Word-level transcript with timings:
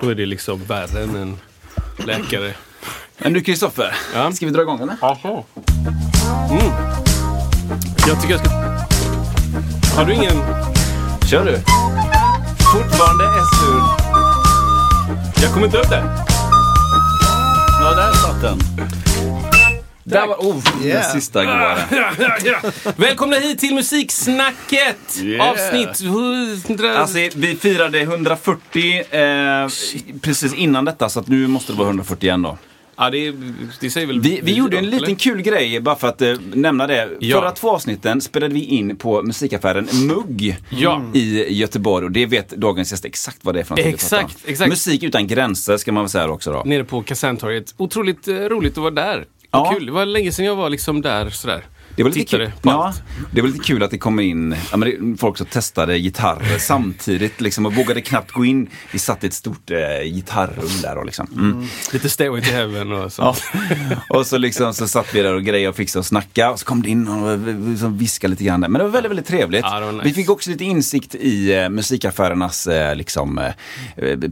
Då 0.00 0.08
är 0.08 0.14
det 0.14 0.26
liksom 0.26 0.64
värre 0.64 1.02
än 1.02 1.16
en 1.16 1.36
läkare. 2.06 2.52
Men 3.18 3.32
du 3.32 3.40
Kristoffer, 3.40 3.94
Ja. 4.14 4.32
ska 4.32 4.46
vi 4.46 4.52
dra 4.52 4.62
igång 4.62 4.80
eller? 4.80 4.96
Mm. 6.50 6.72
Jag 8.08 8.20
tycker 8.22 8.34
jag 8.34 8.40
ska... 8.46 8.50
Har 9.96 10.04
du 10.04 10.12
ingen... 10.14 10.36
Kör 11.26 11.44
du. 11.44 11.58
Fortfarande 12.72 13.24
S-ur. 13.24 13.82
Jag 15.42 15.52
kommer 15.52 15.66
inte 15.66 15.78
upp 15.78 15.88
där. 15.90 16.04
Ja, 17.80 17.94
där 17.94 18.12
satt 18.12 18.42
den. 18.42 18.58
Där 20.12 20.26
var... 20.26 20.36
Oh, 20.36 20.62
den 20.82 21.02
sista 21.04 21.44
goa. 21.44 21.78
Ja, 21.90 22.10
ja, 22.18 22.36
ja. 22.44 22.70
Välkomna 22.96 23.36
hit 23.36 23.58
till 23.58 23.74
Musiksnacket! 23.74 25.20
Yeah. 25.22 25.50
Avsnitt 25.50 26.00
100... 26.68 26.98
Alltså, 26.98 27.18
vi 27.34 27.56
firade 27.56 28.00
140 28.00 29.16
eh, 29.16 29.68
precis 30.20 30.54
innan 30.54 30.84
detta, 30.84 31.08
så 31.08 31.20
att 31.20 31.28
nu 31.28 31.46
måste 31.46 31.72
det 31.72 31.78
vara 31.78 31.88
140 31.88 32.24
igen 32.26 32.42
då. 32.42 32.58
ja, 32.96 33.10
det, 33.10 33.34
det 33.80 33.90
säger 33.90 34.06
väl 34.06 34.20
Vi, 34.20 34.40
vi 34.42 34.52
gjorde 34.52 34.78
en 34.78 34.84
liten 34.84 35.04
eller? 35.04 35.14
kul 35.16 35.42
grej, 35.42 35.80
bara 35.80 35.96
för 35.96 36.08
att 36.08 36.22
eh, 36.22 36.34
nämna 36.54 36.86
det. 36.86 37.08
Ja. 37.20 37.40
Förra 37.40 37.50
två 37.50 37.70
avsnitten 37.70 38.20
spelade 38.20 38.54
vi 38.54 38.64
in 38.64 38.96
på 38.96 39.22
musikaffären 39.22 39.88
Mugg 40.06 40.56
Ja. 40.70 41.02
i 41.14 41.54
Göteborg. 41.58 42.04
Och 42.04 42.12
det 42.12 42.26
vet 42.26 42.48
dagens 42.50 42.90
gäst 42.92 43.04
exakt 43.04 43.38
vad 43.42 43.54
det 43.54 43.60
är 43.60 43.64
för 43.64 43.76
vi 43.76 43.82
Exakt, 43.82 44.36
exakt. 44.46 44.68
Musik 44.70 45.02
utan 45.02 45.26
gränser 45.26 45.76
ska 45.76 45.92
man 45.92 46.02
väl 46.04 46.10
säga 46.10 46.28
också 46.28 46.52
då. 46.52 46.62
Nere 46.64 46.84
på 46.84 47.02
Kaserntorget. 47.02 47.74
Otroligt 47.76 48.28
eh, 48.28 48.34
roligt 48.34 48.72
att 48.72 48.78
vara 48.78 48.90
där. 48.90 49.24
Ja. 49.52 49.72
Kul. 49.74 49.86
Det 49.86 49.92
var 49.92 50.06
länge 50.06 50.32
sedan 50.32 50.44
jag 50.44 50.56
var 50.56 50.70
liksom 50.70 51.02
där 51.02 51.30
sådär. 51.30 51.64
Det 51.96 52.02
var 52.02 52.10
lite 52.10 52.36
kul. 52.36 52.50
Ja, 52.62 52.94
det 53.30 53.40
var 53.40 53.48
lite 53.48 53.64
kul 53.64 53.82
att 53.82 53.90
det 53.90 53.98
kom 53.98 54.20
in 54.20 54.54
ja, 54.70 54.76
det, 54.76 55.16
folk 55.18 55.38
som 55.38 55.46
testade 55.46 55.98
gitarrer 55.98 56.58
samtidigt 56.60 57.40
liksom, 57.40 57.66
och 57.66 57.74
vågade 57.74 58.00
knappt 58.00 58.30
gå 58.32 58.44
in. 58.44 58.66
Vi 58.92 58.98
satt 58.98 59.24
i 59.24 59.26
ett 59.26 59.34
stort 59.34 59.70
eh, 59.70 60.04
gitarrrum 60.04 60.80
där 60.82 60.98
och 60.98 61.06
liksom. 61.06 61.26
Mm. 61.36 61.66
Lite 61.92 62.08
Stairway 62.08 62.42
to 62.42 62.50
Heaven 62.50 62.92
och 62.92 62.98
Ja. 63.02 63.10
sånt. 63.10 63.42
Och 64.08 64.26
så, 64.26 64.38
liksom, 64.38 64.74
så 64.74 64.88
satt 64.88 65.14
vi 65.14 65.22
där 65.22 65.34
och 65.34 65.44
grejade 65.44 65.68
och 65.68 65.76
fixade 65.76 65.98
och 66.00 66.06
snackade. 66.06 66.50
Och 66.52 66.58
så 66.60 66.64
kom 66.66 66.82
det 66.82 66.88
in 66.88 67.08
och 67.08 67.38
liksom 67.70 67.98
viskade 67.98 68.30
lite 68.30 68.44
grann. 68.44 68.60
där. 68.60 68.68
Men 68.68 68.78
det 68.78 68.84
var 68.84 68.90
väldigt, 68.90 69.10
väldigt 69.10 69.26
trevligt. 69.26 69.64
Ja, 69.64 69.80
det 69.80 69.92
nice. 69.92 70.04
Vi 70.04 70.12
fick 70.14 70.30
också 70.30 70.50
lite 70.50 70.64
insikt 70.64 71.14
i 71.14 71.54
eh, 71.54 71.68
musikaffärernas 71.68 72.66
eh, 72.66 72.96
liksom, 72.96 73.38
eh, 73.38 73.52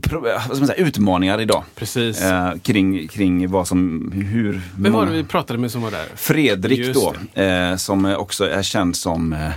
pro, 0.02 0.20
vad 0.20 0.40
ska 0.42 0.56
man 0.56 0.66
säga, 0.66 0.86
utmaningar 0.86 1.40
idag. 1.40 1.64
Precis. 1.74 2.22
Eh, 2.22 2.52
kring, 2.62 3.08
kring 3.08 3.50
vad 3.50 3.68
som, 3.68 4.12
hur... 4.14 4.60
Vem 4.78 4.92
var 4.92 5.06
det 5.06 5.12
vi 5.12 5.24
pratade 5.24 5.58
med 5.58 5.70
som 5.70 5.82
var 5.82 5.90
där? 5.90 6.06
Fredrik 6.16 6.78
Just 6.78 6.94
då, 6.94 7.14
eh, 7.50 7.76
som 7.76 8.04
också 8.04 8.50
är 8.50 8.62
känd 8.62 8.96
som 8.96 9.32
eh, 9.32 9.50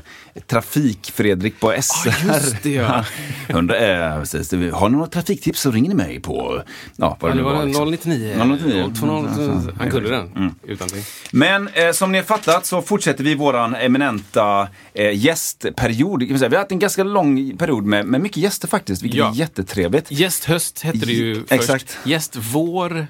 Trafik-Fredrik 0.47 1.59
på 1.59 1.73
SR. 1.81 2.27
just 2.27 2.63
det, 2.63 2.69
ja. 2.69 3.05
Undrar, 3.49 4.11
eh, 4.15 4.19
precis, 4.19 4.51
har 4.51 4.89
ni 4.89 4.95
några 4.95 5.07
trafiktips 5.09 5.61
så 5.61 5.71
ringer 5.71 5.89
ni 5.89 5.95
mig 5.95 6.19
på... 6.19 6.61
Ja, 6.95 7.17
vad 7.19 7.31
det 7.31 7.35
nu 7.35 7.41
var 7.41 7.53
var. 7.53 7.65
Liksom. 7.65 7.91
099. 7.91 8.35
099. 8.45 8.91
020. 8.95 9.71
Han 9.79 9.91
kunde 9.91 10.09
den. 10.09 10.55
Utan 10.63 10.87
till. 10.89 11.03
Men 11.31 11.67
eh, 11.73 11.91
som 11.91 12.11
ni 12.11 12.17
har 12.17 12.25
fattat 12.25 12.65
så 12.65 12.81
fortsätter 12.81 13.23
vi 13.23 13.35
våran 13.35 13.75
eminenta 13.75 14.67
eh, 14.93 15.17
gästperiod. 15.17 16.23
Vi 16.23 16.33
har 16.33 16.55
haft 16.57 16.71
en 16.71 16.79
ganska 16.79 17.03
lång 17.03 17.57
period 17.57 17.83
med, 17.85 18.05
med 18.05 18.21
mycket 18.21 18.37
gäster 18.37 18.67
faktiskt, 18.67 19.01
vilket 19.03 19.17
Ja. 19.19 19.31
är 19.31 19.35
jättetrevligt. 19.35 20.11
Gästhöst 20.11 20.81
hette 20.81 20.97
det 20.97 21.11
ju 21.13 21.35
först. 21.35 21.51
exakt. 21.51 21.97
Gästvår. 22.03 23.07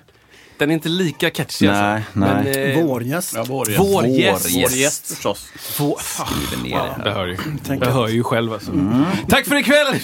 Den 0.58 0.70
är 0.70 0.74
inte 0.74 0.90
lika 0.90 1.30
catchy 1.30 1.68
Nej, 1.68 1.76
alltså. 1.76 2.10
nej. 2.20 2.30
Men, 2.44 2.78
eh, 2.78 2.86
Vårgäst. 2.86 3.36
Vårgäst. 3.48 3.80
Vårgäst. 3.80 4.56
Vårgäst 4.56 5.08
förstås. 5.08 5.50
Vår... 5.80 5.98
Skriver 6.02 6.64
ner 6.64 6.72
Ja, 6.78 6.96
det 6.98 7.04
det 7.04 7.10
här. 7.10 7.16
hör 7.20 7.28
ju. 7.28 7.38
Det 7.80 7.92
hör 7.92 8.08
ju 8.08 8.24
själv 8.24 8.54
alltså. 8.54 8.72
Tack 9.30 9.46
för 9.46 9.56
ikväll! 9.56 10.00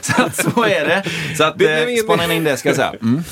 Så, 0.00 0.22
att 0.22 0.36
så 0.36 0.64
är 0.64 0.86
det. 0.86 1.04
Så 1.36 1.44
att, 1.44 1.58
Det 1.58 1.82
eh, 1.82 1.96
spana 2.04 2.34
in 2.34 2.44
det 2.44 2.56
ska 2.56 2.68
jag 2.68 2.76
säga. 2.76 2.94
Mm. 3.02 3.22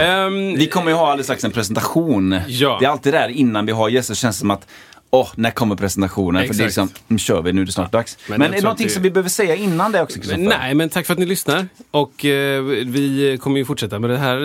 Ehm, 0.00 0.54
Vi 0.58 0.66
kommer 0.66 0.90
ju 0.90 0.96
ha 0.96 1.06
alldeles 1.10 1.26
strax 1.26 1.44
en 1.44 1.50
presentation. 1.50 2.40
Ja. 2.46 2.76
Det 2.80 2.86
är 2.86 2.90
alltid 2.90 3.12
där 3.14 3.28
innan 3.28 3.66
vi 3.66 3.72
har 3.72 3.88
gäster 3.88 4.14
känns 4.14 4.36
det 4.36 4.40
som 4.40 4.50
att 4.50 4.66
Åh, 5.10 5.28
när 5.36 5.50
kommer 5.50 5.76
presentationen? 5.76 6.46
För 6.46 6.54
det 6.54 6.62
är 6.62 6.64
liksom, 6.64 6.84
Exakt. 6.88 7.02
nu 7.08 7.18
kör 7.18 7.42
vi, 7.42 7.52
nu 7.52 7.62
är 7.62 7.66
det 7.66 7.72
snart 7.72 7.92
dags. 7.92 8.18
Men 8.28 8.38
Men, 8.38 8.50
är 8.52 8.56
det 8.56 8.62
någonting 8.62 8.86
det- 8.86 8.92
som 8.92 9.02
vi 9.02 9.10
behöver 9.10 9.30
säga 9.30 9.54
innan 9.54 9.92
det 9.92 10.02
också? 10.02 10.18
Kristoffer? 10.18 10.42
Nej, 10.42 10.74
men 10.74 10.88
tack 10.88 11.06
för 11.06 11.12
att 11.12 11.18
ni 11.18 11.26
lyssnar. 11.26 11.68
Och 11.90 12.24
eh, 12.24 12.62
vi 12.62 13.38
kommer 13.42 13.58
ju 13.58 13.64
fortsätta 13.64 13.98
med 13.98 14.10
det 14.10 14.16
här 14.18 14.36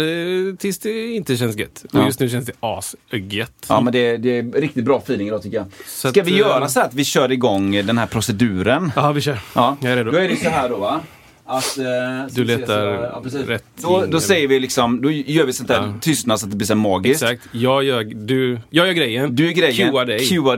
eh, 0.50 0.56
tills 0.56 0.80
det 0.80 1.08
inte 1.16 1.38
känns 1.38 1.58
gött. 1.58 1.84
Och 1.94 2.00
Ja. 2.00 2.06
just 2.06 2.20
nu 2.20 2.30
känns 2.30 2.46
det 2.46 2.54
asgött. 2.60 3.66
Ja, 3.68 3.82
men 3.82 3.94
det, 3.94 4.18
det 4.18 4.38
är 4.38 4.44
riktigt 4.62 4.86
bra 4.86 4.98
feeling 4.98 5.28
idag 5.28 5.42
tycker 5.44 5.58
jag. 5.58 5.66
Så 5.88 6.10
Ska 6.10 6.22
att, 6.22 6.28
vi 6.28 6.32
eh, 6.32 6.38
göra 6.38 6.68
så 6.70 6.80
här 6.80 6.88
att 6.88 6.94
vi 6.94 7.04
kör 7.06 7.32
igång 7.32 7.72
den 7.72 7.98
här 7.98 8.08
proceduren? 8.08 8.92
Ja, 8.96 9.12
vi 9.12 9.22
kör. 9.22 9.40
Ja, 9.56 9.78
Jag 9.82 9.92
är 9.92 9.96
redo. 9.96 10.12
Då 10.12 10.18
är 10.18 10.30
det 10.30 10.36
så 10.36 10.50
här 10.50 10.70
då 10.70 10.78
va? 10.78 11.00
Att, 11.46 11.78
eh, 11.78 11.86
Du 12.32 12.44
letar 12.44 12.86
ja, 12.88 13.22
rätt 13.46 13.66
Då, 13.76 14.06
då 14.06 14.20
säger 14.20 14.48
vi 14.48 14.60
liksom, 14.60 15.02
då 15.02 15.12
gör 15.12 15.46
vi 15.46 15.54
sånt 15.54 15.68
där 15.70 15.82
Ja. 15.82 15.94
tystnad 16.02 16.40
så 16.40 16.46
att 16.46 16.52
det 16.52 16.58
blir 16.58 16.68
så 16.68 16.76
magiskt. 16.76 17.24
Exakt. 17.24 17.42
Jag 17.52 17.84
gör, 17.84 18.04
du, 18.04 18.60
jag 18.70 18.88
gör 18.88 18.94
grejen. 18.94 19.36
Du 19.36 19.48
är 19.48 19.52
grejen. 19.52 19.92
Cuear 19.92 20.06
dig. 20.06 20.28
Q&A. 20.28 20.56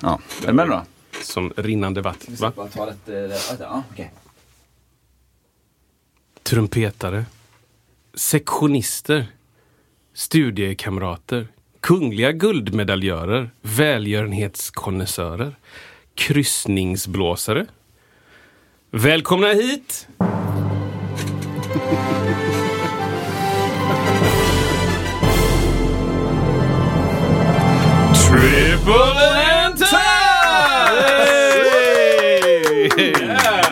Ja. 0.00 0.20
Är 0.42 0.46
du 0.46 0.52
med 0.52 0.68
då? 0.68 0.82
Som 1.22 1.52
rinnande 1.56 2.00
vatten. 2.00 2.34
Va? 2.40 2.52
Bara 2.56 2.68
ta 2.68 2.86
rätt, 2.86 3.08
eh, 3.08 3.56
ja. 3.60 3.82
Trumpetare. 6.42 7.24
Sektionister. 8.14 9.26
Studiekamrater. 10.14 11.48
Kungliga 11.80 12.32
guldmedaljörer. 12.32 13.50
Välgörenhetskonnässörer. 13.62 15.56
Kryssningsblåsare. 16.14 17.66
Välkomna 18.94 19.46
hit! 19.48 20.06
Triple 28.14 29.12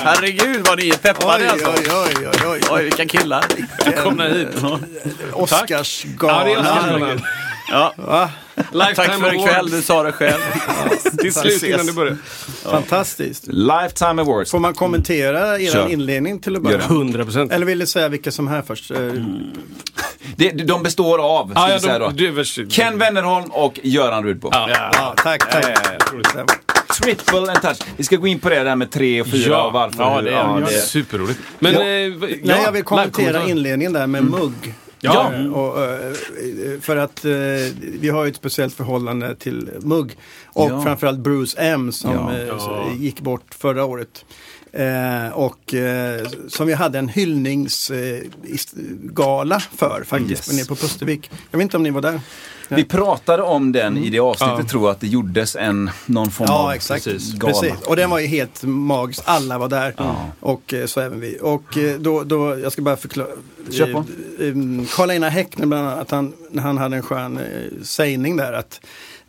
Herregud 0.04 0.66
vad 0.66 0.78
ni 0.78 0.88
är 0.88 0.96
peppade 0.96 1.44
Oj, 1.44 1.48
alltså. 1.48 1.68
oj, 1.68 1.86
oj, 1.90 2.28
oj, 2.32 2.46
oj. 2.46 2.60
Oj, 2.70 2.84
vilka 2.84 3.06
killar. 3.06 3.44
Välkomna 3.84 4.28
hit! 4.28 4.48
Oscarsgalan. 5.32 6.50
Ja. 7.00 7.49
Va? 7.70 8.30
Lifetime 8.72 8.94
Tack 8.94 9.20
för 9.20 9.34
ikväll, 9.34 9.70
du 9.70 9.82
sa 9.82 10.02
det 10.02 10.12
själv. 10.12 10.40
Till 11.18 11.34
slut 11.34 11.62
innan 11.62 11.86
du 11.86 11.92
börjar. 11.92 12.16
Fantastiskt. 12.64 13.46
Lifetime 13.46 14.22
Awards. 14.22 14.50
Får 14.50 14.58
man 14.58 14.74
kommentera 14.74 15.58
er 15.60 15.70
Kör. 15.72 15.88
inledning 15.88 16.38
till 16.40 16.56
att 16.56 16.62
börja? 16.62 16.76
det. 16.78 16.84
100 16.84 17.24
procent. 17.24 17.52
Eller 17.52 17.66
vill 17.66 17.78
du 17.78 17.86
säga 17.86 18.08
vilka 18.08 18.30
som 18.30 18.48
är 18.48 18.52
här 18.52 18.62
först? 18.62 18.90
Eh, 18.90 18.98
Det, 20.36 20.50
de 20.50 20.82
består 20.82 21.18
av, 21.38 21.50
ska 21.50 21.60
Ah, 21.60 21.70
ja, 21.70 21.80
säga 21.80 21.98
då. 21.98 22.08
du 22.14 22.26
är 22.28 22.32
värst. 22.32 22.58
Ken 22.70 22.98
Wennerholm 22.98 23.44
och 23.50 23.80
Göran 23.82 24.24
Rudbo. 24.24 24.48
Ja. 24.52 24.68
Ja, 24.92 25.14
tack, 25.16 25.50
tack. 25.52 25.78
Triple 27.02 27.38
and 27.52 27.62
touch. 27.62 27.78
Vi 27.96 28.04
ska 28.04 28.16
gå 28.16 28.26
in 28.26 28.38
på 28.38 28.48
det 28.48 28.64
där 28.64 28.76
med 28.76 28.90
tre 28.90 29.20
och 29.20 29.26
fyra 29.26 29.50
Ja. 29.50 29.62
och 29.66 29.72
varför. 29.72 30.02
Ja, 30.02 30.20
det 30.22 30.30
är- 30.30 30.60
det- 30.60 30.80
Superroligt. 30.80 31.40
Men, 31.58 31.72
Ja. 31.74 31.80
eh, 31.80 31.84
Nej, 31.86 32.40
ja, 32.44 32.56
jag 32.64 32.72
vill 32.72 32.84
kommentera 32.84 33.48
inledningen 33.48 33.92
där 33.92 34.06
med 34.06 34.24
mugg. 34.24 34.74
Ja. 35.00 35.32
Eh, 35.34 35.52
Och, 35.52 35.84
eh, 35.84 36.12
för 36.80 36.96
att 36.96 37.24
eh, 37.24 37.30
vi 37.80 38.08
har 38.08 38.24
ju 38.24 38.30
ett 38.30 38.36
speciellt 38.36 38.74
förhållande 38.74 39.34
till 39.34 39.70
mugg. 39.80 40.16
Och 40.46 40.70
Ja. 40.70 40.82
framförallt 40.82 41.18
Bruce 41.18 41.56
M 41.58 41.92
som 41.92 42.12
Ja. 42.12 42.32
eh, 42.38 43.02
gick 43.02 43.20
bort 43.20 43.54
förra 43.58 43.84
året. 43.84 44.24
Eh, 44.72 45.28
och 45.32 45.74
eh, 45.74 46.26
som 46.48 46.66
vi 46.66 46.72
hade 46.74 46.98
en 46.98 47.08
hyllningsgala 47.08 49.60
för 49.60 50.02
faktiskt 50.06 50.48
Yes. 50.48 50.52
nere 50.56 50.64
på 50.64 50.76
Pustervik. 50.76 51.30
Jag 51.50 51.58
vet 51.58 51.62
inte 51.64 51.76
om 51.76 51.82
ni 51.82 51.90
var 51.90 52.00
där? 52.02 52.20
Vi 52.76 52.84
pratade 52.84 53.42
om 53.42 53.72
den 53.72 53.96
i 53.98 54.10
det 54.10 54.20
avsnittet 54.20 54.68
tror 54.68 54.82
jag 54.82 54.90
att 54.90 55.00
det 55.00 55.06
gjordes 55.06 55.56
en, 55.56 55.90
någon 56.06 56.30
form 56.30 56.50
av 56.50 56.54
Ja, 56.56 56.74
exakt. 56.74 57.04
precis, 57.04 57.38
Precis. 57.40 57.62
gala. 57.70 57.76
Och 57.86 57.96
den 57.96 58.10
var 58.10 58.18
ju 58.18 58.26
helt 58.26 58.62
magisk. 58.62 59.22
Alla 59.24 59.58
var 59.58 59.68
där. 59.68 59.94
Och 60.40 60.74
eh, 60.74 60.86
så 60.86 61.00
även 61.00 61.20
vi. 61.20 61.38
Och 61.42 61.78
eh, 61.78 61.98
då, 61.98 62.24
då 62.24 62.58
jag 62.62 62.72
ska 62.72 62.82
bara 62.82 62.96
förklara. 62.96 63.28
Kör 63.70 63.92
på. 63.92 63.98
Eh, 63.98 64.86
Karl-Einar 64.96 65.30
Häckner 65.30 65.66
bland 65.66 65.86
annat, 65.88 66.00
att 66.00 66.10
han, 66.10 66.32
han 66.58 66.78
hade 66.78 66.96
en 66.96 67.02
skön 67.02 67.38
sägning 67.82 68.36
där 68.36 68.52
att 68.52 68.80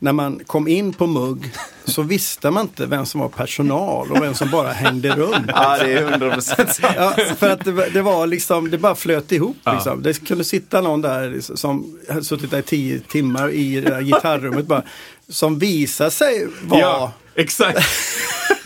när 0.02 0.14
man 0.14 0.40
kom 0.46 0.68
in 0.68 0.94
på 0.94 1.08
mugg 1.08 1.52
så 1.86 2.02
visste 2.02 2.52
man 2.52 2.62
inte 2.62 2.86
vem 2.86 3.06
som 3.06 3.22
var 3.22 3.30
personal 3.30 4.12
och 4.12 4.22
vem 4.22 4.34
som 4.34 4.52
bara 4.52 4.72
hängde 4.72 5.16
runt. 5.16 5.46
Ja, 5.48 5.78
det 5.78 5.94
är 5.94 6.02
100 6.02 6.34
procent. 6.34 6.80
Ja, 6.82 7.14
för 7.38 7.50
att 7.50 7.66
det, 7.66 7.90
det 7.90 8.02
var 8.02 8.28
liksom, 8.28 8.72
det 8.72 8.78
bara 8.78 8.96
flöt 8.96 9.32
ihop. 9.32 9.58
Liksom. 9.74 10.02
Det 10.02 10.28
kunde 10.28 10.44
sitta 10.44 10.82
någon 10.82 11.02
där 11.02 11.56
som 11.56 12.00
hade 12.10 12.24
suttit 12.24 12.52
där 12.52 12.60
i 12.60 12.62
tio 12.62 13.00
timmar 13.00 13.50
i 13.50 13.82
det 13.82 13.90
där 13.90 14.02
gitarrummet 14.02 14.66
bara. 14.66 14.84
Som 15.30 15.60
visade 15.60 16.12
sig 16.12 16.48
vara 16.64 16.82
Ja, 16.82 17.12
exakt. 17.36 17.80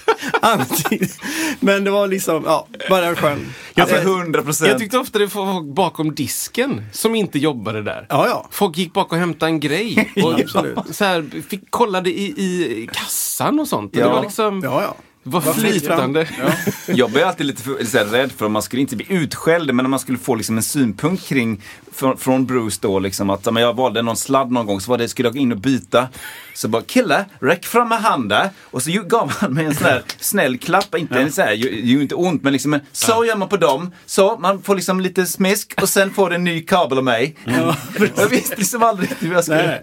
antingen. 0.53 1.09
Men 1.59 1.83
det 1.83 1.91
var 1.91 2.07
liksom, 2.07 2.43
ja, 2.45 2.67
bara 2.89 3.05
en 3.05 3.15
skön. 3.15 3.53
Ja, 3.73 3.85
för 3.85 3.95
Eh, 3.95 4.01
100 4.01 4.37
Jag 4.37 4.45
procent. 4.45 4.79
tyckte 4.79 4.97
ofta 4.97 5.19
det 5.19 5.25
var 5.35 5.53
folk 5.53 5.75
bakom 5.75 6.15
disken 6.15 6.85
som 6.91 7.15
inte 7.15 7.39
jobbade 7.39 7.81
där. 7.81 8.05
Ja, 8.09 8.27
ja. 8.27 8.47
Folk 8.51 8.77
gick 8.77 8.93
bak 8.93 9.11
och 9.11 9.17
hämtade 9.17 9.51
en 9.51 9.59
grej. 9.59 10.11
Och 10.23 10.39
så 10.95 11.05
här, 11.05 11.41
fick, 11.49 11.71
kollade 11.71 12.09
i, 12.09 12.23
i 12.23 12.89
kassan 12.93 13.59
och 13.59 13.67
sånt. 13.67 13.91
Och 13.95 14.01
Ja. 14.01 14.05
Det 14.07 14.13
var 14.13 14.21
liksom 14.21 14.61
Ja, 14.63 14.81
ja. 14.81 15.41
fram. 15.41 15.53
flytande. 15.53 16.27
Jag 16.87 17.11
blev 17.11 17.27
alltid 17.27 17.45
lite 17.45 17.63
för, 17.63 17.85
så 17.85 17.97
här, 17.97 18.05
rädd 18.05 18.31
för 18.31 18.45
att 18.45 18.51
man 18.51 18.61
skulle 18.61 18.81
inte 18.81 18.95
bli 18.95 19.05
utskälld, 19.09 19.73
men 19.75 19.85
om 19.85 19.91
man 19.91 19.99
skulle 19.99 20.17
få 20.17 20.35
liksom 20.35 20.57
en 20.57 20.63
synpunkt 20.63 21.27
kring 21.27 21.61
från, 21.93 22.17
från 22.17 22.45
Bruce 22.45 22.77
då, 22.81 22.99
liksom 22.99 23.29
att 23.29 23.45
ja, 23.45 23.51
men 23.51 23.63
jag 23.63 23.73
valde 23.75 24.01
någon 24.01 24.17
sladd 24.17 24.51
någon 24.51 24.65
gång, 24.65 24.81
så 24.81 24.91
var 24.91 24.97
det, 24.97 25.07
skulle 25.09 25.27
jag 25.27 25.33
gå 25.33 25.39
in 25.39 25.51
och 25.51 25.57
byta. 25.57 26.07
Så 26.55 26.67
bara, 26.67 26.81
kille, 26.81 27.25
räck 27.39 27.65
fram 27.65 27.89
med 27.89 27.97
handen. 28.01 28.49
Och 28.63 28.81
så 28.83 28.91
gav 28.91 29.31
han 29.31 29.53
mig 29.53 29.65
en 29.65 29.75
sån 29.75 29.85
här 29.87 30.01
snäll 30.19 30.57
klapp, 30.57 30.95
inte 30.95 31.19
en 31.19 31.31
så 31.31 31.41
här, 31.41 31.51
ju, 31.53 31.69
ju 31.81 32.01
inte 32.01 32.15
ont, 32.15 32.43
men 32.43 32.53
liksom 32.53 32.73
en, 32.73 32.81
så 32.91 33.25
gör 33.25 33.35
man 33.35 33.49
på 33.49 33.57
dem. 33.57 33.91
Så, 34.05 34.37
man 34.37 34.61
får 34.61 34.75
liksom 34.75 34.99
lite 34.99 35.25
smisk 35.25 35.73
och 35.81 35.89
sen 35.89 36.13
får 36.13 36.29
det 36.29 36.35
en 36.35 36.43
ny 36.43 36.61
kabel 36.61 36.97
av 36.97 37.03
mig. 37.03 37.35
jag 38.17 38.29
visste 38.29 38.55
liksom 38.55 38.83
aldrig 38.83 39.09
hur 39.19 39.33
jag 39.33 39.43
skulle... 39.43 39.67
Nej. 39.67 39.81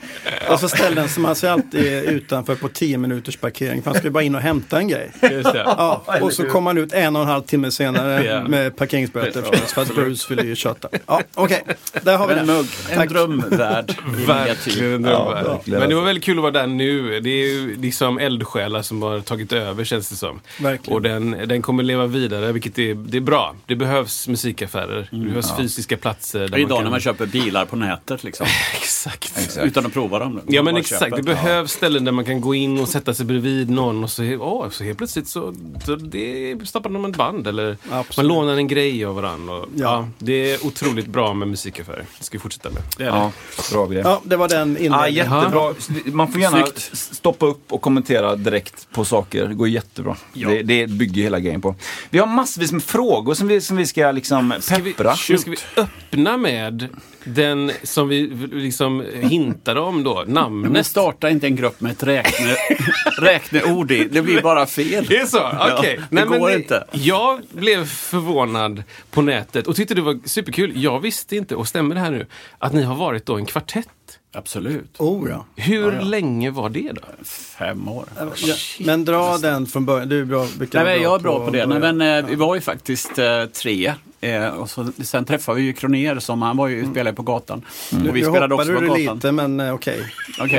Och 0.51 0.61
så 0.61 0.69
ställde 0.69 1.07
han 1.25 1.35
sig 1.37 1.51
alltid 1.51 2.05
utanför 2.05 2.55
på 2.55 2.69
10 2.69 2.99
minuters 2.99 3.37
parkering. 3.37 3.83
För 3.83 3.91
han 3.91 3.99
skulle 3.99 4.11
bara 4.11 4.23
in 4.25 4.35
och 4.35 4.41
hämta 4.41 4.79
en 4.79 4.89
grej. 4.89 5.13
Just 5.31 5.53
det. 5.53 5.63
Ja, 5.67 6.05
och 6.21 6.33
så 6.33 6.45
kom 6.45 6.67
han 6.67 6.79
ut 6.79 6.93
en 6.93 7.17
och 7.17 7.23
en 7.23 7.29
halv 7.29 7.43
timme 7.43 7.71
senare 7.71 8.25
Ja. 8.25 8.49
med 8.49 8.77
parkeringsböter 8.77 9.43
förstås, 9.43 9.73
för 9.73 9.83
att 9.83 9.95
Bruce 9.95 10.27
ville 10.35 10.43
ju 10.49 10.55
kötta. 10.57 10.89
Ja, 11.07 11.23
okej, 11.35 11.63
där 12.03 12.17
har 12.17 12.27
vi 12.29 12.35
En 12.35 12.47
det. 12.47 12.53
mugg, 12.53 12.67
en 12.91 12.97
Tack. 12.97 13.09
drömvärld. 13.09 13.95
Verkligen 14.27 14.93
en 14.95 15.03
drömvärld. 15.03 15.61
Men 15.67 15.89
det 15.89 15.95
var 15.95 16.03
väldigt 16.03 16.25
kul 16.25 16.39
att 16.39 16.43
vara 16.43 16.53
där 16.53 16.62
nu. 16.67 17.21
Det 17.21 17.31
är 17.31 17.47
ju 17.47 17.77
liksom 17.81 18.19
eldsjälar 18.19 18.83
som 18.83 19.03
har 19.03 19.21
tagit 19.21 19.53
över 19.53 19.85
känns 19.85 20.09
det 20.09 20.17
som. 20.17 20.41
Verkligen. 20.61 20.95
Och 20.97 21.03
den, 21.03 21.31
den 21.49 21.63
kommer 21.63 21.83
leva 21.83 22.07
vidare, 22.07 22.53
vilket 22.53 22.79
är, 22.79 22.95
det 22.95 23.17
är 23.17 23.21
bra. 23.21 23.55
Det 23.67 23.77
behövs 23.77 24.29
musikaffärer. 24.29 25.09
Det 25.11 25.17
behövs 25.17 25.57
fysiska 25.57 25.97
platser. 25.97 26.39
Där 26.41 26.49
Det 26.49 26.57
är 26.57 26.59
idag 26.61 26.77
kan... 26.79 26.85
när 26.85 26.91
man 26.91 27.01
köper 27.01 27.27
bilar 27.27 27.65
på 27.65 27.77
nätet 27.77 28.25
liksom. 28.25 28.47
Exakt. 28.75 29.59
Utan 29.63 29.87
att 29.87 29.93
prova 29.93 30.19
dem. 30.19 30.41
Ja 30.49 30.63
men 30.63 30.77
exakt, 30.77 31.03
köper. 31.03 31.17
det 31.17 31.23
behövs 31.23 31.73
ställen 31.73 32.05
där 32.05 32.13
man 32.13 32.25
kan 32.25 32.41
gå 32.41 32.55
in 32.55 32.79
och 32.81 32.89
sätta 32.89 33.15
sig 33.15 33.27
bredvid 33.27 33.71
någon 33.71 34.05
och 34.05 34.11
så, 34.11 34.23
åh, 34.41 34.71
så 34.71 34.85
helt 34.85 34.99
plötsligt 34.99 35.29
så, 35.29 35.55
så 35.87 35.97
det 35.97 36.57
stoppar 36.65 36.91
de 36.91 37.05
ett 37.05 37.17
band 37.17 37.47
eller 37.47 37.77
Absolut. 37.91 38.17
man 38.17 38.27
lånar 38.27 38.57
en 38.57 38.69
grej 38.69 39.05
av 39.05 39.15
varandra. 39.15 39.55
Och, 39.55 39.69
ja. 39.77 39.83
Ja. 39.93 40.09
det 40.19 40.53
är 40.53 40.67
otroligt 40.67 41.07
bra 41.07 41.35
med 41.35 41.49
musikaffärer. 41.49 42.05
Det 42.19 42.25
ska 42.25 42.39
vi 42.39 42.43
fortsätta 42.43 42.71
med. 42.71 42.83
Det 42.99 43.05
är 43.05 43.11
det. 43.11 43.17
Ja, 43.17 43.33
bra 43.73 43.87
grej. 43.87 44.03
Ja, 44.05 44.21
det 44.25 44.37
var 44.37 44.49
den 44.49 44.77
Ja, 44.81 44.85
inledningen. 44.85 45.15
jättebra. 45.15 45.75
Man 46.13 46.33
får 46.33 46.41
gärna 46.41 46.52
Snyggt. 46.53 46.91
s- 46.93 47.15
stoppa 47.15 47.47
upp 47.47 47.73
och 47.73 47.81
kommentera 47.83 48.37
direkt 48.37 48.89
på 48.93 49.05
saker. 49.05 49.47
Det 49.49 49.55
går 49.55 49.69
jättebra. 49.69 50.17
Det, 50.35 50.63
det 50.63 50.87
bygger 50.87 51.23
hela 51.23 51.41
grejen 51.41 51.61
på. 51.61 51.75
Vi 52.11 52.19
har 52.19 52.27
massvis 52.27 52.73
med 52.73 52.83
frågor 52.83 53.35
som 53.35 53.49
vi, 53.49 53.61
som 53.61 53.77
vi 53.77 53.87
ska 53.87 54.13
liksom 54.13 54.55
Ska 54.61 54.77
vi, 54.79 54.93
peppra. 54.93 55.15
men 55.29 55.39
ska 55.39 55.51
vi 55.51 55.57
öppna 55.77 56.37
med 56.37 56.89
den 57.25 57.73
som 57.83 58.09
vi 58.09 58.21
liksom 58.53 59.05
hintade 59.21 59.81
om 59.81 60.05
då, 60.05 60.15
Men 60.27 60.35
namnet? 60.35 60.87
starta 60.87 61.31
inte 61.31 61.47
en 61.47 61.57
grupp 61.57 61.81
med 61.81 61.93
ett 61.93 62.03
räkne, 62.03 62.57
räkneord 63.19 63.91
i. 63.91 64.05
Det 64.05 64.23
blir 64.23 64.43
bara 64.43 64.67
fel. 64.67 65.07
Det 65.09 65.17
är 65.17 65.27
så? 65.27 65.51
Okej. 65.79 65.97
det 65.97 66.07
Nej, 66.11 66.25
men 66.29 66.41
går 66.41 66.51
inte. 66.53 66.85
Jag 66.93 67.41
blev 67.53 67.87
förvånad 67.87 68.83
på 69.11 69.23
nätet 69.23 69.67
och 69.67 69.77
tyckte 69.77 69.95
det 69.95 70.01
var 70.03 70.19
superkul. 70.25 70.73
Jag 70.83 71.01
visste 71.01 71.37
inte, 71.37 71.55
och 71.57 71.69
stämmer 71.69 71.95
det 71.95 72.01
här 72.01 72.11
nu, 72.11 72.27
att 72.59 72.73
ni 72.73 72.83
har 72.83 72.95
varit 72.95 73.27
då 73.27 73.37
en 73.37 73.47
kvartett. 73.47 73.89
Absolut. 74.35 74.95
Oh, 74.99 75.31
ja. 75.31 75.45
Hur 75.57 76.01
länge 76.01 76.51
var 76.51 76.69
det 76.71 76.93
då? 76.93 77.25
Fem 77.59 77.89
år. 77.89 78.05
Ja, 78.19 78.55
men 78.81 79.05
dra 79.05 79.39
den 79.39 79.67
från 79.67 79.85
början. 79.85 80.09
Du 80.09 80.21
är 80.21 80.25
bra, 80.25 80.47
Nej, 80.59 80.69
vara 80.73 80.85
men 80.85 81.03
jag 81.03 81.15
är 81.15 81.19
bra 81.19 81.45
på 81.45 81.51
det. 81.51 81.67
Nej, 81.67 81.93
men, 81.93 82.01
eh, 82.25 82.27
vi 82.31 82.35
var 82.35 82.55
ju 82.55 82.61
faktiskt 82.61 83.19
eh, 83.19 83.45
tre. 83.45 83.93
Eh, 84.21 84.47
och 84.47 84.71
så, 84.71 84.93
sen 85.03 85.25
träffade 85.25 85.59
vi 85.61 85.65
ju 85.65 85.73
Kroner 85.73 86.19
som 86.19 86.43
han 86.43 86.57
var 86.57 86.69
ju, 86.69 86.87
spelade 86.91 87.17
på 87.17 87.23
gatan. 87.23 87.63
Och 87.91 88.17
vi 88.17 88.21
nu 88.21 88.23
spelade 88.23 88.55
också 88.55 88.75
på 88.75 88.81
du 88.81 88.87
gatan. 88.87 89.15
lite, 89.17 89.33
men 89.33 89.61
eh, 89.61 89.75
okej. 89.75 90.15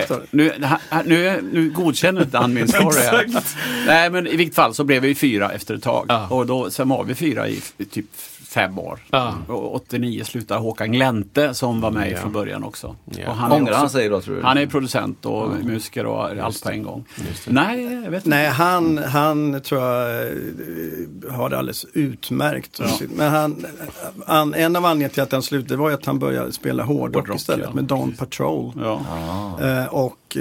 Står 0.05 0.15
det? 0.15 0.25
nu, 0.31 0.51
ha- 0.89 1.01
nu, 1.05 1.41
nu 1.53 1.69
godkänner 1.69 2.21
inte 2.21 2.37
han 2.37 2.53
min 2.53 2.67
story 2.67 3.01
här. 3.01 3.25
Nej, 3.87 4.09
men 4.09 4.27
i 4.27 4.35
vilket 4.35 4.55
fall 4.55 4.73
så 4.73 4.83
blev 4.83 5.01
vi 5.01 5.15
fyra 5.15 5.51
efter 5.51 5.75
ett 5.75 5.83
tag. 5.83 6.05
Ja. 6.09 6.27
Och 6.27 6.45
då, 6.45 6.69
sen 6.71 6.89
var 6.89 7.03
vi 7.03 7.15
fyra 7.15 7.47
i 7.49 7.57
f- 7.57 7.73
typ 7.91 8.05
fem 8.53 8.79
år. 8.79 8.99
Ja. 9.11 9.33
Och 9.47 9.75
89 9.75 10.23
slutade 10.23 10.59
Håkan 10.59 10.91
Glänte 10.91 11.53
som 11.53 11.81
var 11.81 11.91
med 11.91 12.11
Ja. 12.11 12.17
från 12.17 12.31
början 12.31 12.63
också. 12.63 12.95
Ja. 13.05 13.29
Och 13.29 13.35
han, 13.35 13.51
är 13.51 13.55
Ångrar 13.55 13.73
han 13.73 13.89
sig 13.89 14.09
då 14.09 14.21
tror 14.21 14.35
du? 14.35 14.41
han 14.41 14.57
är 14.57 14.65
producent 14.67 15.25
och 15.25 15.49
musiker 15.63 16.05
och 16.05 16.29
allt 16.29 16.63
på 16.63 16.69
en 16.69 16.83
gång. 16.83 17.05
Nej, 17.47 17.83
jag 18.03 18.11
vet 18.11 18.25
inte. 18.25 18.29
Nej, 18.29 18.47
han, 18.47 18.97
han 18.97 19.61
tror 19.61 19.81
jag 19.81 20.21
eh, 20.21 20.27
har 21.31 21.49
det 21.49 21.57
alldeles 21.57 21.85
utmärkt. 21.93 22.79
Men 23.15 23.31
han, 23.31 23.65
han, 24.27 24.53
en 24.53 24.75
av 24.75 24.85
anledningarna 24.85 25.13
till 25.13 25.23
att 25.23 25.31
han 25.31 25.43
slutade 25.43 25.77
var 25.77 25.89
ju 25.89 25.95
att 25.95 26.05
han 26.05 26.19
började 26.19 26.51
spela 26.51 26.83
hårdrock, 26.83 27.15
Hårdrock, 27.15 27.37
istället 27.37 27.65
ja. 27.69 27.75
med 27.75 27.83
Dawn 27.83 28.11
Patrol. 28.19 28.73
Ja. 28.81 29.01
Eh, 29.61 29.85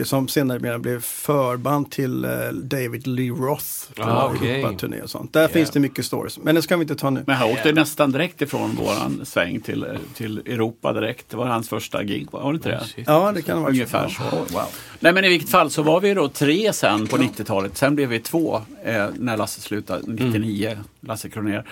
och 0.00 0.06
som 0.06 0.29
senare 0.29 0.79
blev 0.79 1.00
förband 1.03 1.91
till 1.91 2.25
eh, 2.25 2.31
David 2.53 3.06
Lee 3.06 3.31
Roth 3.31 3.65
Ah. 3.97 4.33
Europaturné 4.43 5.00
och 5.00 5.11
sånt. 5.11 5.33
Där 5.33 5.49
finns 5.49 5.71
det 5.71 5.81
mycket 5.81 6.06
stories. 6.06 6.39
Men 6.39 6.55
det 6.55 6.62
ska 6.62 6.77
vi 6.77 6.83
inte 6.83 6.97
ta 6.97 7.11
nu. 7.11 7.25
Men 7.27 7.37
han 7.37 7.50
åkte 7.50 7.73
nästan 7.73 8.12
direkt 8.12 8.43
ifrån 8.43 8.75
våran 8.75 9.21
sväng 9.25 9.61
till, 9.61 9.87
till 10.15 10.39
Europa 10.39 10.93
direkt. 10.93 11.31
Det 11.31 11.37
var 11.37 11.47
hans 11.47 11.69
första 11.69 12.03
gig, 12.05 12.27
var 12.31 12.53
det 12.53 12.56
inte 12.56 12.69
det? 12.69 12.85
Shit. 12.85 13.05
Ja, 13.06 13.33
det 13.33 13.43
kan 13.43 13.56
det 13.56 13.61
vara. 13.62 13.71
Ungefär 13.73 14.09
så. 14.09 14.23
wow. 14.55 14.62
Nej 15.00 15.12
men 15.12 15.25
i 15.25 15.29
vilket 15.29 15.50
fall 15.50 15.71
så 15.71 15.83
var 15.83 16.00
vi 16.00 16.15
då 16.15 16.29
tre 16.29 16.73
sen 16.73 17.06
på 17.06 17.17
90-talet. 17.17 17.77
Sen 17.77 17.94
blev 17.94 18.09
vi 18.09 18.21
två 18.21 18.61
eh, 18.85 19.06
när 19.19 19.37
Lasse 19.37 19.61
slutade, 19.61 20.03
99, 20.06 20.79
Lasse 21.00 21.29
Kroner. 21.29 21.65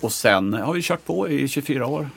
Och 0.00 0.12
sen 0.12 0.54
har 0.54 0.72
vi 0.72 0.82
kört 0.82 1.04
på 1.04 1.28
i 1.28 1.48
24 1.48 1.86
år 1.86 2.08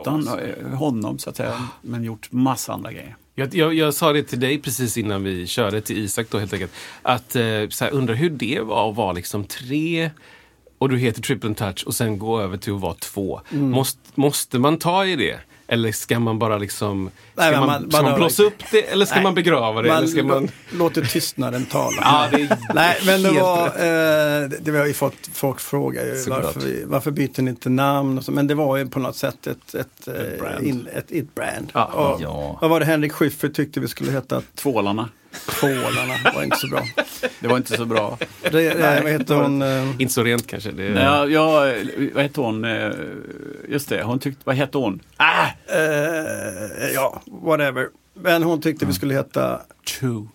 utan 0.00 0.28
eh, 0.28 0.68
honom 0.78 1.18
så 1.18 1.30
att 1.30 1.36
säga. 1.36 1.68
Men 1.82 2.04
gjort 2.04 2.28
massa 2.32 2.72
andra 2.72 2.92
grejer. 2.92 3.16
Jag, 3.38 3.54
jag, 3.54 3.74
jag 3.74 3.94
sa 3.94 4.12
det 4.12 4.22
till 4.22 4.40
dig 4.40 4.58
precis 4.58 4.96
innan 4.96 5.24
vi 5.24 5.46
körde 5.46 5.80
till 5.80 5.98
Isak 5.98 6.26
då 6.30 6.38
helt 6.38 6.52
enkelt. 6.52 6.72
Att 7.02 7.36
eh, 7.36 7.42
här, 7.42 7.90
undrar 7.90 8.14
hur 8.14 8.30
det 8.30 8.60
var 8.60 8.90
att 8.90 8.96
vara 8.96 9.12
liksom 9.12 9.44
tre 9.44 10.10
och 10.78 10.88
du 10.88 10.98
heter 10.98 11.22
Triple 11.22 11.54
Touch 11.54 11.84
och 11.86 11.94
sen 11.94 12.18
gå 12.18 12.40
över 12.40 12.56
till 12.56 12.72
att 12.72 12.80
vara 12.80 12.94
två. 12.94 13.40
Mm. 13.52 13.70
Måste, 13.70 14.00
måste 14.14 14.58
man 14.58 14.78
ta 14.78 15.06
i 15.06 15.16
det? 15.16 15.40
Eller 15.68 15.92
ska 15.92 16.18
man 16.18 16.38
bara 16.38 16.58
liksom... 16.58 17.10
Ska 17.34 17.42
Nej, 17.42 17.52
man, 17.58 17.66
man- 17.66 17.90
ska 17.90 18.02
man 18.02 18.10
man 18.10 18.20
blåsa 18.20 18.42
upp 18.42 18.54
det 18.70 18.82
eller 18.82 19.06
ska 19.06 19.14
Nej, 19.14 19.22
man 19.24 19.34
begrava 19.34 19.82
det? 19.82 19.92
eller 19.92 20.06
ska 20.06 20.22
man... 20.22 20.44
lå- 20.46 20.50
låter 20.78 21.04
tystnaden 21.04 21.64
tala. 21.66 21.96
Ja, 22.00 22.26
det 22.32 22.36
är 22.42 22.58
Nej, 22.74 22.96
men 23.06 23.22
det 23.22 23.30
var, 23.40 23.66
eh, 23.66 24.48
det, 24.60 24.70
vi 24.70 24.78
har 24.78 24.86
ju 24.86 24.94
fått 24.94 25.30
folk 25.32 25.60
fråga 25.60 26.04
ju 26.04 26.24
varför, 26.30 26.60
vi, 26.60 26.84
varför 26.86 27.10
byter 27.10 27.42
ni 27.42 27.50
inte 27.50 27.68
namn? 27.68 28.18
Och 28.18 28.24
så, 28.24 28.32
men 28.32 28.46
det 28.46 28.54
var 28.54 28.76
ju 28.76 28.86
på 28.88 28.98
något 28.98 29.16
sätt 29.16 29.46
ett, 29.46 29.74
ett, 29.74 30.08
ett 30.08 30.40
brand. 30.40 30.64
In, 30.66 30.88
ett, 30.94 31.10
ett 31.12 31.34
brand. 31.34 31.70
Ja. 31.74 31.84
och, 31.84 32.20
Ja. 32.22 32.58
Vad 32.60 32.70
var 32.70 32.80
det 32.80 32.86
Henrik 32.86 33.12
Schyffert 33.12 33.54
tyckte 33.54 33.80
vi 33.80 33.88
skulle 33.88 34.12
heta? 34.12 34.42
Tvålarna. 34.54 35.08
Tvålarna. 35.60 36.14
var 36.34 36.42
inte 36.42 36.56
så 36.56 36.66
bra. 36.68 36.82
Det 37.40 37.48
var 37.48 37.56
inte 37.56 37.76
så 37.76 37.84
bra. 37.84 38.18
Det, 38.50 38.66
eh, 38.68 39.02
vad 39.02 39.12
heter 39.12 39.34
hon? 39.34 39.62
Eh, 39.62 39.90
Inte 39.98 40.14
så 40.14 40.24
rent 40.24 40.46
kanske. 40.46 40.70
Det, 40.70 40.82
Nej, 40.90 41.04
jag, 41.04 41.30
jag, 41.32 41.74
vad 42.14 42.22
hette 42.22 42.40
hon? 42.40 42.64
Eh, 42.64 42.90
Just 43.68 43.88
det, 43.88 44.02
hon 44.02 44.18
tyckte, 44.18 44.42
vad 44.44 44.56
hette 44.56 44.78
hon? 44.78 45.02
Ah! 45.16 45.46
eh, 45.66 46.90
ja, 46.94 47.22
whatever. 47.26 47.88
Men 48.14 48.42
hon 48.42 48.60
tyckte 48.60 48.86
vi 48.86 48.92
skulle 48.92 49.14
heta 49.14 49.60
Two. 50.00 50.26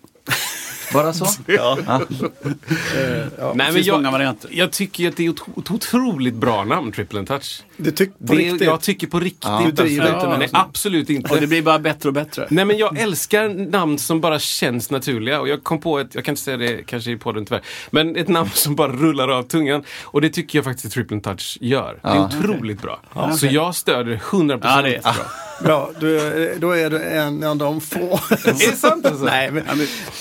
Bara 0.94 1.12
så? 1.12 1.26
Ja. 1.46 1.78
eh, 1.80 3.26
ja, 3.38 3.52
Nej, 3.54 3.72
men 3.72 3.82
jag, 3.82 4.34
jag 4.50 4.70
tycker 4.72 5.08
att 5.08 5.16
det 5.16 5.26
är 5.26 5.30
ett 5.30 5.70
otroligt 5.70 6.34
bra 6.34 6.64
namn, 6.64 6.92
Triple 6.92 7.18
and 7.18 7.28
Touch. 7.28 7.62
Du 7.76 7.90
tyckte 7.90 8.26
på 8.26 8.32
Det, 8.34 8.38
riktigt? 8.38 8.60
jag 8.62 8.80
tycker 8.80 9.06
på 9.06 9.20
riktigt. 9.20 9.50
Du 9.64 9.72
driver 9.72 10.02
alltså. 10.04 10.16
inte 10.16 10.28
med 10.28 10.38
Nej, 10.38 10.48
absolut 10.52 11.10
inte. 11.10 11.34
Och 11.34 11.40
det 11.40 11.46
blir 11.46 11.62
bara 11.62 11.78
bättre 11.78 12.08
och 12.08 12.12
bättre. 12.12 12.46
Nej 12.50 12.64
men 12.64 12.78
jag 12.78 12.98
älskar 12.98 13.48
namn 13.70 13.98
som 13.98 14.20
bara 14.20 14.38
känns 14.38 14.90
naturliga 14.90 15.40
och 15.40 15.48
jag 15.48 15.64
kom 15.64 15.80
på 15.80 15.98
ett, 15.98 16.14
jag 16.14 16.24
kan 16.24 16.32
inte 16.32 16.42
säga 16.42 16.56
det 16.56 16.86
kanske 16.86 17.10
i 17.10 17.16
podden 17.16 17.44
tyvärr, 17.46 17.62
men 17.90 18.16
ett 18.16 18.28
namn 18.28 18.50
som 18.54 18.76
bara 18.76 18.92
rullar 18.92 19.28
av 19.28 19.42
tungan. 19.42 19.84
Och 20.02 20.20
det 20.20 20.28
tycker 20.28 20.58
jag 20.58 20.64
faktiskt 20.64 20.94
Triple 20.94 21.20
Touch 21.20 21.58
gör. 21.60 21.98
Det 22.02 22.08
är 22.08 22.14
Ja. 22.16 22.30
otroligt 22.38 22.82
bra. 22.82 23.00
Så 23.36 23.46
jag 23.46 23.74
stöder 23.74 24.16
100% 24.30 24.60
Ja, 24.62 24.82
det 24.82 24.96
är 24.96 25.00
bra. 25.02 25.12
Bra, 25.62 25.90
du, 26.00 26.54
då 26.58 26.70
är 26.70 26.90
du 26.90 27.02
en 27.02 27.44
av 27.44 27.56
de 27.56 27.80
få. 27.80 28.20
Är 28.30 28.70
det 28.70 28.76
sant 28.76 29.06
alltså? 29.06 29.24
Nej, 29.24 29.50
men, 29.50 29.64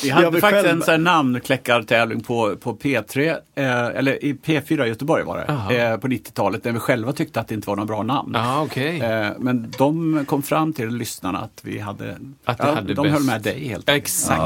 Ja, 0.04 0.22
Jag 0.22 0.32
vill 0.32 0.42
faktiskt 0.42 0.61
själv- 0.64 0.78
en 0.78 0.82
sån 0.86 1.04
namnkläckartävling 1.04 2.24
på, 2.24 2.56
på 2.56 2.76
P3, 2.76 3.30
eh, 3.56 3.86
eller 3.86 4.26
i 4.26 4.34
P4 4.34 4.86
i 4.86 4.88
Göteborg 4.88 5.24
var 5.24 5.38
det, 5.70 5.78
eh, 5.82 5.98
på 5.98 6.08
90-talet, 6.08 6.64
när 6.64 6.72
vi 6.72 6.80
själva 6.80 7.14
tyckte 7.14 7.40
att 7.40 7.48
det 7.48 7.56
inte 7.56 7.68
var 7.70 7.76
några 7.76 7.88
bra 7.88 8.04
namn. 8.04 8.32
Ja, 8.34 8.62
okej. 8.62 9.00
Eh, 9.02 9.30
men 9.40 9.74
de 9.78 10.26
kom 10.28 10.44
fram 10.44 10.74
till 10.74 10.90
lyssnarna 10.90 11.40
att 11.40 11.60
vi 11.64 11.80
hade, 11.80 12.18
Att 12.46 12.60
ja, 12.60 12.74
hade 12.76 12.94
de 12.94 13.02
bäst. 13.04 13.14
höll 13.14 13.24
med 13.24 13.42
dig 13.42 13.68
helt 13.68 13.90
enkelt. 13.90 14.04
Exakt. 14.08 14.40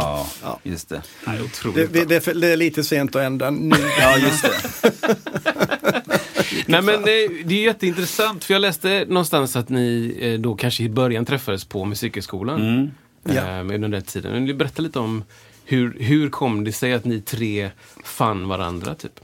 Ja, 0.43 0.59
just 0.63 0.89
det. 0.89 1.01
Nej, 1.27 1.41
otroligt 1.41 1.93
det, 1.93 1.99
det, 1.99 2.05
det, 2.05 2.15
är 2.15 2.19
för- 2.19 2.33
det 2.33 2.47
är 2.47 2.57
lite 2.57 2.83
sent 2.83 3.15
att 3.15 3.21
ändra 3.21 3.49
nu. 3.49 3.75
Ja, 3.99 4.17
just 4.17 4.43
det. 4.43 4.93
Nej, 6.67 6.81
men 6.81 6.95
eh, 6.95 7.03
det 7.45 7.55
är 7.55 7.63
jätteintressant, 7.63 8.43
för 8.43 8.53
jag 8.53 8.61
läste 8.61 9.05
någonstans 9.07 9.55
att 9.55 9.69
ni 9.69 10.17
eh, 10.21 10.39
då 10.39 10.55
kanske 10.55 10.83
i 10.83 10.89
början 10.89 11.25
träffades 11.25 11.65
på 11.65 11.85
Musikhögskolan. 11.85 12.61
Mm. 12.61 12.91
Ja. 13.23 13.33
Eh, 13.33 13.59
under 13.59 13.77
den 13.77 13.91
där 13.91 14.01
tiden. 14.01 14.33
Vill 14.33 14.41
ni 14.43 14.53
berätta 14.53 14.81
lite 14.81 14.99
om 14.99 15.23
hur, 15.65 15.97
hur 15.99 16.29
kom 16.29 16.63
det 16.63 16.71
sig 16.71 16.93
att 16.93 17.05
ni 17.05 17.21
tre 17.21 17.71
fann 18.03 18.47
varandra? 18.47 18.95
Typ? 18.95 19.19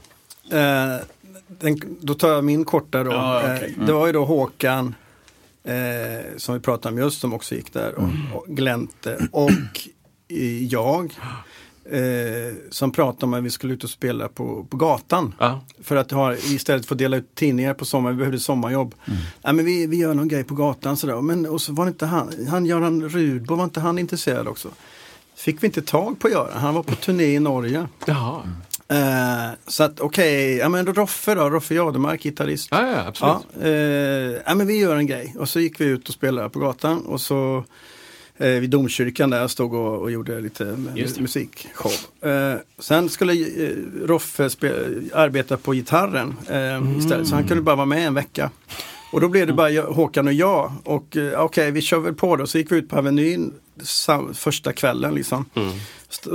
Eh, 0.50 0.96
den, 1.48 1.80
då 2.00 2.14
tar 2.14 2.28
jag 2.28 2.44
min 2.44 2.64
korta 2.64 3.04
då. 3.04 3.10
Ja, 3.10 3.38
okej. 3.38 3.74
Eh, 3.78 3.86
det 3.86 3.92
var 3.92 4.06
ju 4.06 4.12
då 4.12 4.24
Håkan, 4.24 4.94
eh, 5.64 5.74
som 6.36 6.54
vi 6.54 6.60
pratade 6.60 6.94
om 6.94 7.02
just, 7.02 7.20
som 7.20 7.32
också 7.32 7.54
gick 7.54 7.72
där, 7.72 7.94
och, 7.94 8.08
och 8.34 8.46
Glente 8.46 9.28
och 9.32 9.50
eh, 10.28 10.64
jag. 10.64 11.14
Eh, 11.84 12.54
som 12.70 12.92
pratade 12.92 13.26
om 13.26 13.34
att 13.34 13.44
vi 13.44 13.50
skulle 13.50 13.74
ut 13.74 13.84
och 13.84 13.90
spela 13.90 14.28
på, 14.28 14.66
på 14.70 14.76
gatan. 14.76 15.34
Ja. 15.38 15.60
För 15.82 15.96
att 15.96 16.10
ha, 16.10 16.34
istället 16.34 16.86
för 16.86 16.94
att 16.94 16.98
dela 16.98 17.16
ut 17.16 17.34
tidningar 17.34 17.74
på 17.74 17.84
sommaren, 17.84 18.16
vi 18.16 18.18
behövde 18.18 18.38
sommarjobb. 18.38 18.94
Nej, 19.42 19.54
men 19.54 19.64
vi, 19.64 19.86
vi 19.86 19.96
gör 19.96 20.14
någon 20.14 20.28
grej 20.28 20.44
på 20.44 20.54
gatan 20.54 20.96
sådär. 20.96 21.20
Men, 21.20 21.46
och 21.46 21.60
så 21.60 21.72
var 21.72 21.84
det 21.84 21.88
inte 21.88 22.06
han, 22.06 22.46
han 22.48 22.66
Göran 22.66 23.08
Rudbo, 23.08 23.54
var 23.54 23.64
inte 23.64 23.80
han 23.80 23.98
intresserad 23.98 24.48
också? 24.48 24.68
Fick 25.42 25.62
vi 25.62 25.66
inte 25.66 25.82
tag 25.82 26.18
på 26.18 26.28
Göran, 26.28 26.58
han 26.60 26.74
var 26.74 26.82
på 26.82 26.94
turné 26.94 27.24
i 27.24 27.40
Norge. 27.40 27.88
Jaha. 28.06 28.42
Eh, 28.88 29.50
så 29.66 29.84
att 29.84 30.00
okej, 30.00 30.56
ja 30.56 30.68
men 30.68 30.86
Roffe 30.86 31.34
då, 31.34 31.50
Roffe 31.50 31.74
Jademark, 31.74 32.22
gitarrist. 32.22 32.68
Ja, 32.70 32.90
ja, 32.90 33.06
absolut. 33.06 33.46
Ja, 33.60 33.68
eh, 33.68 34.40
ja 34.46 34.54
men 34.54 34.66
vi 34.66 34.76
gör 34.76 34.96
en 34.96 35.06
grej. 35.06 35.34
Och 35.38 35.48
så 35.48 35.60
gick 35.60 35.80
vi 35.80 35.84
ut 35.84 36.08
och 36.08 36.14
spelade 36.14 36.48
på 36.48 36.58
gatan 36.58 37.06
och 37.06 37.20
så 37.20 37.64
eh, 38.36 38.48
vid 38.48 38.70
domkyrkan 38.70 39.30
där 39.30 39.48
stod 39.48 39.74
och, 39.74 39.98
och 39.98 40.10
gjorde 40.10 40.40
lite 40.40 40.64
musikshow. 41.18 41.92
Eh, 42.30 42.54
sen 42.78 43.08
skulle 43.08 43.32
eh, 43.32 43.76
Roffe 44.06 44.44
arbeta 45.14 45.56
på 45.56 45.72
gitarren 45.72 46.34
eh, 46.48 46.98
istället, 46.98 47.28
så 47.28 47.34
han 47.34 47.48
kunde 47.48 47.62
bara 47.62 47.76
vara 47.76 47.86
med 47.86 48.06
en 48.06 48.14
vecka. 48.14 48.50
Och 49.12 49.20
då 49.20 49.28
blev 49.28 49.46
det 49.46 49.52
bara 49.52 49.82
Håkan 49.82 50.26
och 50.26 50.32
jag. 50.32 50.72
Och 50.84 51.16
eh, 51.16 51.40
okej, 51.40 51.70
vi 51.70 51.80
kör 51.80 51.98
väl 51.98 52.14
på 52.14 52.36
då. 52.36 52.46
Så 52.46 52.58
gick 52.58 52.72
vi 52.72 52.76
ut 52.76 52.88
på 52.88 52.98
Avenyn 52.98 53.52
första 54.34 54.72
kvällen 54.72 55.14
liksom. 55.14 55.44
Mm 55.54 55.72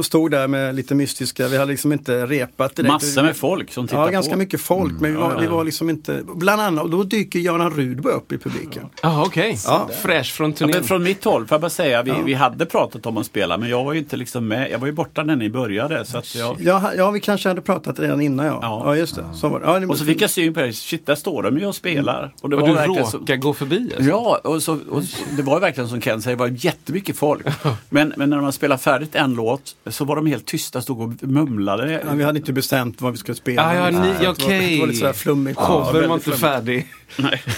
stod 0.04 0.32
där 0.32 0.48
med 0.48 0.76
lite 0.76 0.96
mystiska, 0.96 1.48
vi 1.48 1.58
hade 1.58 1.72
liksom 1.72 1.94
inte 1.94 2.26
repat 2.26 2.76
direkt. 2.76 2.92
Massor 2.94 3.24
med 3.24 3.38
folk 3.38 3.72
som 3.72 3.88
tittar 3.88 4.00
Ja, 4.00 4.06
på. 4.06 4.12
ganska 4.12 4.36
mycket 4.38 4.62
folk, 4.62 4.94
men 5.00 5.12
vi 5.12 5.18
var, 5.18 5.24
ja, 5.30 5.34
ja. 5.36 5.40
vi 5.42 5.48
var 5.48 5.64
liksom 5.64 5.90
inte, 5.90 6.22
bland 6.36 6.62
annat, 6.62 6.84
och 6.84 6.90
då 6.90 7.04
dyker 7.04 7.40
Göran 7.40 7.72
Rudbo 7.72 8.10
upp 8.10 8.32
i 8.32 8.38
publiken. 8.38 8.84
Jaha, 9.04 9.24
okej. 9.26 9.58
Ja. 9.66 9.90
Fräsch 10.02 10.34
från 10.34 10.50
Ja, 10.50 10.56
turnén. 10.58 10.76
men 10.76 10.84
från 10.84 11.04
mitt 11.04 11.24
håll 11.24 11.48
får 11.48 11.56
jag 11.56 11.62
bara 11.62 11.70
säga, 11.70 12.04
vi, 12.04 12.10
Ja. 12.10 12.16
vi 12.26 12.34
hade 12.34 12.66
pratat 12.66 13.06
om 13.06 13.18
att 13.18 13.26
spela 13.26 13.58
men 13.58 13.70
jag 13.70 13.84
var 13.84 13.94
ju 13.94 14.00
inte 14.00 14.18
liksom 14.18 14.48
med. 14.48 14.72
Jag 14.72 14.80
var 14.80 14.88
ju 14.88 14.94
borta 14.94 15.24
när 15.24 15.36
ni 15.36 15.50
började. 15.50 16.06
Så 16.06 16.18
att 16.18 16.36
jag, 16.36 16.58
Ja, 16.60 16.92
ja, 16.98 17.12
vi 17.12 17.20
kanske 17.20 17.50
hade 17.50 17.62
pratat 17.62 18.00
redan 18.00 18.22
innan 18.22 18.46
ja. 18.46 18.60
Ja. 18.62 18.82
Ja, 18.86 18.96
just 18.96 19.16
det. 19.16 19.24
Så 19.34 19.50
var 19.50 19.60
det. 19.60 19.66
Ja, 19.66 19.80
det- 19.80 19.88
och 19.88 19.98
så 19.98 20.06
fick 20.06 20.22
jag 20.22 20.30
syn 20.30 20.54
på 20.54 20.60
det, 20.60 20.74
shit 20.74 21.06
där 21.06 21.16
står 21.16 21.44
de 21.44 21.58
ju 21.60 21.66
och 21.66 21.76
spelar. 21.76 22.34
Och 22.42 22.50
det 22.50 22.56
och 22.56 22.62
var 22.62 22.68
du 22.68 22.74
verkligen 22.74 23.04
råkar 23.12 23.36
så, 23.36 23.42
gå 23.42 23.54
förbi? 23.54 23.92
Alltså. 23.96 24.10
Ja, 24.10 24.40
och, 24.44 24.64
så, 24.64 24.78
och 24.90 25.04
så- 25.04 25.18
det 25.38 25.42
var 25.42 25.54
ju 25.54 25.60
verkligen 25.60 25.90
som 25.90 26.02
Ken 26.02 26.22
säger, 26.22 26.38
det 26.38 26.40
var 26.40 26.48
jättemycket 26.66 27.18
folk. 27.18 27.46
Men, 27.90 28.14
men 28.18 28.30
när 28.30 28.42
man 28.42 28.54
spelade 28.54 28.82
färdigt 28.82 29.16
en 29.16 29.34
låt 29.34 29.67
så 29.88 30.06
var 30.06 30.16
de 30.16 30.26
helt 30.26 30.46
tysta, 30.46 30.82
stod 30.82 31.02
och 31.02 31.24
mumlade. 31.30 32.02
Ja, 32.06 32.14
vi 32.14 32.24
hade 32.24 32.40
inte 32.40 32.54
bestämt 32.54 33.02
vad 33.02 33.12
vi 33.12 33.18
skulle 33.18 33.36
spela. 33.36 33.76
Ja, 33.76 33.86
ja, 33.86 33.92
ni- 33.92 34.08
Nej, 34.08 34.16
det 34.20 34.26
var- 34.26 34.34
okej. 34.34 34.74
Det 34.76 34.80
var 34.80 34.88
lite 34.88 35.00
sådär 35.00 35.14
flummigt. 35.14 35.60
Showen 35.60 35.84
var 35.86 35.94
väldigt 35.94 36.28
inte 36.28 36.40
färdig. 36.40 36.88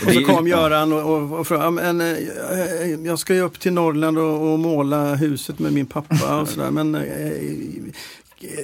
Och 0.08 0.13
så 0.13 0.22
kom 0.22 0.48
Göran 0.48 0.94
och, 0.94 1.13
och, 1.13 1.39
och 1.39 1.48
frågade, 1.48 1.66
"Ja, 1.66 1.72
men, 1.72 2.01
eh, 2.01 2.08
eh, 2.12 3.06
jag 3.06 3.20
ska 3.20 3.34
ju 3.34 3.42
upp 3.42 3.60
till 3.60 3.74
Norrland 3.74 4.18
och, 4.18 4.51
och 4.54 4.60
måla 4.60 5.16
huset 5.16 5.60
med 5.60 5.74
min 5.74 5.86
pappa 5.86 6.39
och 6.42 6.48
sådär. 6.50 6.72
Men 6.72 6.96
eh, 6.96 7.01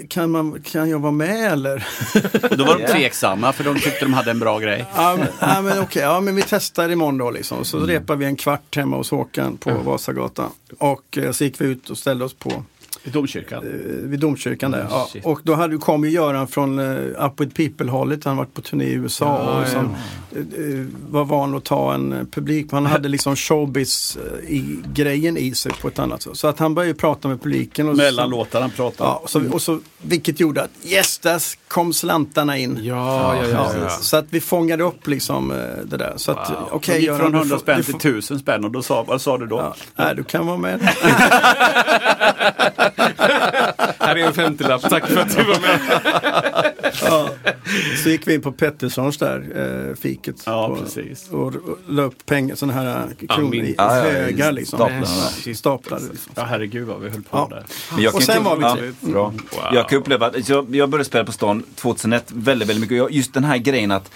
kan, 0.10 0.32
man, 0.32 0.62
kan 0.64 0.90
jag 0.90 1.00
vara 1.00 1.12
med 1.12 1.52
eller? 1.54 1.88
Och 2.52 2.58
då 2.58 2.66
var 2.66 2.78
de 2.80 2.86
tveksamma 2.88 3.54
för 3.54 3.64
de 3.64 3.75
tyckte 3.80 4.06
de 4.06 4.14
hade 4.14 4.32
en 4.32 4.40
bra 4.40 4.60
grej. 4.60 4.86
ja, 4.96 5.16
men, 5.20 5.28
ja, 5.40 5.62
men 5.62 5.80
okej, 5.80 6.02
ja, 6.02 6.22
men 6.22 6.36
vi 6.36 6.44
testar 6.50 6.90
imorgon 6.90 7.18
då 7.18 7.32
liksom. 7.32 7.66
Så 7.66 7.80
repade 7.80 8.20
vi 8.20 8.25
en 8.25 8.36
kvart 8.36 8.75
hemma 8.75 8.98
hos 8.98 9.12
Håkan 9.12 9.58
på 9.58 9.72
Vasagatan. 9.74 10.50
Och 10.78 11.18
så 11.32 11.44
gick 11.44 11.62
vi 11.62 11.66
ut 11.66 11.90
och 11.90 11.98
ställde 11.98 12.25
oss 12.25 12.34
på 12.34 12.64
I 13.08 13.10
domkyrkan. 13.10 13.64
eh, 13.64 13.70
vid 14.10 14.20
domkyrkan 14.20 14.72
där. 14.72 14.80
Mm, 14.80 14.92
Ja, 14.92 15.08
och 15.24 15.40
då 15.44 15.54
hade, 15.54 15.78
kom 15.78 16.04
ju 16.04 16.10
Göran 16.10 16.48
från 16.48 16.80
uh, 16.80 17.26
Up 17.26 17.42
With 17.42 17.56
People-hållet. 17.56 18.24
Han 18.26 18.38
varit 18.38 18.54
på 18.54 18.62
turné 18.62 18.86
i 18.86 18.94
USA 18.94 19.26
Ja, 19.26 19.38
och 19.56 19.62
liksom, 19.62 19.86
eh, 20.36 20.86
var 21.10 21.26
van 21.26 21.56
att 21.56 21.64
ta 21.64 21.94
en 21.94 22.28
publik. 22.32 22.68
Han 22.72 22.86
hade 22.86 23.10
liksom 23.10 23.36
showbiz-grejen 23.36 25.38
i 25.38 25.56
sig 25.56 25.72
på 25.82 25.88
ett 25.88 26.00
annat 26.00 26.22
sätt. 26.22 26.38
Så 26.38 26.48
att 26.48 26.60
han 26.60 26.76
började 26.76 26.90
ju 26.92 26.96
prata 26.98 27.28
med 27.28 27.42
publiken. 27.42 27.90
Och 27.90 27.96
Mellan 27.98 28.26
så, 28.26 28.32
låtarna 28.38 28.70
pratade 28.70 29.10
ja, 29.10 29.16
och 29.24 29.30
så, 29.30 29.52
och 29.52 29.62
så, 29.62 29.80
Vilket 30.02 30.40
gjorde 30.40 30.62
att 30.64 30.70
yes, 30.86 31.18
där 31.20 31.42
kom 31.68 31.94
slantarna 31.94 32.58
in. 32.58 32.80
Ja, 32.84 33.36
ja, 33.36 33.46
ja. 33.48 33.72
ja, 33.82 33.90
Så 33.90 34.18
att 34.18 34.26
vi 34.30 34.42
fångade 34.42 34.84
upp 34.84 35.08
liksom 35.08 35.52
eh, 35.52 35.58
det 35.86 35.98
där. 35.98 36.14
Så 36.18 36.32
att 36.32 36.52
Wow. 36.72 36.82
De 36.86 36.94
gick 36.94 37.04
Göran, 37.04 37.20
från 37.20 37.32
du 37.32 37.38
100 37.38 37.56
får- 37.56 37.62
spänn 37.62 37.84
till 37.84 37.92
får- 37.94 38.00
1000 38.00 38.40
spänn 38.40 38.66
och 38.66 38.72
då 38.72 38.82
sa, 38.82 39.04
vad 39.04 39.22
sa 39.22 39.38
du 39.38 39.46
då? 39.46 39.58
Ja, 39.58 39.76
nej, 39.96 40.16
du 40.16 40.24
kan 40.24 40.46
vara 40.48 40.58
med. 40.58 40.80
Här 44.00 44.16
är 44.16 44.18
en 44.28 44.34
50-lapp, 44.34 44.82
tack 44.90 45.08
för 45.08 45.22
att 45.22 45.38
du 45.38 45.44
var 45.44 45.60
med. 45.62 45.80
Ja. 47.02 47.30
Så 48.04 48.10
gick 48.10 48.28
vi 48.28 48.34
in 48.34 48.42
på 48.42 48.52
Petterssons 48.52 49.18
där, 49.18 49.44
eh, 49.90 49.96
fiket. 49.96 50.36
Ja, 50.46 50.68
och, 50.68 50.80
precis. 50.84 51.30
Och, 51.30 51.48
och 51.48 51.56
la 51.88 52.02
upp 52.04 52.25
pengar, 52.25 52.56
sådana 52.56 52.74
här 52.82 53.08
eh, 53.20 53.28
kronor 53.36 53.56
i, 53.56 53.75
Ja, 53.78 53.90
högar 53.90 54.52
liksom. 54.52 54.78
staplarna. 54.78 55.06
Ja, 55.46 55.54
Staplade. 55.56 56.04
Liksom. 56.12 56.32
Ja, 56.36 56.44
herregud 56.44 56.88
vad 56.88 57.02
vi 57.02 57.10
höll 57.10 57.22
på 57.24 57.38
Ja. 57.38 57.48
där. 57.50 57.64
Men 57.94 58.04
jag 58.04 58.12
kan 58.14 58.18
Och 58.18 58.24
sen 58.24 58.44
var 58.44 58.56
vi 58.56 58.64
ja, 58.64 58.75
tre. 58.75 58.92
bra. 59.12 59.34
Jag 59.74 59.90
kan 59.90 59.98
uppleva 60.00 60.25
att 60.28 60.50
jag, 60.50 60.75
jag 60.75 60.90
började 60.90 61.06
spela 61.06 61.25
på 61.25 61.32
stan 61.32 61.64
2001 61.75 62.32
väldigt, 62.34 62.70
väldigt 62.70 62.82
mycket. 62.82 62.98
Jag- 62.98 63.12
Just 63.12 63.34
den 63.34 63.44
här 63.44 63.58
grejen 63.58 63.92
att 63.92 64.12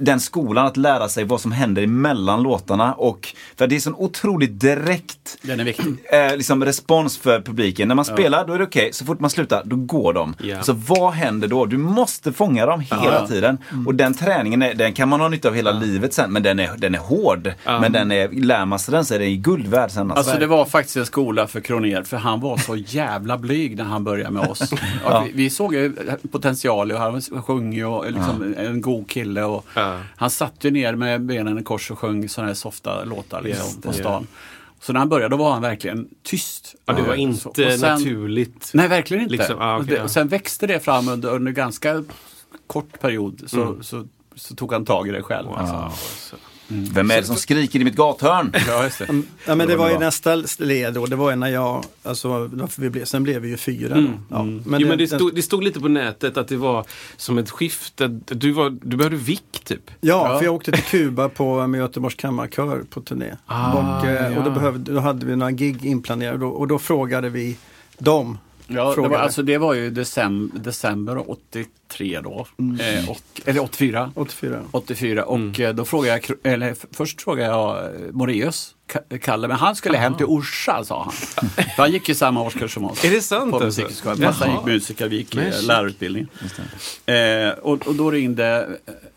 den 0.00 0.20
skolan 0.20 0.66
att 0.66 0.76
lära 0.76 1.08
sig 1.08 1.24
vad 1.24 1.40
som 1.40 1.52
händer 1.52 1.82
emellan 1.82 2.42
låtarna 2.42 2.94
och 2.94 3.34
för 3.56 3.66
det 3.66 3.76
är 3.76 3.80
sån 3.80 3.94
otroligt 3.94 4.60
direkt 4.60 5.36
Den 5.42 5.60
är 5.60 5.64
viktig. 5.64 5.94
eh, 6.12 6.36
liksom 6.36 6.64
respons 6.64 7.18
för 7.18 7.40
publiken. 7.40 7.88
När 7.88 7.94
man 7.94 8.04
spelar 8.04 8.23
då 8.30 8.52
är 8.52 8.58
det 8.58 8.64
okej, 8.64 8.90
så 8.92 9.04
fort 9.04 9.20
man 9.20 9.30
slutar 9.30 9.62
då 9.64 9.76
går 9.76 10.12
de. 10.12 10.34
Ja. 10.42 10.62
Så 10.62 10.72
vad 10.72 11.12
händer 11.12 11.48
då? 11.48 11.66
Du 11.66 11.76
måste 11.78 12.32
fånga 12.32 12.66
dem 12.66 12.80
hela 12.80 13.26
tiden. 13.26 13.58
Och 13.86 13.94
den 13.94 14.14
träningen 14.14 14.62
är, 14.62 14.74
den 14.74 14.92
kan 14.92 15.08
man 15.08 15.20
ha 15.20 15.28
nytta 15.28 15.48
av 15.48 15.54
hela 15.54 15.70
livet 15.72 16.12
sen 16.14 16.32
men 16.32 16.42
den 16.42 16.58
är, 16.60 16.70
den 16.76 16.94
är 16.94 16.98
hård. 16.98 17.52
Men 17.64 17.92
den 17.92 18.12
är, 18.12 18.28
lär 18.28 18.64
man 18.64 18.78
sig 18.78 18.92
den 18.92 19.04
så 19.04 19.14
är 19.14 19.18
den 19.18 19.42
guld 19.42 19.66
värd 19.66 19.90
sen. 19.90 20.10
Alltså. 20.10 20.30
Alltså 20.30 20.40
det 20.40 20.46
var 20.46 20.64
faktiskt 20.64 20.96
en 20.96 21.06
skola 21.06 21.46
för 21.46 21.60
Kroner 21.60 22.02
för 22.02 22.16
han 22.16 22.40
var 22.40 22.56
så 22.56 22.76
jävla 22.86 23.38
blyg 23.38 23.76
när 23.76 23.84
han 23.84 24.04
började 24.04 24.30
med 24.30 24.48
oss. 24.50 24.72
Och 25.04 25.26
vi, 25.26 25.32
vi 25.34 25.50
såg 25.50 25.74
ju 25.74 25.92
potential 26.32 26.92
och 26.92 26.98
han 26.98 27.20
sjöng 27.20 27.72
ju 27.72 27.84
och 27.84 28.12
liksom 28.12 28.54
en 28.58 28.80
god 28.80 29.10
kille. 29.10 29.42
Och 29.44 29.66
Ja. 29.74 29.98
Han 30.16 30.30
satt 30.30 30.54
ju 30.60 30.70
ner 30.70 30.94
med 30.94 31.22
benen 31.22 31.58
i 31.58 31.62
kors 31.62 31.90
och 31.90 31.98
sjöng 31.98 32.28
sådana 32.28 32.48
här 32.48 32.54
softa 32.54 33.04
låtar 33.04 33.42
liksom, 33.42 33.80
på 33.82 33.92
stan. 33.92 34.26
Så 34.86 34.92
när 34.92 35.00
han 35.00 35.08
började 35.08 35.36
då 35.36 35.42
var 35.42 35.52
han 35.52 35.62
verkligen 35.62 36.08
tyst. 36.22 36.74
Ja, 36.86 36.92
det 36.92 37.02
var 37.02 37.14
inte 37.14 37.40
så- 37.40 37.52
sen- 37.54 37.80
naturligt. 37.80 38.70
Nej, 38.74 38.88
verkligen 38.88 39.22
inte. 39.22 39.32
Liksom, 39.36 39.56
ah, 39.58 39.74
okej, 39.76 39.80
och, 39.80 39.86
det, 39.86 39.94
ja. 39.96 40.02
och 40.02 40.10
sen 40.10 40.28
växte 40.28 40.66
det 40.66 40.80
fram 40.80 41.08
under, 41.08 41.30
under 41.30 41.52
ganska 41.52 42.04
kort 42.66 43.00
period. 43.00 43.42
Så, 43.46 43.62
Mm. 43.62 43.82
så, 43.82 44.06
så 44.34 44.54
tog 44.54 44.72
han 44.72 44.84
tag 44.84 45.08
i 45.08 45.10
det 45.10 45.22
själv. 45.22 45.48
Alltså. 45.50 45.92
Vem 46.68 47.10
är 47.10 47.16
det 47.16 47.24
som 47.26 47.36
skriker 47.36 47.80
i 47.80 47.84
mitt 47.84 47.96
gathörn? 47.96 48.52
Ja, 48.68 48.84
just 48.84 48.98
det. 48.98 49.22
Ja, 49.46 49.54
men 49.54 49.68
det 49.68 49.76
var 49.76 49.90
ju 49.90 49.98
nästa 49.98 50.42
led 50.58 50.94
då. 50.94 51.06
Det 51.06 51.16
var 51.16 51.30
ju 51.30 51.36
när 51.36 51.48
jag, 51.48 51.84
alltså, 52.02 52.50
vi 52.76 52.90
blev, 52.90 53.04
sen 53.04 53.22
blev 53.22 53.42
vi 53.42 53.48
ju 53.48 53.56
fyra. 53.56 53.94
Mm. 53.94 54.12
Ja, 54.30 54.42
Men, 54.44 54.80
jo, 54.80 54.88
men 54.88 54.98
det, 54.98 55.06
stod, 55.06 55.34
det 55.34 55.42
stod 55.42 55.64
lite 55.64 55.80
på 55.80 55.88
nätet 55.88 56.36
att 56.36 56.48
det 56.48 56.56
var 56.56 56.84
som 57.16 57.38
ett 57.38 57.50
skifte. 57.50 58.08
Du, 58.26 58.52
var, 58.52 58.70
du 58.82 58.96
behövde 58.96 59.16
vick 59.16 59.60
typ. 59.64 59.90
Ja, 60.00 60.32
Ja. 60.32 60.38
för 60.38 60.44
jag 60.44 60.54
åkte 60.54 60.72
till 60.72 60.82
Kuba 60.84 61.28
på, 61.28 61.66
med 61.66 61.78
Göteborgs 61.78 62.14
kammarkör 62.14 62.82
på 62.90 63.00
turné. 63.00 63.30
Ah, 63.46 63.72
och, 64.00 64.06
eh, 64.06 64.38
och 64.38 64.44
då, 64.44 64.50
behövde, 64.50 64.92
då 64.92 65.00
hade 65.00 65.26
vi 65.26 65.36
några 65.36 65.52
gig 65.52 65.84
inplanerade 65.84 66.44
och, 66.44 66.60
och 66.60 66.68
då 66.68 66.78
frågade 66.78 67.28
vi 67.28 67.56
dem. 67.98 68.38
Ja, 68.74 68.94
det 68.94 69.08
var, 69.08 69.18
alltså, 69.18 69.42
det 69.42 69.58
var 69.58 69.74
ju 69.74 69.90
decem, 69.90 70.50
december 70.54 71.30
83 71.30 72.20
då. 72.20 72.46
Mm. 72.58 72.80
Eh, 72.80 73.10
och, 73.10 73.20
eller 73.44 73.62
84. 73.62 74.12
84. 74.14 74.60
84 74.70 75.24
och 75.24 75.36
Mm. 75.38 75.54
eh, 75.62 75.72
då 75.74 75.84
frågade 75.84 76.20
jag, 76.28 76.52
eller 76.52 76.74
först 76.92 77.22
frågade 77.22 77.48
jag 77.48 77.84
eh, 77.84 77.90
Moraeus, 78.12 78.74
Ka- 78.92 79.18
Kalle, 79.18 79.48
men 79.48 79.56
han 79.56 79.76
skulle 79.76 79.98
hem 79.98 80.14
till 80.16 80.26
Orsa 80.26 80.84
sa 80.84 81.02
han. 81.02 81.12
För 81.56 81.82
han 81.82 81.92
gick 81.92 82.08
i 82.08 82.14
samma 82.14 82.42
årskurs 82.42 82.74
som 82.74 82.84
oss. 82.84 83.04
Är 83.04 83.10
det 83.10 83.20
sant 83.22 83.50
På 83.50 83.58
alltså? 83.64 83.82
musikskolan. 83.82 84.34
Gick 84.56 84.64
musiker, 84.66 85.08
vi 85.08 85.16
gick 85.16 85.34
Men 85.34 85.52
eh, 85.52 85.62
lärarutbildning. 85.62 86.26
Eh, 87.06 87.48
och, 87.62 87.86
och 87.86 87.94
då 87.94 88.10
ringde 88.10 88.68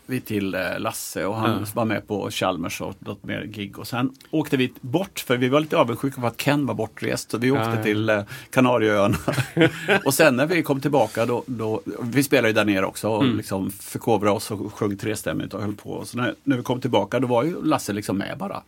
vi 0.08 0.20
till 0.20 0.54
eh, 0.54 0.60
Lasse 0.78 1.24
och 1.26 1.36
han 1.36 1.50
Ja. 1.60 1.66
var 1.74 1.84
med 1.84 2.06
på 2.08 2.30
Chalmers 2.30 2.80
och 2.80 2.94
något 2.98 3.24
mer 3.24 3.44
gig. 3.44 3.78
Och 3.78 3.88
sen 3.88 4.12
åkte 4.30 4.56
vi 4.56 4.72
bort, 4.80 5.20
för 5.26 5.36
vi 5.36 5.48
var 5.48 5.60
lite 5.60 5.76
avundsjuka 5.76 6.20
på 6.20 6.26
att 6.26 6.36
Ken 6.42 6.66
var 6.66 6.74
bortrest. 6.74 7.30
Så 7.30 7.38
vi 7.38 7.50
åkte 7.50 7.72
ja. 7.76 7.82
till 7.82 8.08
eh, 8.10 8.22
Kanarieöarna. 8.50 9.16
och 10.04 10.14
sen 10.14 10.36
när 10.36 10.46
vi 10.46 10.62
kom 10.62 10.80
tillbaka, 10.80 11.26
då, 11.26 11.42
då, 11.46 11.80
vi 12.02 12.22
spelade 12.22 12.48
ju 12.48 12.54
där 12.54 12.64
nere 12.64 12.86
också 12.86 13.08
och 13.08 13.24
Mm. 13.24 13.36
liksom 13.36 13.70
förkovrade 13.70 14.36
oss 14.36 14.50
och 14.50 14.74
sjöng 14.74 14.96
trestämmigt 14.96 15.54
och 15.54 15.62
höll 15.62 15.74
på. 15.74 16.04
Så 16.04 16.16
när, 16.16 16.34
när 16.44 16.56
vi 16.56 16.62
kom 16.62 16.80
tillbaka, 16.80 17.20
då 17.20 17.26
var 17.28 17.42
ju 17.44 17.64
Lasse 17.64 17.92
liksom 17.92 18.18
med 18.18 18.38
bara. 18.38 18.62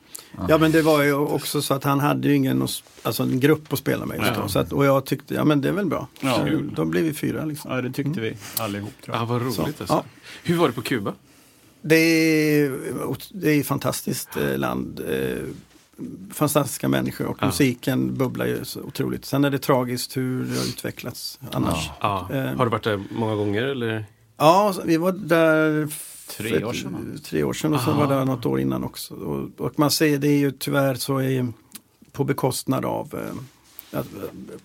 Ja 0.48 0.58
men 0.58 0.72
det 0.72 0.82
var 0.82 1.02
ju 1.02 1.14
också 1.14 1.62
så 1.62 1.74
att 1.74 1.84
han 1.84 2.00
hade 2.00 2.28
ju 2.28 2.34
ingen, 2.34 2.66
alltså 3.02 3.22
en 3.22 3.40
grupp 3.40 3.72
att 3.72 3.78
spela 3.78 4.06
med 4.06 4.18
just 4.18 4.34
då. 4.34 4.48
Så 4.48 4.58
att, 4.58 4.72
och 4.72 4.84
jag 4.84 5.04
tyckte, 5.04 5.34
ja 5.34 5.44
men 5.44 5.60
det 5.60 5.68
är 5.68 5.72
väl 5.72 5.86
bra. 5.86 6.08
Ja. 6.20 6.34
Så, 6.34 6.60
då 6.76 6.84
blev 6.84 7.04
vi 7.04 7.14
fyra 7.14 7.44
liksom. 7.44 7.70
Ja, 7.70 7.80
det 7.82 7.92
tyckte 7.92 8.20
vi 8.20 8.36
allihop 8.58 8.92
tror 9.04 9.16
jag. 9.16 9.22
Ja, 9.22 9.26
vad 9.26 9.42
roligt 9.42 9.54
Så, 9.54 9.62
alltså. 9.62 9.84
ja. 9.88 10.04
Hur 10.42 10.56
var 10.56 10.68
det 10.68 10.74
på 10.74 10.82
Kuba? 10.82 11.12
Det 11.82 11.96
är, 11.96 12.72
det 13.32 13.50
är 13.50 13.60
ett 13.60 13.66
fantastiskt 13.66 14.36
eh, 14.36 14.58
land. 14.58 15.00
Eh, 15.08 15.38
fantastiska 16.32 16.88
människor 16.88 17.26
och 17.26 17.36
Ja. 17.40 17.46
musiken 17.46 18.14
bubblar 18.18 18.46
ju 18.46 18.64
så 18.64 18.80
otroligt. 18.80 19.24
Sen 19.24 19.44
är 19.44 19.50
det 19.50 19.58
tragiskt 19.58 20.16
hur 20.16 20.44
det 20.44 20.56
har 20.58 20.64
utvecklats 20.64 21.40
annars. 21.52 21.90
Ja. 22.00 22.28
Eh, 22.32 22.44
Har 22.44 22.64
du 22.64 22.70
varit 22.70 22.84
där 22.84 23.02
många 23.10 23.34
gånger 23.34 23.62
eller? 23.62 24.04
Ja, 24.36 24.74
vi 24.84 24.96
var 24.96 25.12
där 25.12 25.88
Tre 26.36 26.64
år 26.64 26.72
sedan? 26.72 27.20
Tre 27.24 27.42
år 27.44 27.52
sedan 27.52 27.72
och 27.74 27.80
Aha. 27.80 28.06
var 28.06 28.16
det 28.18 28.24
något 28.24 28.46
år 28.46 28.60
innan 28.60 28.84
också. 28.84 29.14
Och, 29.14 29.50
och 29.66 29.78
man 29.78 29.90
ser 29.90 30.18
det 30.18 30.28
är 30.28 30.38
ju 30.38 30.50
tyvärr 30.50 30.94
så 30.94 31.18
är 31.18 31.46
på 32.12 32.24
bekostnad 32.24 32.84
av 32.84 33.14
eh, 33.14 33.34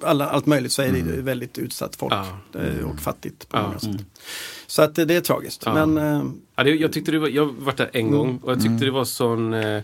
alla, 0.01 0.29
allt 0.29 0.45
möjligt 0.45 0.71
så 0.71 0.81
är 0.81 0.91
det 0.91 0.97
ju 0.97 1.21
väldigt 1.21 1.57
utsatt 1.57 1.95
folk 1.95 2.13
Ja. 2.13 2.25
eh, 2.59 2.85
och 2.89 2.99
fattigt 2.99 3.49
på 3.49 3.57
Ja. 3.57 3.63
många 3.67 3.79
sätt. 3.79 4.05
Så 4.67 4.81
att 4.81 4.95
det, 4.95 5.05
det 5.05 5.15
är 5.15 5.21
tragiskt. 5.21 5.63
Ja. 5.65 5.85
Men 5.85 5.97
eh, 5.97 6.23
Ja, 6.55 6.63
det, 6.63 6.69
jag 6.75 6.93
tyckte 6.93 7.11
det 7.11 7.19
var, 7.19 7.27
jag 7.27 7.45
har 7.45 7.51
varit 7.59 7.77
där 7.77 7.89
en 7.93 8.11
gång 8.11 8.39
och 8.43 8.51
jag 8.51 8.61
tyckte 8.61 8.85
det 8.85 8.91
var 8.91 9.05
sån 9.05 9.53
eh, 9.53 9.81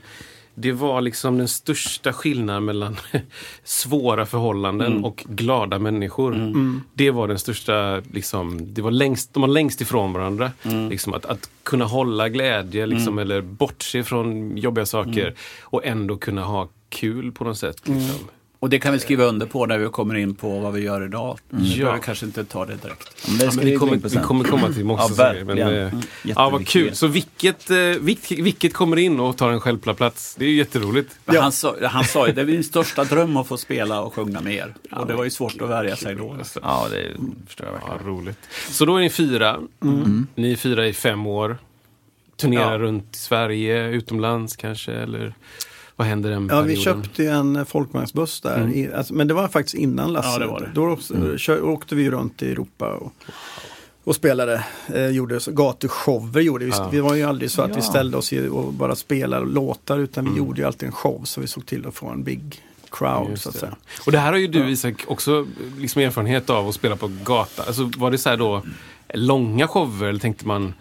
det 0.55 0.71
var 0.71 1.01
liksom 1.01 1.37
den 1.37 1.47
största 1.47 2.13
skillnaden 2.13 2.65
mellan 2.65 2.97
svåra 3.63 4.25
förhållanden 4.25 5.03
och 5.05 5.25
glada 5.29 5.79
människor. 5.79 6.53
Det 6.93 7.11
var 7.11 7.27
den 7.27 7.39
största, 7.39 8.01
liksom, 8.13 8.73
det 8.73 8.81
var 8.81 8.91
längst, 8.91 9.33
de 9.33 9.41
var 9.41 9.47
längst 9.47 9.81
ifrån 9.81 10.13
varandra. 10.13 10.51
Liksom, 10.89 11.13
att, 11.13 11.25
att 11.25 11.49
kunna 11.63 11.85
hålla 11.85 12.29
glädje 12.29 12.85
liksom, 12.85 13.19
eller 13.19 13.41
bortse 13.41 14.03
från 14.03 14.57
jobbiga 14.57 14.85
saker 14.85 15.33
och 15.61 15.85
ändå 15.85 16.17
kunna 16.17 16.43
ha 16.43 16.69
kul 16.89 17.31
på 17.31 17.43
något 17.43 17.57
sätt. 17.57 17.87
Liksom. 17.87 18.25
Och 18.61 18.69
det 18.69 18.79
kan 18.79 18.93
vi 18.93 18.99
skriva 18.99 19.23
under 19.23 19.45
på 19.45 19.65
när 19.65 19.77
vi 19.77 19.87
kommer 19.89 20.15
in 20.15 20.35
på 20.35 20.59
vad 20.59 20.73
vi 20.73 20.81
gör 20.81 21.05
idag. 21.05 21.39
Vi 21.49 21.69
Ja. 21.71 21.77
behöver 21.85 21.99
kanske 22.03 22.25
inte 22.25 22.43
ta 22.45 22.65
det 22.65 22.75
direkt. 22.75 23.27
Men 23.27 23.37
det 23.37 23.45
Ja, 23.45 23.51
men 23.55 23.65
vi, 23.65 23.71
vi 23.71 23.77
kommer, 23.77 23.97
vi 23.97 24.17
kommer 24.17 24.43
komma 24.43 24.69
till 24.73 24.85
många 24.85 25.01
Ja, 25.01 25.07
saker. 25.09 25.43
Men, 25.43 25.57
eh, 25.57 25.67
Mm. 25.67 26.01
ja, 26.23 26.49
vad 26.49 26.67
kul. 26.67 26.95
Så 26.95 27.07
vilket, 27.07 27.69
eh, 27.69 27.77
vilket, 27.77 28.39
vilket 28.39 28.73
kommer 28.73 28.97
in 28.97 29.19
och 29.19 29.37
tar 29.37 29.51
en 29.51 29.59
självklar 29.59 29.93
plats? 29.93 30.35
Det 30.39 30.45
är 30.45 30.49
ju 30.49 30.55
jätteroligt. 30.55 31.15
Ja. 31.25 31.41
Han, 31.41 31.51
sa, 31.51 31.75
han 31.83 32.03
sa 32.03 32.27
ju 32.27 32.33
det 32.33 32.41
är 32.41 32.45
min 32.45 32.63
största 32.63 33.03
dröm 33.03 33.37
att 33.37 33.47
få 33.47 33.57
spela 33.57 34.01
och 34.01 34.13
sjunga 34.13 34.41
med 34.41 34.53
er. 34.55 34.73
Och 34.91 35.07
det 35.07 35.13
var 35.13 35.23
ju 35.23 35.29
svårt 35.29 35.61
att 35.61 35.69
värja 35.69 35.95
sig 35.95 36.15
då. 36.15 36.37
Ja, 36.61 36.87
det 36.91 37.07
förstår 37.47 37.67
jag 37.67 37.75
Ja, 37.81 37.87
verkligen. 37.91 38.15
roligt. 38.17 38.37
Så 38.69 38.85
då 38.85 38.95
är 38.95 39.01
ni 39.01 39.09
fyra. 39.09 39.59
Ni 40.35 40.51
är 40.51 40.55
fyra 40.55 40.87
i 40.87 40.93
fem 40.93 41.27
år. 41.27 41.57
Turnerar 42.37 42.71
Ja. 42.71 42.77
runt 42.77 43.15
Sverige, 43.15 43.87
utomlands 43.89 44.55
kanske? 44.55 44.91
Eller 44.93 45.33
vad 45.95 46.07
händer 46.07 46.29
den 46.29 46.47
ja, 46.51 46.61
vi 46.61 46.75
köpte 46.75 47.23
ju 47.23 47.29
en 47.29 47.65
folkvagnsbuss 47.65 48.41
där. 48.41 48.69
I, 48.73 48.93
alltså, 48.93 49.13
men 49.13 49.27
det 49.27 49.33
var 49.33 49.47
faktiskt 49.47 49.75
innan 49.75 50.13
Lasse. 50.13 50.29
Ja, 50.29 50.39
det 50.39 50.47
var 50.47 50.59
det. 50.59 50.71
Då 50.73 50.89
också, 50.89 51.37
kör, 51.37 51.63
åkte 51.63 51.95
vi 51.95 52.09
runt 52.09 52.41
i 52.41 52.51
Europa 52.51 52.93
och, 52.93 53.13
och 54.03 54.15
spelade. 54.15 54.63
Eh, 54.93 55.07
gjorde 55.07 55.39
gatushower. 55.47 56.41
Gjorde 56.41 56.65
vi. 56.65 56.71
Ja. 56.71 56.89
vi 56.91 56.99
var 56.99 57.15
ju 57.15 57.23
aldrig 57.23 57.51
så 57.51 57.61
att 57.61 57.71
vi 57.71 57.75
Ja. 57.75 57.81
ställde 57.81 58.17
oss 58.17 58.31
och 58.51 58.73
bara 58.73 58.95
spelade 58.95 59.45
låtar 59.45 59.99
utan 59.99 60.31
vi 60.31 60.37
gjorde 60.37 60.61
ju 60.61 60.67
alltid 60.67 60.87
en 60.87 60.93
show. 60.93 61.21
Så 61.23 61.41
vi 61.41 61.47
såg 61.47 61.65
till 61.65 61.87
att 61.87 61.95
få 61.95 62.07
en 62.07 62.23
big 62.23 62.61
crowd 62.91 63.39
så 63.39 63.49
att 63.49 63.55
säga. 63.55 63.75
Och 64.05 64.11
det 64.11 64.17
här 64.17 64.31
har 64.31 64.39
ju 64.39 64.47
du 64.47 64.69
Isak 64.69 65.03
också 65.07 65.47
liksom 65.77 66.01
erfarenhet 66.01 66.49
av 66.49 66.67
att 66.67 66.75
spela 66.75 66.95
på 66.95 67.11
gata. 67.25 67.63
Alltså, 67.63 67.91
var 67.97 68.11
det 68.11 68.17
så 68.17 68.29
här 68.29 68.37
då 68.37 68.61
långa 69.13 69.67
shower 69.67 70.07
eller 70.07 70.19
tänkte 70.19 70.47
man 70.47 70.73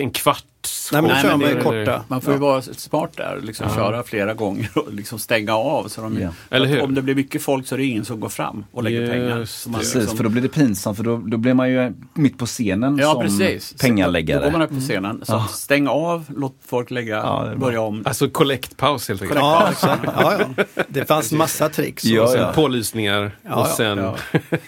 en 0.00 0.10
kvart? 0.10 0.44
Nej 0.92 1.02
men 1.02 1.10
Nej, 1.10 1.22
kör 1.22 1.36
men 1.36 1.56
är- 1.56 1.60
korta. 1.62 2.04
Man 2.08 2.20
får 2.20 2.32
ju 2.34 2.38
Ja. 2.40 2.46
vara 2.46 2.62
smart 2.62 3.10
där, 3.16 3.40
liksom 3.42 3.66
köra 3.74 4.02
flera 4.02 4.34
gånger 4.34 4.70
och 4.74 4.94
liksom 4.94 5.18
stänga 5.18 5.54
av. 5.56 5.88
Så 5.88 6.00
de, 6.00 6.20
Ja. 6.20 6.28
Eller 6.50 6.66
hur? 6.66 6.82
Om 6.82 6.94
det 6.94 7.02
blir 7.02 7.14
mycket 7.14 7.42
folk 7.42 7.66
så 7.66 7.74
är 7.74 7.78
det 7.78 7.84
ingen 7.84 8.04
som 8.04 8.20
går 8.20 8.28
fram 8.28 8.64
och 8.72 8.82
lägger 8.82 9.00
Just 9.00 9.12
pengar. 9.12 9.36
man 9.70 9.78
Precis, 9.80 9.94
liksom- 9.94 10.16
för 10.16 10.24
då 10.24 10.30
blir 10.30 10.42
det 10.42 10.48
pinsamt 10.48 10.96
för 10.96 11.04
då, 11.04 11.16
då 11.16 11.36
blir 11.36 11.54
man 11.54 11.70
ju 11.70 11.92
mitt 12.14 12.38
på 12.38 12.46
scenen 12.46 12.98
Ja, 12.98 13.12
som 13.12 13.22
precis. 13.22 13.68
Så 13.68 13.76
pengaläggare. 13.78 14.38
Då 14.38 14.44
går 14.44 14.52
man 14.52 14.62
upp 14.62 14.70
på 14.74 14.80
scenen. 14.80 15.20
Så 15.24 15.32
Ja. 15.32 15.46
stäng 15.50 15.88
av, 15.88 16.24
låt 16.36 16.56
folk 16.66 16.90
lägga, 16.90 17.16
Ja, 17.16 17.52
börja 17.56 17.80
om. 17.80 18.02
Alltså 18.06 18.28
collectpaus 18.30 19.08
helt 19.08 19.22
enkelt. 19.22 19.40
Ja. 19.40 19.68
Ja, 19.82 20.36
ja. 20.56 20.64
Det 20.88 21.04
fanns 21.04 21.32
massa 21.32 21.68
tricks. 21.68 22.04
Ja, 22.04 22.22
Och 22.22 22.28
sen 22.30 22.40
ja. 22.40 22.52
pålysningar 22.52 23.36
Ja, 23.42 23.54
och 23.54 23.66
ja, 23.66 23.74
sen... 23.76 23.98
ja. 23.98 24.16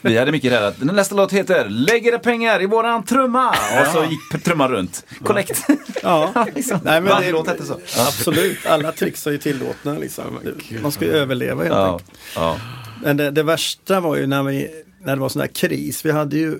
Vi 0.00 0.18
hade 0.18 0.32
mycket 0.32 0.50
där 0.50 0.62
att 0.68 0.78
den 0.80 0.96
nästa 0.96 1.14
låt 1.14 1.32
heter 1.32 1.68
Lägg 1.68 2.06
era 2.06 2.18
pengar 2.18 2.62
i 2.62 2.66
våran 2.66 3.02
trumma! 3.04 3.48
Och 3.50 3.86
så 3.92 4.04
gick 4.04 4.44
trumman 4.44 4.70
runt. 4.70 5.06
Collect. 5.24 5.66
Ja. 6.02 6.46
liksom. 6.54 6.80
Nej, 6.84 7.00
men 7.00 7.10
Varje 7.10 7.26
det- 7.26 7.32
låt 7.32 7.46
hette 7.48 7.64
så. 7.66 7.74
Absolut, 7.98 8.66
alla 8.66 8.92
tricks 8.92 9.26
är 9.26 9.30
ju 9.30 9.38
tillåtna. 9.38 9.98
Liksom. 9.98 10.38
Man 10.82 10.92
ska 10.92 11.04
ju 11.04 11.12
överleva 11.12 11.62
helt 11.62 11.74
Ja, 11.74 11.92
enkelt. 11.92 12.10
ja. 12.34 12.56
Men 13.02 13.16
det, 13.16 13.30
det 13.30 13.42
värsta 13.42 14.00
var 14.00 14.16
ju 14.16 14.26
när, 14.26 14.42
vi, 14.42 14.83
när 15.04 15.14
det 15.16 15.20
var 15.20 15.28
sån 15.28 15.40
där 15.40 15.46
kris. 15.46 16.04
Vi 16.06 16.10
hade 16.12 16.36
ju 16.36 16.52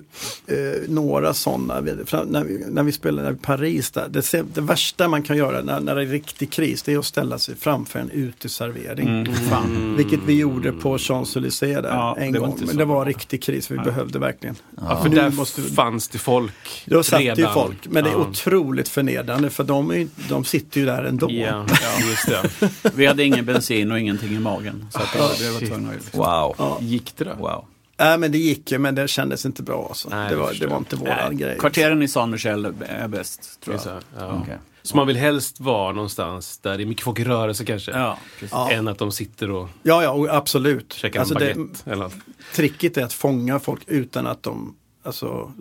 eh, 0.47 0.55
några 0.89 1.33
sådana. 1.33 1.73
När 1.81 2.43
vi, 2.43 2.63
när 2.69 2.83
vi 2.83 2.91
spelade 2.91 3.31
i 3.31 3.35
Paris. 3.35 3.91
Där, 3.91 4.07
det, 4.09 4.31
det 4.55 4.61
värsta 4.61 5.07
man 5.07 5.23
kan 5.23 5.37
göra 5.37 5.61
när, 5.61 5.79
när 5.79 5.95
det 5.95 6.01
är 6.01 6.05
riktig 6.05 6.51
kris 6.51 6.83
det 6.83 6.93
är 6.93 6.97
att 6.99 7.05
ställa 7.05 7.39
sig 7.39 7.55
framför 7.55 7.99
en 7.99 8.09
uteservering. 8.09 9.33
Fan. 9.49 9.95
Vilket 9.97 10.19
vi 10.25 10.39
gjorde 10.39 10.71
på 10.71 10.97
Champs-Élysées 10.97 11.81
där 11.81 11.89
Ja, 11.89 12.17
en 12.19 12.31
gång. 12.33 12.57
Men 12.67 12.77
det 12.77 12.85
var 12.85 13.05
riktig 13.05 13.43
kris. 13.43 13.71
Vi 13.71 13.77
behövde 13.77 14.19
verkligen. 14.19 14.55
Ja, 14.81 15.01
för 15.01 15.09
Nu 15.09 15.15
där 15.15 15.29
måste 15.31 15.61
vi- 15.61 15.69
fanns 15.69 16.07
det 16.07 16.17
folk 16.17 16.83
Då 16.85 17.03
satt 17.03 17.19
redan. 17.19 17.37
ju 17.37 17.47
folk. 17.53 17.77
Men 17.89 18.03
det 18.03 18.09
är 18.09 18.13
Ja. 18.13 18.19
otroligt 18.29 18.89
förnedrande 18.89 19.49
för 19.49 19.63
de, 19.63 19.91
är, 19.91 19.95
ju- 19.95 20.07
de 20.29 20.45
sitter 20.45 20.79
ju 20.79 20.85
där 20.85 21.03
ändå. 21.03 21.31
Ja, 21.31 21.65
just 22.09 22.27
det. 22.27 22.69
Vi 22.95 23.05
hade 23.05 23.23
ingen 23.23 23.45
bensin 23.45 23.91
och 23.91 23.99
ingenting 23.99 24.31
i 24.35 24.39
magen. 24.39 24.87
Så 24.91 24.99
att 24.99 25.13
det, 25.13 25.45
det 25.45 25.51
var 25.51 25.59
tvungna 25.59 25.91
Wow. 26.11 26.55
Ja. 26.57 26.77
Gick 26.81 27.13
det 27.17 27.23
då? 27.23 27.33
wow. 27.33 27.65
Nej 27.97 28.17
men 28.17 28.31
det 28.31 28.37
gick 28.37 28.71
ju 28.71 28.77
men 28.77 28.95
det 28.95 29.07
kändes 29.07 29.45
inte 29.45 29.63
bra. 29.63 29.85
Alltså. 29.89 30.09
Nej, 30.09 30.29
det, 30.29 30.35
det 30.35 30.41
var, 30.41 30.53
det 30.59 30.67
var 30.67 30.77
inte 30.77 30.95
våran 30.95 31.17
Nej, 31.29 31.35
grej. 31.37 31.57
Kvarteren 31.59 32.01
i 32.01 32.07
San 32.07 32.29
Michel 32.31 32.65
är 32.87 33.07
bäst, 33.07 33.59
tror 33.61 33.77
Så, 33.77 33.89
jag. 33.89 33.99
ja. 34.19 34.39
Okej. 34.43 34.57
så 34.81 34.95
man 34.97 35.07
vill 35.07 35.15
helst 35.17 35.59
vara 35.59 35.91
någonstans 35.93 36.57
där 36.57 36.77
det 36.77 36.83
är 36.83 36.85
mycket 36.85 37.03
folk 37.03 37.19
i 37.19 37.23
rörelse 37.23 37.65
kanske? 37.65 37.91
Ja. 37.91 38.17
Ja. 38.51 38.71
Än 38.71 38.87
att 38.87 38.97
de 38.97 39.11
sitter 39.11 39.51
och 39.51 39.69
Ja, 39.83 40.03
ja, 40.03 40.09
och 40.11 40.35
absolut. 40.35 40.93
käkar 40.93 41.19
Alltså 41.19 41.35
en 41.35 41.39
det, 41.39 41.53
baguette 41.55 41.91
eller 41.91 42.03
något. 42.03 42.13
tricket 42.55 42.97
är 42.97 43.03
att 43.03 43.13
fånga 43.13 43.59
folk 43.59 43.81
utan 43.87 44.27
att 44.27 44.43
de, 44.43 44.75
alltså 45.03 45.51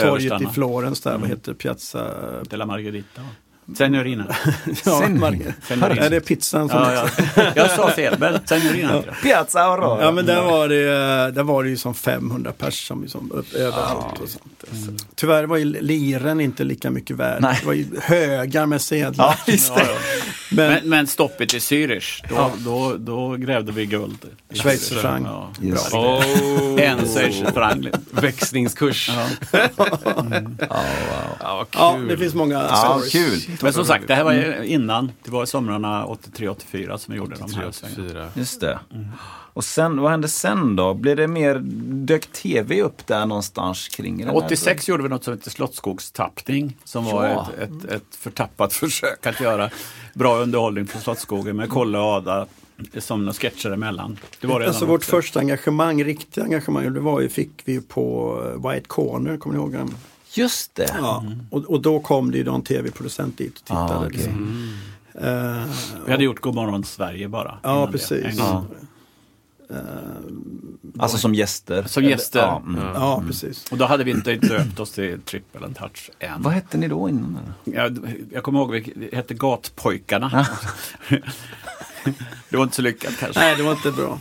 torget 0.00 0.42
i. 0.42 0.46
Florens 0.46 1.00
där, 1.00 1.18
vad 1.18 1.28
heter 1.28 1.52
det, 1.52 1.58
Piazza? 1.58 2.10
De 2.50 2.56
la 2.56 2.66
Signorina. 3.76 4.24
Ja, 4.66 5.00
Sen- 5.00 5.18
Mar- 5.24 5.52
Signorina. 5.68 6.00
Nej, 6.00 6.10
det 6.10 6.16
är 6.16 6.20
pizzan 6.20 6.68
som 6.68 6.78
Ja, 6.78 7.08
ja. 7.36 7.42
Jag 7.56 7.70
sa 7.70 7.90
fel, 7.90 8.14
men 8.18 8.32
heter 8.34 9.02
det. 9.06 9.14
Piazza 9.22 9.60
Aurora. 9.60 10.04
Ja 10.04 10.10
men 10.10 10.26
där 10.26 10.42
var 10.42 10.68
det, 10.68 10.84
där 11.30 11.42
var 11.42 11.62
det 11.64 11.68
ju 11.70 11.76
som 11.76 11.94
500 11.94 12.52
pers 12.58 12.86
som 12.86 13.02
liksom 13.02 13.32
upp, 13.32 13.54
överallt 13.54 14.20
och 14.22 14.28
sånt. 14.28 14.64
Mm. 14.72 14.96
Tyvärr 15.14 15.44
var 15.44 15.56
ju 15.56 15.64
liren 15.64 16.40
inte 16.40 16.64
lika 16.64 16.90
mycket 16.90 17.16
värd. 17.16 17.42
Nej. 17.42 17.56
Det 17.60 17.66
var 17.66 17.72
ju 17.74 17.86
högar 18.02 18.66
med 18.66 18.80
sedlar. 18.82 19.38
Ja, 19.46 19.54
Ja, 20.56 20.62
ja. 20.62 20.68
Men, 20.68 20.80
Men, 20.82 20.88
men 20.88 21.06
stoppet 21.06 21.54
i 21.54 21.58
Zürich, 21.58 22.24
då, 22.28 22.50
då, 22.58 22.96
då 22.96 23.36
grävde 23.36 23.72
vi 23.72 23.86
guld. 23.86 24.18
Schweizerfranc. 24.54 25.26
Ja. 25.26 25.50
Det. 25.60 25.96
Oh. 25.96 26.82
En 26.82 26.98
schweizerfranc. 26.98 27.86
Växlingskurs. 28.10 29.10
Ja. 29.16 29.26
Ja, 29.52 29.68
wow. 29.78 31.36
Ja, 31.40 31.56
vad 31.56 31.70
kul. 31.70 31.80
ja, 31.80 31.98
det 32.08 32.18
finns 32.18 32.34
många 32.34 32.54
Ja, 32.54 33.00
kul. 33.10 33.38
Men 33.62 33.72
som 33.72 33.84
sagt, 33.84 34.08
det 34.08 34.14
här 34.14 34.24
var 34.24 34.32
ju 34.32 34.64
innan. 34.66 35.12
Det 35.24 35.30
var 35.30 35.46
somrarna 35.46 36.06
83-84 36.06 36.96
som 36.96 37.12
vi 37.12 37.18
gjorde 37.18 37.36
de 37.36 37.54
här. 37.54 37.70
svängarna. 37.70 37.72
84. 38.04 38.28
Just 38.34 38.60
det. 38.60 38.78
Och 39.54 39.64
sen, 39.64 40.00
vad 40.00 40.10
hände 40.10 40.28
sen 40.28 40.76
då? 40.76 40.94
Blev 40.94 41.16
det 41.16 41.26
mer, 41.28 41.58
dök 42.06 42.26
tv 42.26 42.82
upp 42.82 43.06
där 43.06 43.26
någonstans 43.26 43.88
kring 43.88 44.18
den 44.18 44.26
här? 44.28 44.36
86 44.36 44.88
gjorde 44.88 45.02
vi 45.02 45.08
något 45.08 45.24
som 45.24 45.34
heter 45.34 45.50
Slottsskogstappning. 45.50 46.76
Som 46.84 47.04
var 47.04 47.24
Ja. 47.26 47.48
ett, 47.62 47.70
ett, 47.84 47.84
ett 47.92 48.16
förtappat 48.16 48.72
försök 48.72 49.26
att 49.26 49.40
göra 49.40 49.70
bra 50.14 50.36
underhållning 50.38 50.86
på 50.86 50.98
Slottsskogen 50.98 51.56
med 51.56 51.70
Kolle 51.70 51.98
och 51.98 52.04
Ada 52.04 52.46
som 52.98 53.20
några 53.24 53.32
sketcher 53.34 53.70
emellan. 53.70 54.18
Det 54.40 54.46
var 54.46 54.60
Alltså 54.60 54.86
vårt 54.86 54.98
också. 55.00 55.10
första 55.10 55.40
engagemang, 55.40 56.04
riktiga 56.04 56.44
engagemang, 56.44 56.94
det 56.94 57.00
var 57.00 57.20
ju, 57.20 57.28
fick 57.28 57.50
vi 57.64 57.80
på 57.80 58.36
eh, 58.64 58.70
White 58.70 58.88
Corner, 58.88 59.36
kommer 59.36 59.56
ni 59.56 59.62
ihåg 59.62 59.72
den? 59.72 59.94
Just 60.32 60.74
det. 60.74 60.94
Ja. 61.00 61.24
Och, 61.50 61.64
och 61.64 61.80
då 61.82 62.00
kom 62.00 62.30
det 62.30 62.38
ju 62.38 62.44
någon 62.44 62.62
tv-producent 62.62 63.38
dit 63.38 63.54
och 63.58 63.64
tittade. 63.64 63.94
Ah, 63.94 63.98
okej. 64.06 64.10
liksom. 64.12 64.68
Eh, 65.14 65.62
Vi 66.06 66.10
hade 66.12 66.24
gjort 66.24 66.40
Godmorgon 66.40 66.84
Sverige 66.84 67.28
bara. 67.28 67.58
Ja, 67.62 67.88
precis. 67.92 68.24
en 68.40 68.64
Ja. 69.68 69.76
Alltså 70.98 71.18
som 71.18 71.34
gäster? 71.34 71.82
Som 71.82 72.04
gäster. 72.04 72.38
Ja, 72.38 72.62
mm. 72.66 72.80
Ja, 72.94 73.22
precis. 73.26 73.64
Och 73.70 73.78
då 73.78 73.84
hade 73.84 74.04
vi 74.04 74.10
inte 74.10 74.34
döpt 74.34 74.80
oss 74.80 74.92
till 74.92 75.20
Triple 75.20 75.66
and 75.66 75.76
Touch 75.76 76.10
än. 76.18 76.42
Vad 76.42 76.52
hette 76.52 76.78
ni 76.78 76.88
då 76.88 77.08
innan? 77.08 77.38
eller? 77.64 77.78
Jag, 77.82 77.98
jag 78.32 78.42
kommer 78.42 78.58
ihåg, 78.58 78.92
vi 78.96 79.10
hette 79.12 79.34
Gatpojkarna. 79.34 80.46
det 82.48 82.56
var 82.56 82.64
inte 82.64 82.76
så 82.76 82.82
lyckat 82.82 83.16
kanske. 83.18 83.40
Nej, 83.40 83.56
det 83.56 83.62
var 83.62 83.72
inte 83.72 83.92
bra. 83.92 84.18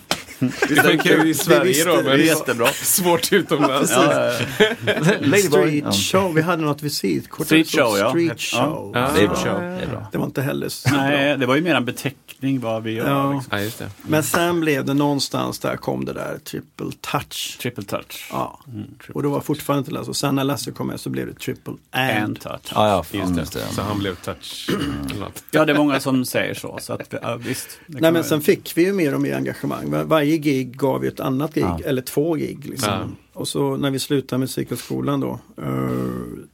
Det 0.69 0.75
funkar 0.83 1.23
ju 1.23 1.29
i 1.29 1.33
Sverige 1.33 1.63
visste- 1.63 1.89
då, 1.89 1.95
det 1.97 2.03
men 2.03 2.17
Det 2.17 2.23
är 2.23 2.27
jättebra. 2.27 2.67
svårt 2.73 3.33
utomlands. 3.33 3.91
Ja. 3.91 4.31
Street 5.49 5.95
show, 5.95 6.33
vi 6.33 6.41
hade 6.41 6.63
något 6.63 6.81
visitkort. 6.83 7.45
Street 7.45 7.67
show, 7.71 7.97
ja. 7.99 8.09
Street 8.09 8.41
show. 8.41 8.91
Ja, 8.95 9.09
Det 9.15 9.21
är 9.21 9.27
bra. 9.27 9.59
Det 9.59 9.83
är 9.83 9.87
bra. 9.87 10.07
Det 10.11 10.17
var 10.17 10.25
inte 10.25 10.41
heller 10.41 10.69
så 10.69 10.89
Nej, 10.89 11.25
bra. 11.27 11.37
det 11.37 11.45
var 11.45 11.55
ju 11.55 11.61
mer 11.61 11.75
en 11.75 11.85
beteckning 11.85 12.59
vad 12.59 12.83
vi 12.83 12.91
gör. 12.91 13.09
Ja. 13.09 13.33
Liksom. 13.33 13.57
Ja, 13.57 13.63
just 13.63 13.79
det. 13.79 13.89
Men 14.01 14.23
sen 14.23 14.59
blev 14.59 14.85
det 14.85 14.93
någonstans 14.93 15.59
där 15.59 15.77
kom 15.77 16.05
det 16.05 16.13
där 16.13 16.37
triple 16.43 16.91
touch. 17.01 17.57
Triple 17.61 17.83
touch. 17.83 18.27
Ja. 18.31 18.59
Mm, 18.67 18.83
triple 18.97 19.13
Och 19.13 19.21
det 19.23 19.27
var 19.29 19.41
fortfarande 19.41 19.79
inte 19.79 19.91
Lasse. 19.91 20.09
Och 20.09 20.15
sen 20.15 20.35
när 20.35 20.43
Lasse 20.43 20.71
kom 20.71 20.87
med 20.87 20.99
så 20.99 21.09
blev 21.09 21.27
det 21.27 21.33
triple 21.39 21.73
and. 21.91 22.23
and 22.23 22.39
touch. 22.41 22.71
Ja, 22.75 22.87
ja, 22.89 23.03
fan, 23.03 23.37
Just 23.37 23.53
det. 23.53 23.59
Så 23.75 23.81
han 23.81 23.99
blev 23.99 24.15
touch. 24.15 24.69
Ja, 25.51 25.65
det 25.65 25.73
är 25.73 25.77
många 25.77 25.99
som 25.99 26.25
säger 26.25 26.53
så. 26.53 26.77
så 26.81 26.93
att, 26.93 27.13
ja, 27.21 27.35
visst, 27.35 27.67
Nej 27.87 28.11
men 28.11 28.23
sen 28.23 28.41
fick 28.41 28.77
vi 28.77 28.83
ju 28.85 28.93
mer 28.93 29.13
och 29.13 29.21
mer 29.21 29.35
engagemang. 29.35 30.07
Var- 30.07 30.21
Varje 30.33 30.53
gig 30.53 30.77
gav 30.77 31.03
ju 31.03 31.07
ett 31.09 31.19
annat 31.19 31.53
gig, 31.53 31.63
Ja. 31.63 31.79
eller 31.85 32.01
två 32.01 32.33
gig. 32.33 32.65
Liksom. 32.65 32.89
Ja. 32.93 33.07
Och 33.33 33.47
så 33.47 33.77
när 33.77 33.91
vi 33.91 33.99
slutade 33.99 34.39
musikhögskolan 34.39 35.19
då, 35.19 35.39
eh, 35.57 35.65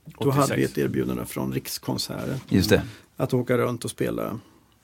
då 0.06 0.14
86. 0.18 0.38
hade 0.38 0.56
vi 0.56 0.64
ett 0.64 0.78
erbjudande 0.78 1.26
från 1.26 1.54
Rikskonserter. 1.54 2.36
Just 2.50 2.70
det. 2.70 2.82
Att 3.18 3.34
åka 3.34 3.58
runt 3.58 3.86
och 3.86 3.92
spela 3.92 4.40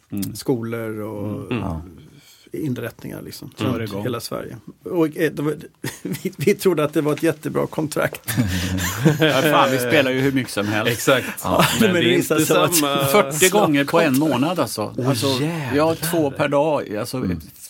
Mm. 0.09 0.35
skolor 0.35 0.99
och 0.99 1.53
Ja. 1.53 1.81
Inrättningar 2.53 3.21
liksom. 3.21 3.51
Mm. 3.59 3.73
Runt 3.73 3.89
igång? 3.89 4.03
hela 4.03 4.19
Sverige. 4.19 4.57
Och, 4.83 5.17
eh, 5.17 5.31
var, 5.33 5.55
vi, 6.01 6.31
vi 6.37 6.55
trodde 6.55 6.83
att 6.83 6.93
det 6.93 7.01
var 7.01 7.13
ett 7.13 7.23
jättebra 7.23 7.67
kontrakt. 7.67 8.21
Ja, 9.19 9.41
fan, 9.41 9.71
vi 9.71 9.77
spelar 9.77 10.11
ju 10.11 10.19
hur 10.19 10.31
mycket 10.31 10.53
som 10.53 10.67
helst. 10.67 10.91
Exakt. 10.91 11.27
Ja, 11.43 11.65
Men 11.81 11.91
men 11.91 12.01
det 12.01 12.13
är 12.13 12.17
inte 12.17 12.45
samma... 12.45 12.97
40 13.11 13.49
gånger 13.49 13.85
på 13.85 13.99
en 14.01 14.19
månad 14.19 14.59
alltså. 14.59 14.95
alltså 15.07 15.27
jävlar. 15.27 15.75
ja, 15.75 15.95
två 15.95 16.31
per 16.31 16.47
dag. 16.47 16.95
Alltså 16.95 17.23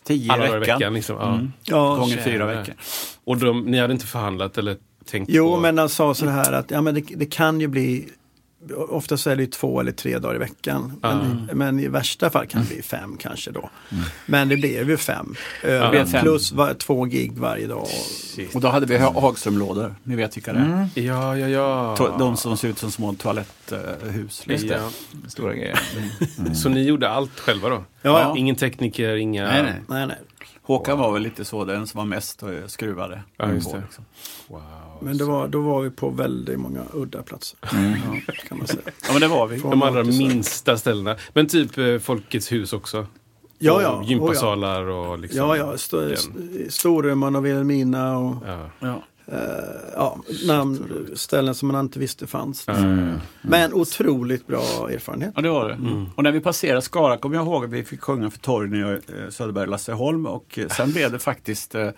10 0.04 0.32
Alla 0.32 0.46
i 0.48 0.60
veckan. 0.60 0.60
veckan 0.80 0.94
liksom. 0.94 1.16
Ja. 1.20 1.34
Mm. 1.34 1.52
Ja, 1.64 1.96
Gånger 1.96 2.18
fyra 2.18 2.34
jävlar. 2.34 2.56
veckor. 2.56 2.76
Och 3.24 3.38
de, 3.38 3.62
ni 3.62 3.80
hade 3.80 3.94
inte 3.94 4.06
förhandlat 4.06 4.58
eller 4.58 4.78
tänkt 5.06 5.30
Jo, 5.32 5.56
på... 5.56 5.60
men 5.62 5.78
han 5.78 5.90
sa 5.90 6.14
så 6.14 6.30
här 6.30 6.54
att 6.54 6.72
ja, 6.72 6.82
men 6.82 6.96
det, 6.96 7.02
det 7.16 7.26
kan 7.26 7.62
ju 7.62 7.68
bli 7.68 8.10
Ofta 8.90 9.18
så 9.18 9.30
är 9.30 9.36
det 9.36 9.44
ju 9.44 9.50
två 9.50 9.80
eller 9.80 9.92
tre 9.92 10.20
dagar 10.20 10.36
i 10.36 10.38
veckan. 10.38 10.94
Men, 11.02 11.50
men 11.54 11.80
i 11.80 11.88
värsta 11.88 12.30
fall 12.30 12.48
kan 12.48 12.62
det 12.62 12.68
bli 12.68 12.82
fem 12.82 13.18
kanske 13.18 13.52
då. 13.52 13.70
Men 14.26 14.50
det 14.50 14.58
blev 14.58 14.90
ju 14.90 14.98
fem. 14.98 15.36
Fem. 15.62 16.22
Plus 16.22 16.52
var, 16.52 16.74
två 16.74 17.04
gig 17.06 17.38
varje 17.38 17.68
dag. 17.68 17.88
Och 18.54 18.62
då 18.62 18.68
hade 18.68 18.86
vi 18.86 18.98
Ha- 18.98 19.22
Hagströmlådor. 19.22 19.96
Ni 20.04 20.16
vet 20.16 20.38
vilka 20.38 20.54
det 20.54 20.60
är. 20.96 21.02
Ja, 21.04 21.38
ja, 21.38 21.48
ja. 21.48 21.96
To- 21.98 22.20
De 22.20 22.38
som 22.38 22.58
ser 22.58 22.68
ut 22.68 22.78
som 22.78 22.92
små 22.92 23.14
toaletthus. 23.14 24.44
Just 24.48 24.68
det. 24.68 24.76
Ja. 24.76 24.90
Stora 25.28 25.54
grejer. 25.54 25.80
Så 26.54 26.70
ni 26.70 26.84
gjorde 26.84 27.10
allt 27.10 27.40
själva 27.40 27.70
då? 27.70 27.84
Ja, 28.02 28.20
ja. 28.22 28.34
Ingen 28.38 28.56
tekniker, 28.56 29.16
inga... 29.16 29.44
Nej, 29.48 29.64
nej. 29.64 29.82
Nej, 29.88 30.08
nej. 30.08 30.18
Håkan 30.62 30.98
var 31.00 31.12
väl 31.12 31.22
lite 31.22 31.46
så, 31.46 31.66
den 31.66 31.88
som 31.88 31.98
var 31.98 32.06
mest 32.06 32.44
skruvade. 32.68 33.22
Ja, 33.38 33.52
just 33.52 33.72
på, 33.72 33.76
det. 33.78 33.84
liksom. 33.84 34.06
Wow. 34.48 34.62
Men 35.00 35.18
det 35.18 35.24
var, 35.26 35.48
då 35.48 35.62
var 35.62 35.82
vi 35.82 35.90
på 35.90 36.10
väldigt 36.10 36.60
många 36.60 36.82
udda 36.94 37.24
platser. 37.24 37.60
Ja, 37.62 38.34
kan 38.48 38.58
man 38.58 38.68
säga. 38.68 38.80
Ja, 38.86 39.12
men 39.12 39.22
det 39.22 39.28
var 39.28 39.48
vi. 39.48 39.60
Från 39.60 39.72
De 39.72 39.82
allra 39.82 40.04
minsta 40.04 40.78
ställena. 40.78 41.16
Men 41.34 41.48
typ 41.48 41.78
eh, 41.78 41.98
Folkets 41.98 42.52
hus 42.52 42.74
också? 42.74 43.08
Ja, 43.60 43.82
ja. 43.82 43.92
Och 43.92 44.04
gympasalar 44.04 44.82
och 44.86 45.20
liksom... 45.20 45.40
Ja, 45.40 45.58
ja. 45.58 45.74
St 45.74 45.98
Storuman 46.70 47.36
och 47.36 47.46
Vilhelmina 47.46 48.18
och 48.18 48.36
Ja. 48.48 48.70
Ja. 48.80 49.04
eh, 49.28 49.40
ja, 49.94 50.20
namn, 50.48 51.08
ställen 51.16 51.56
som 51.56 51.68
man 51.68 51.80
inte 51.86 52.00
visste 52.00 52.28
fanns. 52.28 52.68
Mm. 52.68 53.14
Men 53.42 53.74
otroligt 53.74 54.48
bra 54.48 54.90
erfarenhet. 54.92 55.32
Ja, 55.36 55.42
det 55.42 55.50
var 55.50 55.70
det. 55.70 56.06
Och 56.16 56.24
när 56.24 56.32
vi 56.32 56.40
passerade 56.40 56.82
Skara 56.82 57.18
kommer 57.18 57.36
jag 57.36 57.46
ihåg 57.46 57.66
att 57.66 57.72
vi 57.72 57.84
fick 57.84 58.02
sjunga 58.02 58.30
för 58.30 58.40
Torgny 58.40 58.84
och 58.84 58.90
eh, 58.92 59.30
Söderberg 59.30 59.68
Lasseholm 59.68 60.26
och 60.26 60.60
eh, 60.60 60.68
sen 60.68 60.92
blev 60.92 61.12
det 61.12 61.20
faktiskt 61.20 61.76
eh, 61.76 61.90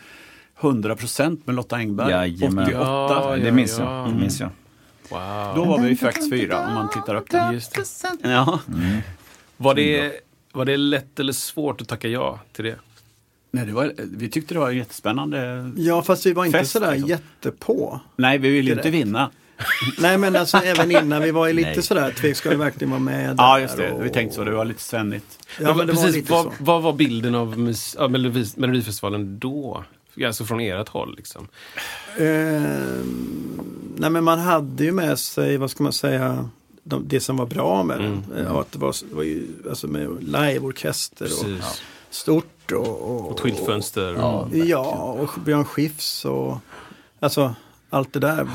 100% 0.60 1.42
med 1.46 1.56
Lotta 1.56 1.76
Engberg. 1.76 2.12
Jajamän. 2.12 2.66
88. 2.66 2.78
Ja, 2.82 3.36
Det 3.44 3.52
minns 3.52 3.80
ja. 3.80 4.02
jag. 4.06 4.14
Det 4.14 4.20
minns 4.20 4.40
jag. 4.40 4.50
Wow. 5.10 5.56
Då 5.56 5.66
var 5.66 5.80
vi 5.80 5.96
faktiskt 5.96 6.30
fyra 6.30 6.68
om 6.68 6.74
man 6.74 6.90
tittar 6.90 7.16
upp 7.16 7.30
där. 7.30 7.54
Just 7.54 7.76
det. 8.22 8.30
Ja. 8.30 8.60
Var, 9.58 9.76
det, 9.76 10.12
var 10.52 10.66
det 10.66 10.78
lätt 10.78 11.20
eller 11.20 11.34
svårt 11.34 11.82
att 11.82 11.88
tacka 11.88 12.08
ja 12.08 12.40
till 12.54 12.66
det? 12.66 12.76
Nej, 13.52 13.66
det 13.66 13.72
var, 13.72 13.94
vi 13.98 14.30
tyckte 14.30 14.54
det 14.54 14.60
var 14.60 14.72
jättespännande. 14.72 15.72
Ja, 15.78 16.02
fast 16.02 16.26
vi 16.26 16.34
var 16.34 16.46
inte 16.46 16.60
Fest, 16.60 16.72
sådär 16.72 16.92
liksom. 16.92 17.10
jättepå. 17.10 18.00
Nej, 18.16 18.38
vi 18.38 18.50
ville 18.50 18.70
ju 18.72 18.78
inte 18.78 18.90
vinna. 18.90 19.32
Nej 20.00 20.18
men 20.18 20.36
alltså 20.36 20.58
även 20.58 20.92
innan, 20.92 21.22
vi 21.22 21.32
var 21.32 21.54
lite 21.54 21.70
Nej. 21.70 21.82
sådär, 21.84 22.12
tvek, 22.12 22.36
ska 22.38 22.50
vi 22.50 22.56
verkligen 22.56 22.92
vara 22.92 23.00
med 23.00 23.36
Ja, 23.38 23.60
just 23.60 23.78
det. 23.78 23.92
Och- 23.92 24.06
Vi 24.06 24.10
tänkte 24.10 24.36
så. 24.36 24.44
Det 24.44 24.52
var 24.52 24.66
lite 24.66 24.82
svennigt. 24.82 25.40
Ja, 25.60 25.68
men 25.68 25.78
var 25.78 25.86
precis, 25.86 26.16
lite 26.16 26.32
vad, 26.32 26.44
så. 26.44 26.52
vad 26.60 26.82
var 26.84 26.94
bilden 26.94 27.36
av 27.36 27.74
ja, 27.98 28.08
Melodifestivalen 28.08 29.40
då? 29.40 29.84
Alltså 30.26 30.46
från 30.46 30.60
ert 30.60 30.90
håll 30.90 31.14
liksom. 31.18 31.48
Ehm, 32.18 33.60
nej 33.98 34.10
men 34.10 34.24
man 34.24 34.40
hade 34.40 34.84
ju 34.84 34.92
med 34.92 35.20
sig, 35.20 35.58
vad 35.58 35.72
ska 35.72 35.84
man 35.84 35.94
säga, 35.94 36.50
de, 36.84 37.08
det 37.08 37.20
som 37.20 37.38
var 37.38 37.46
bra 37.46 37.84
med 37.84 37.98
Mm. 38.00 38.22
den. 38.36 38.46
Eh, 38.46 38.56
Att 38.56 38.72
det 38.72 38.80
var, 38.80 38.96
var 39.16 39.24
ju 39.24 39.48
alltså 39.70 39.88
med 39.88 40.24
liveorkester 40.24 41.26
och 41.26 41.46
Precis. 41.46 41.82
stort 42.10 42.72
och, 42.72 42.88
och, 43.02 43.32
Och 43.32 43.40
skyltfönster. 43.40 44.14
Ja. 44.14 44.48
Ja, 44.54 44.84
och 45.20 45.42
Björn 45.46 45.66
Skifs 45.66 46.26
och 46.26 46.58
alltså 47.20 47.56
allt 47.90 48.14
det 48.14 48.20
där. 48.20 48.48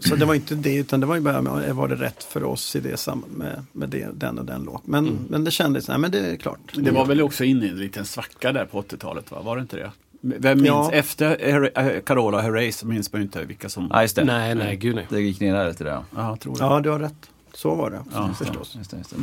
Så 0.00 0.16
det 0.16 0.24
var 0.24 0.34
inte 0.34 0.54
det, 0.54 0.74
utan 0.76 1.00
det 1.00 1.06
var 1.06 1.14
ju 1.14 1.20
bara, 1.20 1.72
var 1.72 1.88
det 1.88 1.94
rätt 1.94 2.24
för 2.24 2.44
oss 2.44 2.76
i 2.76 2.80
det 2.80 3.06
med, 3.36 3.64
med 3.72 3.88
det, 3.88 4.08
den 4.14 4.38
och 4.38 4.44
den 4.44 4.62
låt. 4.62 4.86
Men, 4.86 5.06
Mm. 5.08 5.18
men 5.28 5.44
det 5.44 5.50
kändes, 5.50 5.88
nej 5.88 5.98
men 5.98 6.10
det 6.10 6.18
är 6.18 6.36
klart. 6.36 6.58
Det 6.74 6.90
var 6.90 7.06
väl 7.06 7.22
också 7.22 7.44
inne 7.44 7.66
i 7.66 7.68
en 7.68 7.78
liten 7.78 8.04
svacka 8.04 8.52
där 8.52 8.64
på 8.64 8.82
80-talet, 8.82 9.30
va? 9.30 9.42
Var 9.42 9.56
det 9.56 9.62
inte 9.62 9.76
det? 9.76 9.90
Vem 10.20 10.56
minns? 10.58 10.66
Ja. 10.68 10.92
Efter 10.92 11.36
Her- 11.36 11.94
eh, 11.96 12.00
Carola 12.00 12.36
och 12.36 12.42
Herreys 12.42 12.76
så 12.78 12.86
minns 12.86 13.12
man 13.12 13.20
ju 13.20 13.24
inte 13.26 13.44
vilka 13.44 13.68
som... 13.68 13.88
Ja, 13.92 14.02
just 14.02 14.16
det. 14.16 14.24
Nej, 14.24 14.54
nej, 14.54 14.76
gud 14.76 14.94
nej. 14.94 15.06
Det 15.10 15.20
gick 15.20 15.40
ner 15.40 15.54
där 15.54 15.68
lite 15.68 15.84
där. 15.84 15.90
Ja, 16.16 16.28
jag 16.28 16.40
tror 16.40 16.52
det. 16.54 16.64
Ja, 16.64 16.80
du 16.80 16.90
har 16.90 16.98
rätt. 16.98 17.30
Så 17.54 17.74
var 17.74 17.90
det, 17.90 18.00
Ja, 18.14 18.30
förstås. 18.38 18.74
Just 18.78 18.90
det, 18.90 18.96
just 18.96 19.10
det. 19.10 19.16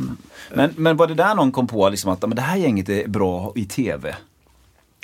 Men, 0.54 0.70
men 0.76 0.96
var 0.96 1.06
det 1.06 1.14
där 1.14 1.34
någon 1.34 1.52
kom 1.52 1.66
på 1.66 1.88
liksom 1.88 2.10
att 2.12 2.20
men 2.22 2.30
det 2.36 2.42
här 2.42 2.56
gänget 2.56 2.88
är 2.88 3.08
bra 3.08 3.52
i 3.56 3.64
tv? 3.64 4.16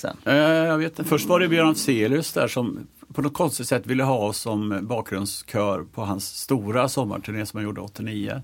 Sen. 0.03 0.17
Eh, 0.25 0.35
jag 0.37 0.79
vet 0.79 0.99
inte. 0.99 1.05
Först 1.05 1.27
var 1.29 1.41
det 1.41 1.49
Björn 1.49 1.69
Afzelius 1.69 2.33
där 2.33 2.49
som 2.49 2.79
på 3.15 3.23
något 3.23 3.35
konstigt 3.35 3.69
sätt 3.69 3.87
ville 3.87 4.03
ha 4.05 4.17
oss 4.19 4.39
som 4.39 4.79
bakgrundskör 4.83 5.85
på 5.95 6.05
hans 6.05 6.37
stora 6.37 6.89
sommarturné 6.89 7.47
som 7.47 7.59
han 7.59 7.65
gjorde 7.65 7.81
89. 7.81 8.43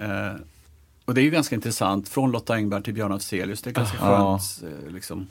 Eh, 0.00 0.40
och 1.04 1.14
det 1.14 1.20
är 1.20 1.24
ju 1.24 1.30
ganska 1.30 1.54
intressant, 1.54 2.08
från 2.08 2.30
Lotta 2.32 2.54
Engberg 2.54 2.82
till 2.82 2.94
Björn 2.94 3.12
Afzelius. 3.12 3.62
Det 3.62 3.70
är 3.70 3.74
ganska 3.74 3.96
Ja. 4.00 4.38
skönt 4.38 4.72
eh, 4.86 4.92
liksom, 4.94 5.26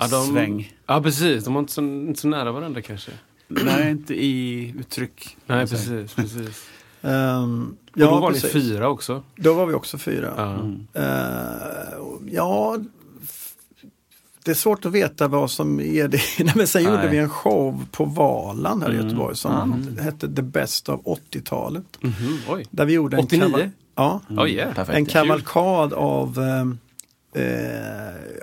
Ja, 0.00 0.08
de, 0.08 0.26
sväng. 0.26 0.72
Ja, 0.86 1.02
precis. 1.02 1.44
De 1.44 1.54
var 1.54 1.60
inte 1.60 1.72
så, 1.72 1.80
inte 1.80 2.20
så 2.20 2.28
nära 2.28 2.52
varandra 2.52 2.82
kanske. 2.82 3.10
Nej, 3.48 3.90
inte 3.90 4.14
i 4.14 4.74
uttryck. 4.80 5.36
Nej, 5.46 5.66
precis. 5.66 6.14
precis. 6.14 6.66
Ehm, 7.02 7.76
Och 7.92 7.98
då 7.98 8.04
ja, 8.06 8.20
var 8.20 8.30
precis. 8.32 8.54
ni 8.54 8.60
fyra 8.60 8.88
också. 8.88 9.22
Då 9.36 9.54
var 9.54 9.66
vi 9.66 9.74
också 9.74 9.98
fyra. 9.98 10.32
Ja. 10.36 11.00
Eh, 11.02 11.98
ja, 12.30 12.78
det 14.44 14.50
är 14.50 14.54
svårt 14.54 14.84
att 14.86 14.92
veta 14.92 15.28
vad 15.28 15.50
som 15.50 15.80
är 15.80 16.08
det. 16.08 16.20
Nej, 16.44 16.52
men 16.56 16.66
sen 16.66 16.84
gjorde 16.84 16.96
Nej. 16.96 17.08
vi 17.10 17.18
en 17.18 17.28
show 17.28 17.84
på 17.90 18.04
Valand 18.04 18.82
här 18.82 18.90
i 18.90 18.94
Mm. 18.94 19.06
Göteborg 19.06 19.36
som 19.36 19.86
hette 20.00 20.34
The 20.34 20.42
Best 20.42 20.88
of 20.88 21.00
80-talet. 21.00 21.84
Mhm, 22.00 22.38
oj. 22.48 22.64
Där 22.70 22.84
vi 22.84 22.92
gjorde 22.92 23.16
en, 23.16 23.24
89? 23.24 23.48
kaval- 23.48 23.70
ja, 23.94 24.20
Oh, 24.28 24.48
yeah. 24.50 24.74
Perfekt. 24.74 24.96
en 24.98 25.04
ja. 25.04 25.10
kavalkad 25.12 25.92
av 25.92 26.38
eh, 26.38 26.64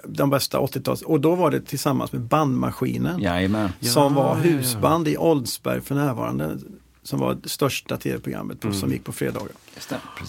de 0.06 0.30
bästa 0.30 0.60
80-tals. 0.60 1.02
Och 1.02 1.22
då 1.22 1.36
var 1.36 1.52
det 1.52 1.62
tillsammans 1.62 2.12
med 2.12 2.22
Bandmaskinen. 2.22 3.22
Jajamän. 3.22 3.70
som 3.82 4.14
var 4.14 4.36
husband 4.36 5.08
i 5.08 5.18
Oldsberg 5.18 5.82
för 5.82 5.96
närvarande. 5.96 6.58
Som 7.04 7.20
var 7.20 7.38
det 7.44 7.50
största 7.50 7.98
tv-programmet 7.98 8.60
på, 8.60 8.72
som 8.74 8.92
gick 8.92 9.04
på 9.04 9.12
fredagar. 9.12 9.52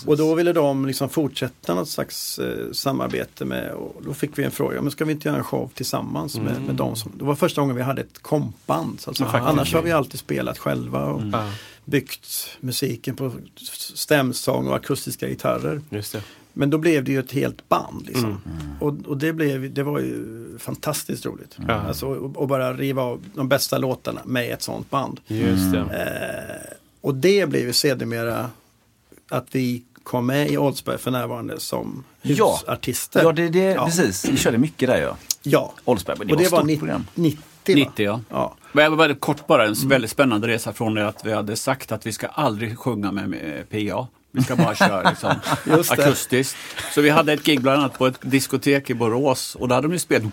Och 0.07 0.17
då 0.17 0.35
ville 0.35 0.53
de 0.53 0.87
liksom 0.87 1.09
fortsätta 1.09 1.75
något 1.75 1.89
slags 1.89 2.39
eh, 2.39 2.73
samarbete 2.73 3.45
med 3.45 3.71
och 3.73 4.03
då 4.05 4.15
fick 4.15 4.39
vi 4.39 4.45
en 4.45 4.51
fråga, 4.51 4.83
men 4.83 4.91
ska 4.91 5.05
vi 5.05 5.13
inte 5.13 5.29
göra 5.29 5.39
en 5.39 5.45
show 5.45 5.71
tillsammans 5.75 6.37
med, 6.37 6.63
med 6.63 6.75
dem 6.75 6.97
som, 6.97 7.13
det 7.19 7.25
var 7.25 7.35
första 7.35 7.61
gången 7.61 7.77
vi 7.77 7.83
hade 7.83 8.01
ett 8.01 8.23
kompband. 8.23 9.01
Så 9.01 9.11
att 9.11 9.17
säga. 9.17 9.27
Ja, 9.27 9.33
faktiskt. 9.33 9.51
Annars 9.51 9.75
har 9.75 9.83
vi 9.83 9.93
alltid 9.93 10.21
spelat 10.21 10.59
själva 10.59 11.05
och 11.05 11.23
Ja, 11.33 11.51
byggt 11.85 12.57
musiken 12.61 13.17
på 13.17 13.33
stämsång 13.95 14.69
och 14.69 14.77
akustiska 14.77 15.29
gitarrer. 15.29 15.81
Men 16.59 16.71
då 16.71 16.79
blev 16.79 17.05
det 17.05 17.13
ju 17.13 17.19
ett 17.19 17.33
helt 17.33 17.69
band. 17.69 18.07
Liksom. 18.07 18.25
Mm. 18.25 18.41
Och, 18.81 18.95
och 19.07 19.17
det, 19.17 19.33
blev, 19.33 19.73
det 19.75 19.83
var 19.83 19.99
ju 20.01 20.25
fantastiskt 20.59 21.27
roligt. 21.27 21.57
Ja. 21.69 21.75
Alltså, 21.75 22.07
och, 22.07 22.37
och 22.37 22.49
bara 22.49 22.73
riva 22.75 23.03
av 23.03 23.25
de 23.35 23.49
bästa 23.49 23.79
låtarna 23.79 24.21
med 24.25 24.53
ett 24.53 24.63
sånt 24.63 24.91
band. 24.91 25.21
Just 25.27 25.73
det. 25.73 25.79
Eh, 25.79 26.75
och 27.01 27.15
det 27.15 27.49
blev 27.49 27.63
ju 27.67 27.73
sedermera 27.73 28.51
att 29.29 29.47
vi 29.53 29.83
kom 30.03 30.27
med 30.27 30.51
i 30.51 30.59
Oldsberg 30.59 30.99
för 30.99 31.11
närvarande 31.11 31.61
som 31.61 32.05
Ja. 32.23 32.59
husartister. 32.61 33.23
Ja, 33.23 33.33
det, 33.33 33.49
det, 33.49 33.59
Ja. 33.59 33.85
precis. 33.85 34.25
Vi 34.29 34.37
körde 34.37 34.59
mycket 34.59 34.89
där 34.89 35.01
ja. 35.03 35.17
Ja. 35.43 35.73
Oldsberg, 35.85 36.17
det 36.19 36.25
och 36.25 36.31
var 36.31 36.37
det 36.37 36.49
var 36.51 36.59
stort 36.59 36.67
ni- 36.67 36.79
program. 36.79 37.05
90 37.15 37.39
va? 37.39 37.75
90 37.75 38.05
ja. 38.05 38.21
Ja. 38.31 38.55
Men 38.73 38.85
jag 38.85 38.91
var 38.91 38.97
väldigt 38.99 39.21
kort 39.21 39.47
bara, 39.47 39.67
en 39.67 39.75
väldigt 39.89 40.11
spännande 40.11 40.49
resa 40.49 40.73
från 40.73 40.95
det 40.95 41.09
att 41.09 41.25
vi 41.27 41.33
hade 41.33 41.57
sagt 41.57 41.93
att 41.93 42.07
vi 42.07 42.13
ska 42.13 42.27
aldrig 42.27 42.79
sjunga 42.79 43.13
med, 43.13 43.29
med 43.29 43.69
PA. 43.71 44.07
Vi 44.33 44.43
ska 44.43 44.57
bara 44.57 44.75
köra 44.75 45.11
liksom, 45.11 45.35
Just 45.77 45.97
det. 45.97 46.03
akustiskt. 46.05 46.57
Så 46.95 47.01
vi 47.01 47.11
hade 47.11 47.33
ett 47.33 47.43
gig 47.45 47.61
bland 47.61 47.79
annat 47.81 47.99
på 47.99 48.07
ett 48.07 48.19
diskotek 48.21 48.91
i 48.91 48.95
Borås 48.95 49.55
och 49.55 49.69
då 49.69 49.75
hade 49.75 49.87
de 49.89 49.93
ju 49.93 49.99
spelat 49.99 50.33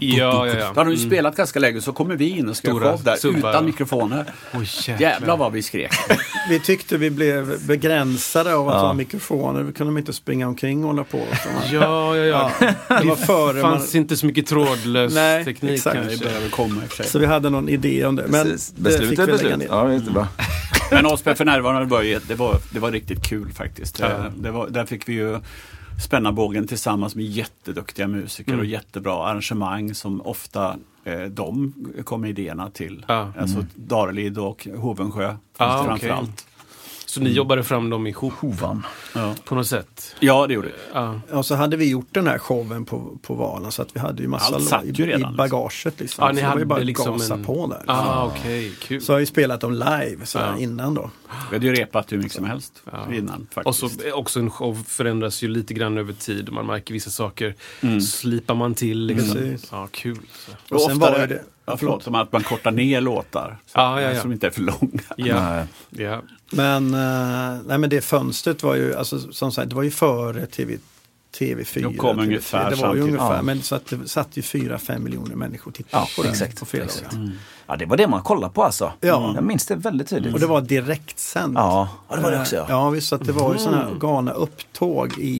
Ja, 0.00 0.46
ja, 0.46 0.46
ja. 0.46 0.54
Då 0.58 0.80
hade 0.80 0.90
de 0.90 0.96
ju 0.96 1.06
spelat 1.06 1.36
ganska 1.36 1.58
länge 1.60 1.80
så 1.80 1.92
kommer 1.92 2.16
vi 2.16 2.28
in 2.28 2.48
och 2.48 2.56
ska 2.56 2.70
show 2.70 3.00
där 3.04 3.16
subbar, 3.16 3.50
utan 3.50 3.64
mikrofoner. 3.64 4.24
Jäklar. 4.62 4.98
Jävlar 5.00 5.36
vad 5.36 5.52
vi 5.52 5.62
skrek. 5.62 5.92
Vi 6.48 6.60
tyckte 6.60 6.96
vi 6.98 7.10
blev 7.10 7.66
begränsade 7.66 8.54
av 8.54 8.68
att 8.68 8.74
Ja. 8.74 8.80
ha 8.80 8.92
mikrofoner. 8.92 9.62
Vi 9.62 9.72
kunde 9.72 10.00
inte 10.00 10.12
springa 10.12 10.48
omkring 10.48 10.84
och 10.84 10.90
hålla 10.90 11.04
på. 11.04 11.20
Ja, 11.72 12.16
ja, 12.16 12.24
ja. 12.26 12.50
Det 12.88 13.06
var 13.08 13.16
före 13.16 13.52
Det 13.56 13.62
man... 13.62 13.78
fanns 13.78 13.94
inte 13.94 14.16
så 14.16 14.26
mycket 14.26 14.46
trådlös 14.46 15.14
Nej, 15.14 15.44
teknik 15.44 15.72
exakt. 15.72 15.96
Det 15.96 16.08
kanske. 16.08 16.40
väl 16.40 16.50
komma. 16.50 16.82
Så 17.04 17.18
vi 17.18 17.26
hade 17.26 17.50
någon 17.50 17.68
idé 17.68 18.04
om 18.04 18.16
det. 18.16 18.24
Men 18.28 18.44
Precis. 18.44 18.70
det 18.76 18.82
Beslut 18.82 19.08
fick 19.10 19.18
är 19.18 19.22
vi 19.26 19.32
lägga 19.32 19.42
beslut. 19.42 19.58
ner. 19.58 19.66
Ja, 19.76 19.92
jättebra. 19.92 20.28
Men 20.90 21.06
Osberg 21.06 21.34
för 21.36 21.44
närvarande 21.44 21.86
var, 21.86 22.02
ju- 22.02 22.20
det 22.28 22.34
var, 22.34 22.56
det 22.72 22.78
var 22.80 22.90
riktigt 22.92 23.26
kul 23.28 23.52
faktiskt. 23.52 23.98
Ja. 23.98 24.06
Eh, 24.06 24.24
Det 24.36 24.50
var, 24.50 24.68
där 24.68 24.86
fick 24.86 25.08
vi 25.08 25.12
ju 25.12 25.38
spänna 26.04 26.32
bågen 26.32 26.66
tillsammans 26.66 27.14
med 27.14 27.24
jätteduktiga 27.24 28.08
musiker 28.08 28.52
Mm. 28.52 28.60
och 28.60 28.66
jättebra 28.66 29.26
arrangemang 29.26 29.94
som 29.94 30.20
ofta 30.22 30.76
eh, 31.04 31.20
de 31.20 31.72
kom 32.04 32.20
med 32.20 32.30
idéerna 32.30 32.70
till. 32.70 33.04
Ja. 33.08 33.32
Alltså 33.38 33.64
Darelid 33.74 34.38
och 34.38 34.68
Hovensjö 34.76 35.34
Ah, 35.56 35.84
framförallt. 35.84 36.46
Så 37.10 37.20
ni 37.20 37.30
jobbade 37.30 37.62
fram 37.64 37.90
dem 37.90 38.06
ihop 38.06 38.32
Hovan. 38.32 38.86
Ja. 39.14 39.34
på 39.44 39.54
något 39.54 39.66
sätt? 39.66 40.16
ja, 40.20 40.46
det 40.46 40.54
gjorde 40.54 40.68
vi. 40.68 40.74
Ja. 40.94 41.20
Och 41.30 41.46
så 41.46 41.54
hade 41.54 41.76
vi 41.76 41.90
gjort 41.90 42.08
den 42.10 42.26
här 42.26 42.38
showen 42.38 42.84
på, 42.84 43.18
på 43.22 43.34
Valen 43.34 43.72
så 43.72 43.82
att 43.82 43.96
vi 43.96 44.00
hade 44.00 44.22
ju 44.22 44.28
massa 44.28 44.54
Allt 44.54 44.64
satt 44.68 44.84
i, 44.84 44.90
ju 44.90 45.06
redan, 45.06 45.34
i 45.34 45.36
bagaget. 45.36 46.00
Liksom. 46.00 46.24
Ja, 46.24 46.32
ni 46.32 46.36
så 46.36 46.40
det 46.40 46.46
var 46.48 46.54
ju 46.54 46.58
hade 46.58 46.64
bara 46.64 46.78
liksom 46.80 47.12
gasa 47.18 47.34
en- 47.34 47.44
på 47.44 47.66
där. 47.66 47.82
Ah, 47.86 48.24
okej, 48.26 48.72
kul. 48.82 49.02
Så 49.02 49.12
har 49.12 49.20
vi 49.20 49.26
spelat 49.26 49.60
dem 49.60 49.72
live 49.72 50.26
sådär, 50.26 50.46
Ja. 50.56 50.58
innan 50.58 50.94
då. 50.94 51.10
Vi 51.50 51.56
hade 51.56 51.66
ju 51.66 51.74
repat 51.74 52.12
hur 52.12 52.16
mycket 52.16 52.32
som 52.32 52.44
helst 52.44 52.82
Ja. 52.92 53.14
innan 53.14 53.46
Och 53.54 53.54
faktiskt. 53.76 54.00
så 54.02 54.08
eh, 54.08 54.14
också 54.14 54.40
en 54.40 54.50
show 54.50 54.84
förändras 54.88 55.42
ju 55.42 55.48
lite 55.48 55.74
grann 55.74 55.98
över 55.98 56.12
tid. 56.12 56.52
Man 56.52 56.66
märker 56.66 56.94
vissa 56.94 57.10
saker 57.10 57.54
Mm. 57.80 58.00
slipar 58.00 58.54
man 58.54 58.74
till. 58.74 58.98
Liksom. 59.06 59.32
Precis. 59.34 59.68
Ja, 59.72 59.88
kul. 59.90 60.18
Så. 60.68 60.74
Och 60.74 60.80
sen 60.80 60.98
var 60.98 61.08
oftare- 61.08 61.26
det- 61.26 61.44
Ja, 61.70 61.76
förlåt. 61.76 62.02
som 62.02 62.14
att 62.14 62.32
man 62.32 62.42
kortar 62.42 62.70
ner 62.70 63.00
låtar. 63.00 63.56
Så, 63.66 63.72
Ja, 63.78 64.00
ja, 64.00 64.12
ja. 64.12 64.20
Som 64.20 64.32
inte 64.32 64.46
är 64.46 64.50
för 64.50 64.60
långa. 64.60 65.02
Ja, 65.16 65.62
ja. 65.90 66.22
Men, 66.52 66.94
eh, 66.94 67.60
nej, 67.66 67.78
men 67.78 67.90
det 67.90 68.00
fönstret 68.00 68.62
var 68.62 68.74
ju, 68.74 68.94
alltså, 68.94 69.32
som 69.32 69.52
sagt, 69.52 69.68
det 69.70 69.76
var 69.76 69.82
ju 69.82 69.90
före 69.90 70.46
TV, 70.46 70.76
TV4. 71.38 71.82
De 71.82 71.96
kom 71.96 72.16
TV3. 72.18 72.22
ungefär 72.22 72.58
Det 72.58 72.64
var 72.64 72.70
ju 72.76 72.80
samtidigt. 72.80 73.04
ungefär, 73.04 73.36
Ja. 73.36 73.42
men 73.42 73.62
så 73.62 73.74
att 73.74 73.86
det 73.86 74.08
satt 74.08 74.36
ju 74.36 74.42
4-5 74.42 74.98
miljoner 74.98 75.34
människor 75.34 75.68
och 75.70 75.74
tittade 75.74 76.02
Ja, 76.16 76.22
på 76.22 76.28
exakt. 76.28 76.58
på 76.58 76.66
fredagar. 76.66 76.90
exakt. 76.90 77.16
Ja, 77.66 77.76
det 77.76 77.86
var 77.86 77.96
det 77.96 78.06
man 78.08 78.22
kollade 78.22 78.52
på 78.52 78.62
alltså. 78.64 78.92
Ja. 79.00 79.32
Jag 79.34 79.44
minns 79.44 79.66
det 79.66 79.74
väldigt 79.76 80.08
tydligt. 80.08 80.34
Och 80.34 80.40
det 80.40 80.46
var 80.46 80.60
direktsänt. 80.60 81.52
Ja, 81.54 81.88
ja, 82.08 82.16
det 82.16 82.22
var 82.22 82.30
det 82.30 82.40
också 82.40 82.56
ja. 82.56 82.66
Ja, 82.68 82.90
visst, 82.90 83.08
så 83.08 83.14
att 83.14 83.24
det 83.24 83.32
var 83.32 83.52
ju 83.52 83.58
sådana 83.58 83.76
här 83.84 83.94
galna 84.00 84.32
upptåg 84.32 85.18
i 85.18 85.39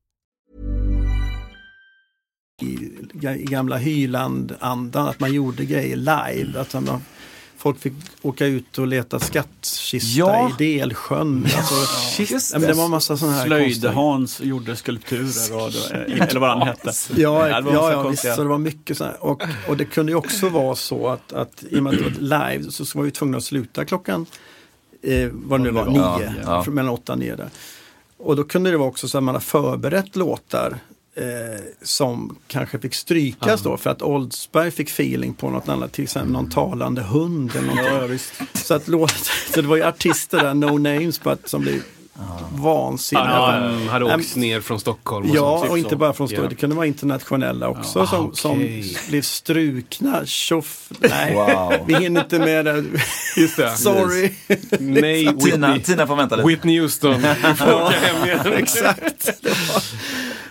I, 2.61 3.45
gamla 3.45 3.77
Hyland-andan, 3.77 5.07
att 5.07 5.19
man 5.19 5.33
gjorde 5.33 5.65
grejer 5.65 5.95
live. 5.95 6.59
Att 6.59 6.73
man, 6.73 7.01
folk 7.57 7.79
fick 7.79 7.93
åka 8.21 8.45
ut 8.45 8.77
och 8.77 8.87
leta 8.87 9.19
skattkista 9.19 10.19
Ja. 10.19 10.51
i 10.59 10.77
Delsjön. 10.79 11.47
Alltså, 11.57 12.53
ja, 12.53 12.59
men 12.59 12.61
det 12.61 12.73
var 12.73 12.87
massa 12.87 13.17
sådana 13.17 13.37
här 13.37 13.45
Slöjd-Hans 13.45 14.41
gjorde 14.41 14.75
skulpturer 14.75 15.55
och, 15.55 15.71
eller 16.11 16.39
vad 16.39 16.49
han 16.49 16.67
hette. 16.67 16.91
Ja, 17.15 17.43
det 17.61 17.71
ja, 17.73 17.91
ja 17.91 18.07
visst, 18.07 18.35
så 18.35 18.41
det 18.43 18.49
var 18.49 18.57
mycket 18.57 18.97
så 18.97 19.03
här. 19.03 19.23
Och, 19.23 19.43
och 19.67 19.77
det 19.77 19.85
kunde 19.85 20.11
ju 20.11 20.15
också 20.15 20.49
vara 20.49 20.75
så 20.75 21.07
att, 21.07 21.33
att 21.33 21.63
i 21.69 21.79
och 21.79 21.83
med 21.83 21.93
att 21.93 21.99
det 21.99 22.03
var 22.29 22.49
live 22.55 22.71
så 22.71 22.97
var 22.97 23.05
vi 23.05 23.11
tvungna 23.11 23.37
att 23.37 23.43
sluta 23.43 23.85
klockan, 23.85 24.25
eh, 25.03 25.29
vad 25.31 25.59
det 25.59 25.63
nu 25.63 25.71
var, 25.71 25.85
Ja, 25.85 26.17
nio, 26.17 26.33
ja. 26.43 26.65
mellan 26.67 26.93
åtta 26.93 27.13
och 27.13 27.19
nio 27.19 27.35
där. 27.35 27.49
Och 28.23 28.35
då 28.35 28.43
kunde 28.43 28.71
det 28.71 28.77
vara 28.77 28.89
också 28.89 29.07
så 29.07 29.17
att 29.17 29.23
man 29.23 29.35
har 29.35 29.39
förberett 29.39 30.15
låtar 30.15 30.77
eh, 31.15 31.63
som 31.81 32.37
kanske 32.47 32.79
fick 32.79 32.93
strykas 32.93 33.61
då 33.61 33.77
för 33.77 33.89
att 33.89 34.01
Oldsberg 34.01 34.71
fick 34.71 34.89
feeling 34.89 35.33
på 35.33 35.49
något 35.49 35.69
annat, 35.69 35.91
till 35.91 36.03
exempel 36.03 36.31
någon 36.31 36.49
talande 36.49 37.01
hund 37.01 37.51
eller 37.55 37.67
någonting. 37.67 38.19
Så, 38.53 38.73
att 38.73 38.87
låt, 38.87 39.11
så 39.53 39.61
det 39.61 39.67
var 39.67 39.75
ju 39.75 39.83
artister 39.83 40.37
där, 40.37 40.53
no 40.53 40.77
names, 40.77 41.23
but, 41.23 41.49
som 41.49 41.61
blev 41.61 41.81
vansinniga. 42.53 43.25
Ja, 43.85 43.91
hade 43.91 44.05
åkt 44.05 44.35
ner 44.35 44.61
från 44.61 44.79
Stockholm. 44.79 45.29
Och 45.29 45.35
Ja, 45.35 45.57
sånt. 45.59 45.71
och 45.71 45.77
inte 45.77 45.95
bara 45.95 46.13
från 46.13 46.27
Stockholm. 46.27 46.45
Ja. 46.45 46.49
Det 46.49 46.55
kunde 46.55 46.75
vara 46.75 46.85
internationella 46.85 47.67
också 47.69 47.99
Ja, 47.99 48.07
som, 48.07 48.25
okej. 48.25 48.83
som 48.83 49.09
blev 49.09 49.21
strukna. 49.21 50.25
Tjoff. 50.25 50.89
Nej, 50.99 51.33
Wow. 51.35 51.73
vi 51.87 51.93
hinner 51.95 52.21
inte 52.21 52.39
med 52.39 52.65
det. 52.65 52.83
Just 53.37 53.57
det. 53.57 53.71
Sorry. 53.77 54.31
Nej, 54.79 55.25
Tina, 55.25 55.67
Whitney, 55.67 55.79
Tina 55.83 56.07
får 56.07 56.15
vänta 56.15 56.35
lite. 56.35 56.47
Whitney 56.47 56.79
Houston. 56.79 57.21
Vi 57.47 57.53
får 57.55 57.73
åka 57.73 57.95
hem 57.99 58.25
igen. 58.25 58.53
Exakt. 58.57 59.29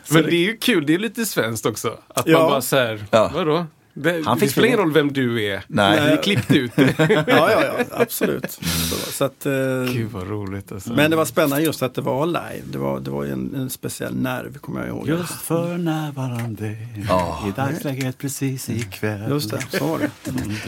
Men 0.09 0.22
det 0.22 0.35
är 0.35 0.44
ju 0.44 0.56
kul, 0.56 0.87
det 0.87 0.94
är 0.94 0.98
lite 0.98 1.26
svenskt 1.26 1.66
också. 1.66 1.94
Att 2.14 2.26
Ja. 2.28 2.38
man 2.38 2.50
bara 2.50 2.61
såhär, 2.62 3.04
Ja. 3.11 3.30
vadå? 3.35 3.66
Det, 4.02 4.22
Han 4.24 4.36
det 4.36 4.40
fick 4.40 4.50
spelar 4.50 4.66
ingen 4.66 4.78
det. 4.78 4.84
roll 4.84 4.92
vem 4.92 5.12
du 5.12 5.44
är. 5.44 5.64
Nej. 5.66 6.10
Vi 6.10 6.22
klippte 6.22 6.56
ut 6.58 6.72
det. 6.76 6.94
Ja, 7.26 7.50
ja, 7.50 7.62
ja, 7.64 7.84
absolut. 7.90 8.50
Så, 8.50 8.94
så 9.12 9.24
att, 9.24 9.46
eh, 9.46 9.52
Gud 9.92 10.10
vad 10.10 10.28
roligt 10.28 10.72
alltså. 10.72 10.92
men 10.92 11.10
det 11.10 11.16
var 11.16 11.24
spännande 11.24 11.64
just 11.64 11.82
att 11.82 11.94
det 11.94 12.00
var 12.02 12.26
live. 12.26 12.62
Det 12.72 12.78
var, 12.78 13.00
det 13.00 13.10
var 13.10 13.24
en, 13.24 13.54
en 13.54 13.70
speciell 13.70 14.14
nerv, 14.16 14.58
kommer 14.58 14.80
jag 14.80 14.88
ihåg. 14.88 15.08
Just 15.08 15.32
för 15.32 15.78
närvarande 15.78 16.76
Ja. 17.08 17.44
i 17.48 17.52
dagsläget 17.60 18.18
precis 18.18 18.68
ikväll. 18.70 19.30
Just 19.30 19.50
det, 19.50 19.60
så 19.78 19.86
var 19.86 19.98
det. 19.98 20.10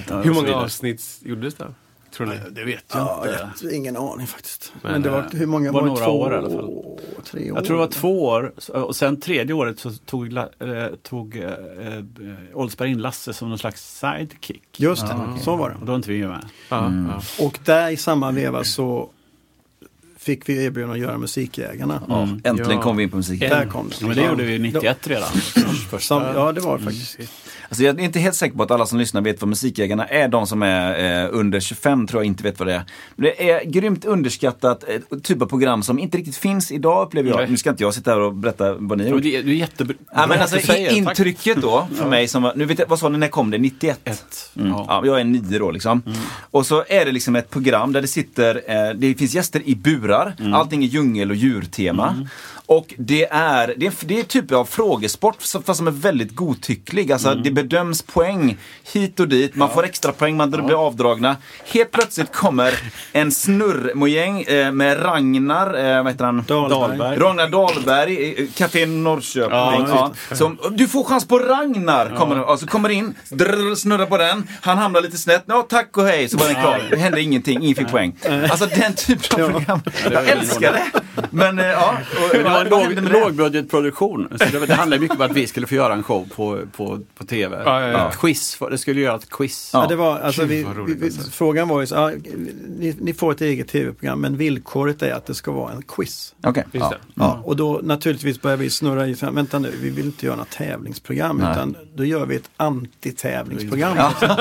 Ja, 0.09 0.21
Hur 0.23 0.33
många 0.35 0.55
avsnitt 0.55 1.03
gjordes 1.25 1.55
det? 1.55 1.75
Tror 2.17 2.27
ni? 2.27 2.35
Det 2.51 2.65
vet 2.65 2.85
jag 2.93 3.01
Ja, 3.01 3.25
inte. 3.27 3.51
jag, 3.67 3.73
ingen 3.73 3.97
aning 3.97 4.27
faktiskt. 4.27 4.73
Men, 4.83 4.93
Men, 4.93 5.03
det 5.03 5.11
var, 5.11 5.19
eh, 5.19 5.25
hur 5.33 5.47
många 5.47 5.73
var 5.73 5.81
var 5.81 5.87
det? 5.89 5.95
några 5.95 6.05
Två, 6.05 6.21
år 6.21 6.33
i 6.33 6.37
alla 6.37 6.51
fall. 6.51 6.99
Tre 7.25 7.51
år? 7.51 7.59
Jag 7.59 7.65
tror 7.65 7.77
det 7.77 7.81
var 7.87 7.93
två 7.93 8.25
år 8.25 8.53
och 8.69 8.97
sen 8.97 9.21
tredje 9.21 9.55
året 9.55 9.79
så 9.79 9.91
tog, 9.91 10.37
eh, 10.37 10.45
tog 11.03 11.37
eh, 11.37 11.51
Oldsberg 12.55 12.91
in 12.91 12.99
Lasse 12.99 13.33
som 13.33 13.49
någon 13.49 13.59
slags 13.59 13.99
sidekick. 14.01 14.63
Just 14.81 15.07
det, 15.07 15.17
så 15.41 15.57
var 15.57 15.71
det. 15.71 15.75
Och 15.75 15.81
då 15.81 15.87
var 15.93 15.97
inte 15.97 16.11
vi 16.11 16.27
med. 16.27 16.47
Ja. 16.69 16.93
Och 17.39 17.59
där 17.65 17.91
i 17.91 17.97
samma 17.97 18.31
veva 18.31 18.65
så 18.65 19.11
fick 20.19 20.49
vi 20.49 20.65
erbjudande 20.65 20.95
att 20.95 21.01
göra 21.01 21.19
Musikjägarna. 21.19 22.03
Ja, 22.09 22.23
äntligen 22.45 22.71
Ja. 22.71 22.83
kom 22.83 22.97
vi 22.97 23.03
in 23.03 23.11
på 23.11 23.17
musiken. 23.17 23.51
Där 23.51 23.67
kom 23.67 23.89
det. 23.89 23.95
Ja, 24.01 24.07
men 24.07 24.17
det 24.17 24.27
gjorde 24.27 24.45
vi 24.45 24.59
91 24.59 25.07
redan. 25.07 25.29
Som, 25.33 25.63
Första. 25.91 26.33
ja, 26.35 26.53
det 26.53 26.61
var 26.61 26.79
det 26.79 26.85
faktiskt. 26.85 27.19
Alltså 27.73 27.85
jag 27.85 28.01
är 28.01 28.05
inte 28.05 28.19
helt 28.19 28.35
säker 28.35 28.57
på 28.57 28.63
att 28.63 28.71
alla 28.71 28.87
som 28.87 28.99
lyssnar 28.99 29.21
vet 29.21 29.41
vad 29.41 29.49
Musikägarna 29.49 30.07
är. 30.07 30.29
De 30.29 30.47
som 30.47 30.63
är 30.63 31.23
eh, 31.25 31.29
under 31.33 31.61
25 31.61 32.07
tror 32.07 32.23
jag 32.23 32.27
inte 32.27 32.43
vet 32.43 32.59
vad 32.59 32.69
det 32.69 32.75
är. 32.75 32.83
Men 33.17 33.25
det 33.25 33.51
är 33.51 33.65
grymt 33.65 34.05
underskattat 34.05 34.85
eh, 34.89 35.19
typ 35.19 35.43
av 35.43 35.47
program 35.47 35.83
som 35.83 35.99
inte 35.99 36.19
riktigt 36.19 36.37
finns 36.37 36.73
idag 36.73 37.07
upplever 37.07 37.31
jag. 37.31 37.37
Nej. 37.39 37.51
Nu 37.51 37.57
ska 37.57 37.71
inte 37.71 37.83
jag 37.83 37.95
sitta 37.95 38.11
här 38.11 38.21
och 38.21 38.35
berätta 38.35 38.75
vad 38.75 38.99
ni 38.99 39.05
har 39.05 39.11
Jo, 39.11 39.17
gjort. 39.17 39.23
du 39.23 39.51
är 39.53 39.55
jättebra 39.57 39.97
Ja, 40.15 40.27
men 40.27 40.41
alltså, 40.41 40.59
säger 40.59 40.93
i- 40.93 41.01
det, 41.01 41.05
tack. 41.07 41.19
intrycket 41.19 41.63
då 41.63 41.89
för 41.95 42.09
mig 42.09 42.29
som 42.29 42.43
var, 42.43 42.53
nu 42.57 42.65
vet 42.65 42.79
jag, 42.79 42.87
vad 42.87 42.99
sa 42.99 43.09
ni, 43.09 43.19
när 43.19 43.29
kom 43.29 43.51
det? 43.51 43.59
91? 43.59 44.01
Ett. 44.05 44.51
Mm. 44.57 44.69
Ja. 44.71 44.85
Ja. 44.89 45.03
jag 45.07 45.21
är 45.21 45.25
nio 45.25 45.59
då 45.59 45.71
liksom. 45.71 46.03
Och 46.51 46.67
så 46.67 46.85
är 46.89 47.05
det 47.05 47.13
liksom 47.13 47.37
ett 47.37 47.51
program 47.51 47.93
där 47.93 48.01
det 48.03 48.09
sitter, 48.09 48.55
eh, 48.67 48.95
det 48.95 49.15
finns 49.15 49.35
gäster 49.35 49.63
i 49.65 49.75
burar, 49.75 50.35
allting 50.55 50.85
är 50.85 50.89
djungel 50.89 51.31
och 51.31 51.37
djurtema. 51.37 52.27
Och 52.73 52.95
det 52.99 53.29
är, 53.31 53.75
det 53.77 53.87
är, 53.87 53.93
det 54.01 54.21
är 54.21 54.23
typ 54.23 54.53
av 54.53 54.65
frågesport 54.65 55.37
fast 55.43 55.77
som 55.77 55.87
är 55.87 55.91
väldigt 55.91 56.35
godtycklig. 56.35 57.13
Alltså 57.13 57.35
det 57.35 57.51
bedöms 57.51 58.03
poäng 58.03 58.59
hit 58.93 59.21
och 59.21 59.29
dit, 59.29 59.55
man 59.55 59.71
får 59.71 59.85
extra 59.85 60.13
poäng, 60.13 60.37
man 60.37 60.51
blir 60.51 60.87
avdragna. 60.87 61.37
Helt 61.67 61.91
plötsligt 61.91 62.33
kommer 62.33 62.75
en 63.13 63.33
snurrmojäng 63.33 64.43
eh, 64.43 64.73
med 64.73 65.05
Ragnar, 65.05 65.67
eh, 65.67 66.03
vad 66.03 66.13
heter 66.13 66.25
han? 66.25 66.45
Dahlberg. 66.49 67.19
Ragnar 67.19 67.49
Dahlberg, 67.49 68.47
Café 68.55 68.87
Norrköping. 68.87 69.51
Ja, 69.51 70.13
Ja, 70.31 70.37
som, 70.37 70.59
du 70.71 70.89
får 70.89 71.05
chans 71.05 71.29
på 71.29 71.39
Ragnar! 71.39 72.17
Kommer, 72.17 72.51
alltså, 72.51 72.67
kommer 72.67 72.89
in, 72.89 73.15
drr, 73.29 73.75
snurrar 73.75 74.07
på 74.07 74.19
den, 74.19 74.49
han 74.61 74.79
hamnar 74.79 75.01
lite 75.01 75.19
snett. 75.19 75.45
Ja, 75.47 75.67
tack 75.69 75.97
och 75.97 76.05
hej, 76.05 76.29
så 76.29 76.37
var 76.37 76.47
den 76.47 76.55
klar. 76.55 76.83
Det 76.91 76.97
hände 76.97 77.21
ingenting, 77.21 77.63
ingen 77.63 77.75
fick 77.75 77.89
poäng. 77.89 78.17
Alltså 78.51 78.67
den 78.67 78.95
typen 78.95 79.43
av 79.43 79.51
program. 79.51 79.81
Jag 80.13 80.29
älskar 80.29 80.73
det! 80.73 81.01
Men 81.31 81.59
eh, 81.59 81.67
ja, 81.67 81.95
och, 82.17 82.62
en 82.67 83.05
låg, 83.05 83.13
lågbudgetproduktion. 83.13 84.29
Så 84.31 84.59
det, 84.59 84.67
det 84.67 84.75
handlar 84.75 84.99
mycket 84.99 85.17
om 85.17 85.23
att 85.23 85.37
vi 85.37 85.47
skulle 85.47 85.67
få 85.67 85.75
göra 85.75 85.95
en 85.95 86.03
show 86.03 86.29
på, 86.37 86.59
på, 86.77 87.01
på 87.15 87.25
TV. 87.25 87.63
Ja, 87.65 87.81
ja, 87.81 87.89
ja. 87.89 88.09
Ett 88.09 88.19
quiz, 88.19 88.59
det 88.71 88.79
skulle 88.79 89.01
göra 89.01 89.17
ett 89.17 89.31
quiz. 89.31 89.71
Ja, 89.73 89.87
det 89.89 89.97
var, 89.97 90.19
alltså, 90.19 90.45
vi, 90.45 90.57
vi, 90.57 90.65
roligt, 90.65 90.99
vi, 91.01 91.07
alltså. 91.07 91.31
frågan 91.31 91.69
var 91.69 91.81
ju 91.81 91.87
så, 91.87 91.95
ja, 91.95 92.11
ni, 92.79 92.97
ni 93.01 93.15
får 93.15 93.33
ett 93.33 93.41
eget 93.41 93.69
tv-program 93.69 94.21
men 94.21 94.37
villkoret 94.37 95.03
är 95.03 95.13
att 95.13 95.27
det 95.27 95.35
ska 95.35 95.53
vara 95.53 95.73
en 95.73 95.83
quiz. 95.83 96.35
Ja. 96.73 96.95
Ja, 97.15 97.41
och 97.45 97.57
då 97.57 97.81
naturligtvis 97.83 98.43
börjar 98.43 98.57
vi 98.57 98.71
snurra 98.71 99.07
i, 99.07 99.17
vänta 99.21 99.59
nu, 99.59 99.73
vi 99.83 99.91
vill 99.91 100.05
inte 100.05 100.27
göra 100.27 100.37
något 100.37 100.51
tävlingsprogram 100.51 101.37
Nej. 101.37 101.53
utan 101.53 101.77
då 101.95 102.05
gör 102.05 102.27
vi 102.27 102.37
ett 102.37 102.51
anti-tävlingsprogram. 102.57 103.97
liksom, 103.97 104.37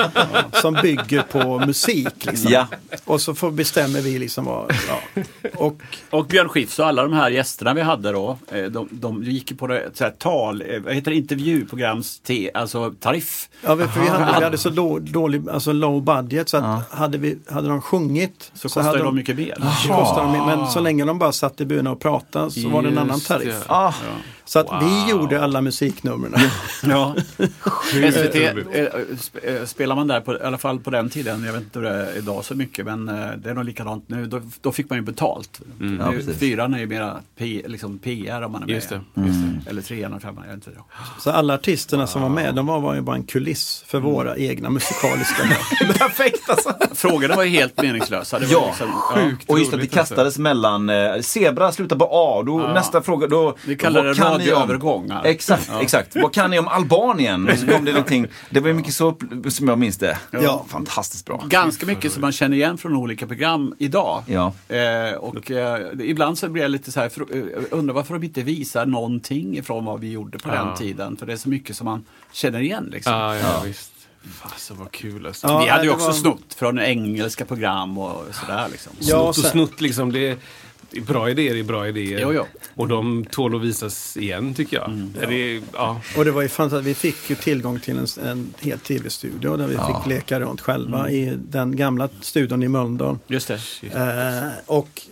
som 0.52 0.74
bygger 0.82 1.22
på 1.22 1.58
musik. 1.58 2.26
Liksom. 2.26 2.52
Ja. 2.52 2.66
Och 3.04 3.20
så 3.20 3.34
får, 3.34 3.50
bestämmer 3.50 4.00
vi 4.00 4.18
liksom 4.18 4.44
vad, 4.44 4.74
ja. 4.88 5.22
Och 5.54 5.82
Och 6.10 6.26
Björn 6.26 6.48
Skifs 6.48 6.78
och 6.78 6.86
alla 6.86 7.02
de 7.02 7.12
här 7.12 7.30
gästerna 7.30 7.74
vi 7.74 7.80
hade 7.80 8.11
då, 8.12 8.38
eh, 8.52 8.64
de, 8.64 8.88
de 8.90 9.22
gick 9.22 9.50
ju 9.50 9.56
på 9.56 9.66
det, 9.66 9.90
så 9.94 10.04
här, 10.04 10.10
tal, 10.10 10.62
eh, 10.62 10.80
vad 10.80 10.94
heter 10.94 11.10
det, 11.10 11.16
intervjuprograms, 11.16 12.18
te, 12.20 12.50
alltså 12.54 12.94
tariff. 13.00 13.48
Ja, 13.62 13.76
för 13.76 14.00
vi 14.00 14.08
hade, 14.08 14.38
vi 14.38 14.44
hade 14.44 14.58
så 14.58 14.70
då, 14.70 14.98
dålig, 14.98 15.48
alltså 15.48 15.72
low 15.72 16.02
budget 16.02 16.48
så 16.48 16.56
att 16.56 16.92
hade, 16.92 17.18
vi, 17.18 17.38
hade 17.50 17.68
de 17.68 17.80
sjungit 17.82 18.50
Så 18.54 18.62
kostar 18.62 18.82
hade 18.82 18.98
ju 18.98 19.04
de 19.04 19.14
mycket 19.14 19.36
mer. 19.36 19.54
så 19.82 19.88
kostade 19.88 20.32
de, 20.38 20.46
men 20.46 20.66
så 20.70 20.80
länge 20.80 21.04
de 21.04 21.18
bara 21.18 21.32
satt 21.32 21.60
i 21.60 21.64
byn 21.64 21.86
och 21.86 22.00
pratade 22.00 22.50
så 22.50 22.68
var 22.68 22.82
det 22.82 22.88
en 22.88 22.98
annan 22.98 23.16
Just 23.16 23.28
tariff. 23.28 23.46
det. 23.48 23.64
Ah, 23.74 23.94
Så 24.52 24.58
att 24.58 24.82
vi 24.82 25.10
gjorde 25.10 25.44
alla 25.44 25.60
musiknumren. 25.60 26.34
Ja. 26.82 27.14
SVT, 28.12 28.34
eh, 28.34 28.86
eh, 29.54 29.64
spelar 29.64 29.96
man 29.96 30.06
där, 30.06 30.20
på, 30.20 30.34
i 30.34 30.42
alla 30.42 30.58
fall 30.58 30.80
på 30.80 30.90
den 30.90 31.10
tiden, 31.10 31.44
jag 31.44 31.52
vet 31.52 31.62
inte 31.62 31.78
hur 31.78 31.86
det 31.86 31.92
är 31.94 32.16
idag 32.18 32.44
så 32.44 32.54
mycket, 32.54 32.86
men 32.86 33.08
eh, 33.08 33.14
det 33.36 33.50
är 33.50 33.54
nog 33.54 33.64
likadant 33.64 34.08
nu. 34.08 34.26
Då, 34.26 34.40
då 34.60 34.72
fick 34.72 34.90
man 34.90 34.98
ju 34.98 35.02
betalt. 35.02 35.60
Ja, 35.80 35.84
Nu, 35.86 35.98
precis. 36.16 36.38
fyran 36.38 36.74
är 36.74 36.78
ju 36.78 36.86
mera 36.86 37.16
P, 37.38 37.62
liksom 37.66 37.98
PR 37.98 38.42
om 38.42 38.52
man 38.52 38.62
är 38.62 38.66
med. 38.66 38.74
Just 38.74 38.88
det, 38.88 39.00
just 39.14 39.38
det. 39.64 39.70
Eller 39.70 39.82
trean 39.82 40.12
och 40.12 40.22
femman, 40.22 40.44
jag 40.48 40.56
vet 40.56 40.66
inte. 40.66 40.80
Så 41.20 41.30
alla 41.30 41.54
artisterna 41.54 42.06
som 42.06 42.22
var 42.22 42.28
med, 42.28 42.54
de 42.54 42.66
var, 42.66 42.80
var 42.80 42.94
ju 42.94 43.00
bara 43.00 43.16
en 43.16 43.24
kuliss 43.24 43.84
för 43.86 44.00
våra 44.00 44.36
egna 44.36 44.70
musikaliska 44.70 45.42
perfekt 45.98 46.50
alltså! 46.50 46.74
Frågorna 46.94 47.36
var 47.36 47.44
ju 47.44 47.50
helt 47.50 47.82
meningslösa. 47.82 48.38
Det 48.38 48.46
var 48.46 48.52
Ja, 48.52 48.66
liksom, 48.68 48.92
sjukt. 48.92 49.50
Och 49.50 49.58
just 49.58 49.72
att 49.74 49.80
det 49.80 49.84
alltså. 49.84 49.98
kastades 49.98 50.38
mellan, 50.38 50.90
eh, 50.90 51.20
zebra 51.20 51.72
slutar 51.72 51.96
på 51.96 52.08
A, 52.10 52.42
då 52.46 52.60
Ja. 52.60 52.72
nästa 52.72 53.02
fråga, 53.02 53.26
då... 53.26 53.56
Vi 53.66 53.76
kallar 53.76 54.04
det 54.04 54.14
kan 54.14 54.41
ni 54.44 54.52
om- 54.52 54.60
radioövergångar. 54.60 55.24
Exakt, 55.24 55.70
exakt. 55.80 56.16
Vad 56.16 56.32
kan 56.34 56.50
ni 56.50 56.58
om 56.58 56.68
Albanien? 56.68 57.48
Och 57.48 57.58
så 57.58 57.66
kom 57.66 57.84
det 57.84 57.92
någonting, 57.92 58.26
det 58.50 58.60
var 58.60 58.68
ju 58.68 58.74
mycket 58.74 58.94
så 58.94 59.16
som 59.48 59.68
jag 59.68 59.78
minns 59.78 59.98
det. 59.98 60.18
Ja. 60.30 60.64
Fantastiskt 60.68 61.26
bra. 61.26 61.44
Ganska 61.48 61.86
mycket 61.86 62.12
som 62.12 62.20
man 62.20 62.32
känner 62.32 62.56
igen 62.56 62.78
från 62.78 62.96
olika 62.96 63.26
program 63.26 63.74
idag. 63.78 64.22
Ja. 64.26 64.52
Eh, 64.68 65.14
och 65.14 65.50
eh, 65.50 65.88
ibland 66.00 66.38
så 66.38 66.48
blir 66.48 66.62
jag 66.62 66.70
lite 66.70 66.92
så 66.92 67.00
här, 67.00 67.08
fr- 67.08 67.56
eh, 67.56 67.78
undrar 67.78 67.94
varför 67.94 68.14
de 68.14 68.22
inte 68.26 68.42
visar 68.42 68.86
någonting 68.86 69.58
ifrån 69.58 69.84
vad 69.84 70.00
vi 70.00 70.10
gjorde 70.10 70.38
på 70.38 70.48
den 70.48 70.76
tiden. 70.76 71.16
För 71.16 71.26
det 71.26 71.32
är 71.32 71.36
så 71.36 71.48
mycket 71.48 71.76
som 71.76 71.84
man 71.84 72.04
känner 72.32 72.60
igen 72.60 72.88
liksom. 72.92 73.12
Ja, 73.12 73.36
ja, 73.36 73.62
visst. 73.64 73.88
Fasen 74.34 74.76
vad 74.78 74.90
kul 74.90 75.26
alltså. 75.26 75.46
Ja, 75.46 75.62
vi 75.64 75.68
hade 75.70 75.84
ju 75.84 75.90
också 75.90 76.06
var- 76.06 76.12
snott 76.12 76.54
från 76.56 76.78
engelska 76.78 77.44
program 77.44 77.98
och 77.98 78.24
sådär 78.34 78.66
liksom. 78.70 78.92
Ja, 78.98 79.32
Snott 79.32 79.44
och 79.44 79.50
snutt 79.50 79.80
liksom. 79.80 80.12
Det 80.12 80.18
är, 80.18 80.22
det 80.30 80.30
är 80.30 80.36
bra 81.00 81.30
idéer 81.30 81.56
är 81.56 81.62
bra 81.62 81.88
idéer. 81.88 82.18
Jo, 82.22 82.32
jo. 82.32 82.46
Och 82.74 82.88
de 82.88 83.24
tål 83.30 83.56
att 83.56 83.62
visas 83.62 84.16
igen 84.16 84.54
tycker 84.54 84.76
jag. 84.76 84.90
Det 85.28 85.56
är, 85.56 85.62
ja. 85.72 86.00
Och 86.16 86.24
det 86.24 86.30
var 86.30 86.42
ju 86.42 86.48
fantastiskt, 86.48 86.88
vi 86.88 86.94
fick 86.94 87.30
ju 87.30 87.36
tillgång 87.36 87.80
till 87.80 87.98
en, 87.98 88.06
en 88.26 88.54
hel 88.60 88.78
tv-studio 88.78 89.56
där 89.56 89.66
vi 89.66 89.74
fick 89.74 90.06
leka 90.06 90.40
runt 90.40 90.60
själva 90.60 91.10
i 91.10 91.38
den 91.48 91.76
gamla 91.76 92.08
studion 92.20 92.62
i 92.62 92.68
Mölndal. 92.68 93.18
Just 93.26 93.48
det. 93.48 93.60
Eh, 93.94 94.50
och, 94.66 95.02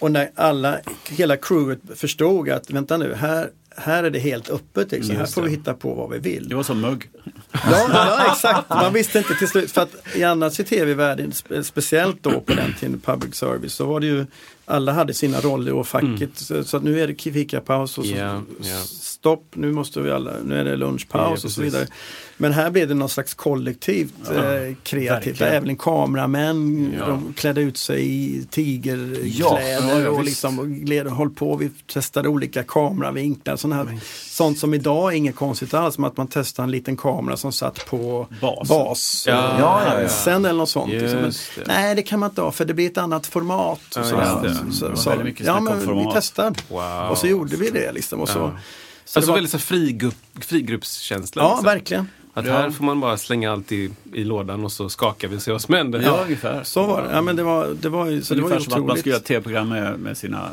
och 0.00 0.10
när 0.12 0.30
alla, 0.34 0.78
hela 1.08 1.36
crewet 1.36 1.78
förstod 1.94 2.48
att 2.48 2.70
vänta 2.70 2.96
nu, 2.96 3.14
här, 3.14 3.50
här 3.76 4.04
är 4.04 4.10
det 4.10 4.18
helt 4.18 4.50
öppet. 4.50 4.90
Liksom. 4.92 5.14
Här 5.14 5.22
Just 5.22 5.34
får 5.34 5.42
vi 5.42 5.48
det. 5.48 5.56
hitta 5.56 5.74
på 5.74 5.94
vad 5.94 6.10
vi 6.10 6.18
vill. 6.18 6.48
Det 6.48 6.54
var 6.54 6.62
som 6.62 6.80
mugg. 6.80 7.10
Ja, 7.52 7.88
ja, 7.92 8.32
exakt. 8.32 8.70
Man 8.70 8.92
visste 8.92 9.18
inte 9.18 9.34
till 9.34 9.48
slut. 9.48 9.72
För 9.72 9.80
att 9.82 9.90
i 10.14 10.24
annars 10.24 10.60
i 10.60 10.64
tv-världen, 10.64 11.30
spe- 11.32 11.62
speciellt 11.62 12.22
då 12.22 12.40
på 12.40 12.54
den 12.54 12.74
tiden, 12.80 13.00
public 13.04 13.34
service, 13.34 13.74
så 13.74 13.86
var 13.86 14.00
det 14.00 14.06
ju 14.06 14.26
alla 14.68 14.92
hade 14.92 15.14
sina 15.14 15.40
roller 15.40 15.72
och 15.72 15.86
facket. 15.86 16.30
Så, 16.38 16.64
så 16.64 16.76
att 16.76 16.82
nu 16.82 17.00
är 17.00 17.06
det 17.06 17.14
fikapaus 17.32 17.98
och 17.98 18.04
så, 18.04 18.16
Ja, 18.16 18.42
ja. 18.60 18.80
stopp, 18.84 19.46
nu 19.54 19.72
måste 19.72 20.00
vi 20.00 20.10
alla, 20.10 20.32
nu 20.44 20.60
är 20.60 20.64
det 20.64 20.76
lunchpaus 20.76 21.40
Ja, 21.42 21.46
och 21.46 21.52
så 21.52 21.62
vidare. 21.62 21.86
Men 22.38 22.52
här 22.52 22.70
blev 22.70 22.88
det 22.88 22.94
någon 22.94 23.08
slags 23.08 23.34
kollektivt 23.34 24.14
eh, 24.34 24.74
kreativt. 24.82 25.40
Även 25.40 25.76
kameramän, 25.76 26.92
Ja. 26.98 27.06
de 27.06 27.32
klädde 27.36 27.60
ut 27.60 27.76
sig 27.76 28.06
i 28.06 28.46
tigerkläder 28.50 30.02
Ja, 30.04 30.08
och, 30.10 30.24
liksom, 30.24 30.58
och 30.58 30.68
gled, 30.68 31.06
höll 31.06 31.30
på. 31.30 31.56
Vi 31.56 31.70
testade 31.92 32.28
olika 32.28 32.62
kameravinklar. 32.62 33.56
Sån 33.56 33.72
här, 33.72 33.98
sånt 34.30 34.58
som 34.58 34.74
idag 34.74 35.12
är 35.12 35.16
inget 35.16 35.36
konstigt 35.36 35.74
alls. 35.74 35.94
Som 35.94 36.04
att 36.04 36.16
man 36.16 36.28
testar 36.30 36.62
en 36.64 36.70
liten 36.70 36.96
kamera 36.96 37.36
som 37.36 37.52
satt 37.52 37.86
på 37.86 38.26
Bas. 38.40 38.68
bas 38.68 39.26
eh, 39.26 39.34
halsen 39.34 40.44
eller 40.44 40.58
något 40.58 40.68
sånt. 40.70 40.92
liksom. 40.92 41.20
Men, 41.20 41.32
nej, 41.66 41.94
det 41.94 42.02
kan 42.02 42.20
man 42.20 42.30
inte 42.30 42.40
ha 42.42 42.52
för 42.52 42.64
det 42.64 42.74
blir 42.74 42.86
ett 42.86 42.98
annat 42.98 43.26
format. 43.26 43.80
Ja, 43.96 44.04
så, 44.04 44.72
så, 44.72 44.96
så, 44.96 45.14
ja, 45.38 45.60
men 45.60 45.98
vi 45.98 46.06
testar. 46.14 46.54
Wow. 46.68 47.10
Och 47.10 47.18
så 47.18 47.26
gjorde 47.26 47.56
vi 47.56 47.70
det 47.70 47.92
liksom. 47.92 48.20
Och 48.20 48.28
så, 48.28 48.58
så 49.04 49.18
Alltså 49.18 49.32
väldigt 49.32 49.52
så 49.52 49.58
frigrupp, 49.58 50.14
frigruppskänsla. 50.40 51.42
ja, 51.42 51.48
liksom. 51.48 51.64
verkligen. 51.64 52.08
Att 52.36 52.46
Ja. 52.46 52.52
här 52.52 52.70
får 52.70 52.84
man 52.84 53.00
bara 53.00 53.16
slänga 53.16 53.52
allt 53.52 53.72
i, 53.72 53.90
i 54.12 54.24
lådan 54.24 54.64
och 54.64 54.72
så 54.72 54.88
skakar 54.88 55.28
vi 55.28 55.40
sig 55.40 55.54
oss 55.54 55.68
med 55.68 55.86
det. 55.86 56.02
Ja, 56.02 56.22
ungefär. 56.24 56.62
Så 56.64 56.86
var 56.86 57.02
det. 57.02 57.08
Ja, 57.12 57.22
men 57.22 57.36
det 57.36 57.42
var, 57.42 57.76
det 57.80 57.88
var 57.88 58.06
ju, 58.06 58.22
så 58.22 58.34
det 58.34 58.40
var 58.40 58.48
ju 58.48 58.54
Ungefär 58.54 58.70
som 58.70 58.82
att 58.82 58.86
man 58.88 58.96
skulle 58.96 59.10
göra 59.12 59.20
ett 59.20 59.26
tv-program 59.26 59.68
med, 59.68 59.98
med 60.00 60.16
sina 60.16 60.50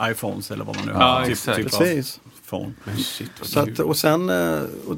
eh, 0.00 0.10
iPhones 0.10 0.50
eller 0.50 0.64
vad 0.64 0.76
man 0.76 0.86
nu 0.86 0.92
Ja, 0.92 0.98
har. 0.98 1.22
exakt. 1.30 1.56
Typ, 1.56 1.66
typ 1.66 1.74
av 1.74 1.78
Precis. 1.78 2.20
phone. 2.50 2.72
Men 2.84 2.96
shit 2.96 3.30
vad 3.38 3.48
Så 3.48 3.60
att, 3.60 3.78
och 3.78 3.96
sen 3.96 4.30
eh, 4.30 4.60
och, 4.86 4.96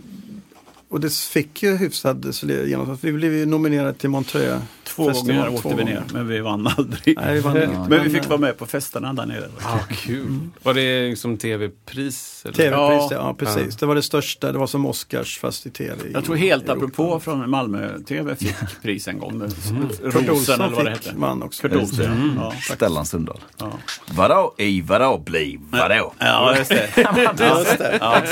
och 0.89 1.01
det 1.01 1.13
fick 1.15 1.63
ju 1.63 1.77
hyfsad 1.77 2.35
genomslag. 2.43 2.99
Vi 3.01 3.13
blev 3.13 3.33
ju 3.33 3.47
nominerade 3.47 3.93
till 3.95 4.11
Montreux 4.11 4.63
Två 4.95 5.09
festival 5.09 5.37
gånger 5.37 5.49
åkte 5.55 5.63
två 5.69 5.77
vi 5.77 5.85
ner, 5.85 5.95
gånger. 5.95 6.07
men 6.13 6.29
vi 6.29 6.41
vann 6.41 6.67
aldrig. 6.79 7.17
Nej, 7.21 7.35
vi 7.35 7.41
vann 7.41 7.57
inte. 7.63 7.87
Men 7.89 8.03
vi 8.05 8.11
fick 8.11 8.29
vara 8.29 8.41
med 8.41 8.59
på 8.59 8.67
festerna 8.67 9.13
där 9.13 9.27
nere. 9.27 9.49
Ah, 9.63 9.79
kul. 9.91 10.39
Var 10.63 10.75
det 10.75 11.09
liksom 11.09 11.37
tv-pris? 11.39 12.43
Tv-pris, 12.43 12.71
Ja. 12.71 12.93
ja, 13.03 13.09
ja 13.11 13.35
precis. 13.39 13.77
Det 13.77 13.87
var 13.87 13.95
det 13.95 14.03
största. 14.03 14.53
Det 14.53 14.59
var 14.59 14.67
som 14.67 14.87
Oscars 14.87 15.39
fast 15.39 15.67
i 15.67 15.71
tv. 15.71 15.95
Jag 16.13 16.25
tror 16.25 16.37
helt 16.37 16.63
Europa. 16.69 16.73
apropå 16.77 17.21
från 17.21 17.51
Malmö-TV 17.51 18.37
fick 18.37 18.55
pris 18.83 19.09
en 19.09 19.19
gång. 19.19 19.41
Kurt 19.41 20.15
Rosen 20.15 20.31
Olsson 20.31 20.61
eller 20.61 20.77
vad 20.77 20.85
det 20.85 20.91
hette. 20.91 21.13
vann 21.17 21.43
också. 21.43 21.63
Kurt 21.63 21.73
Olsson, 21.77 22.39
ja. 22.41 22.53
Stellan 22.75 23.07
Sundahl. 23.07 23.41
Ja. 23.59 23.73
Vadå 24.11 24.55
i 24.59 24.81
vadå 24.81 25.19
bli 25.19 25.59
vadå? 25.71 26.13
Ja, 26.19 26.57
just 26.59 26.71
det. 26.71 26.89
Just 27.41 27.79
det. 27.79 27.99
Ja. 28.01 28.23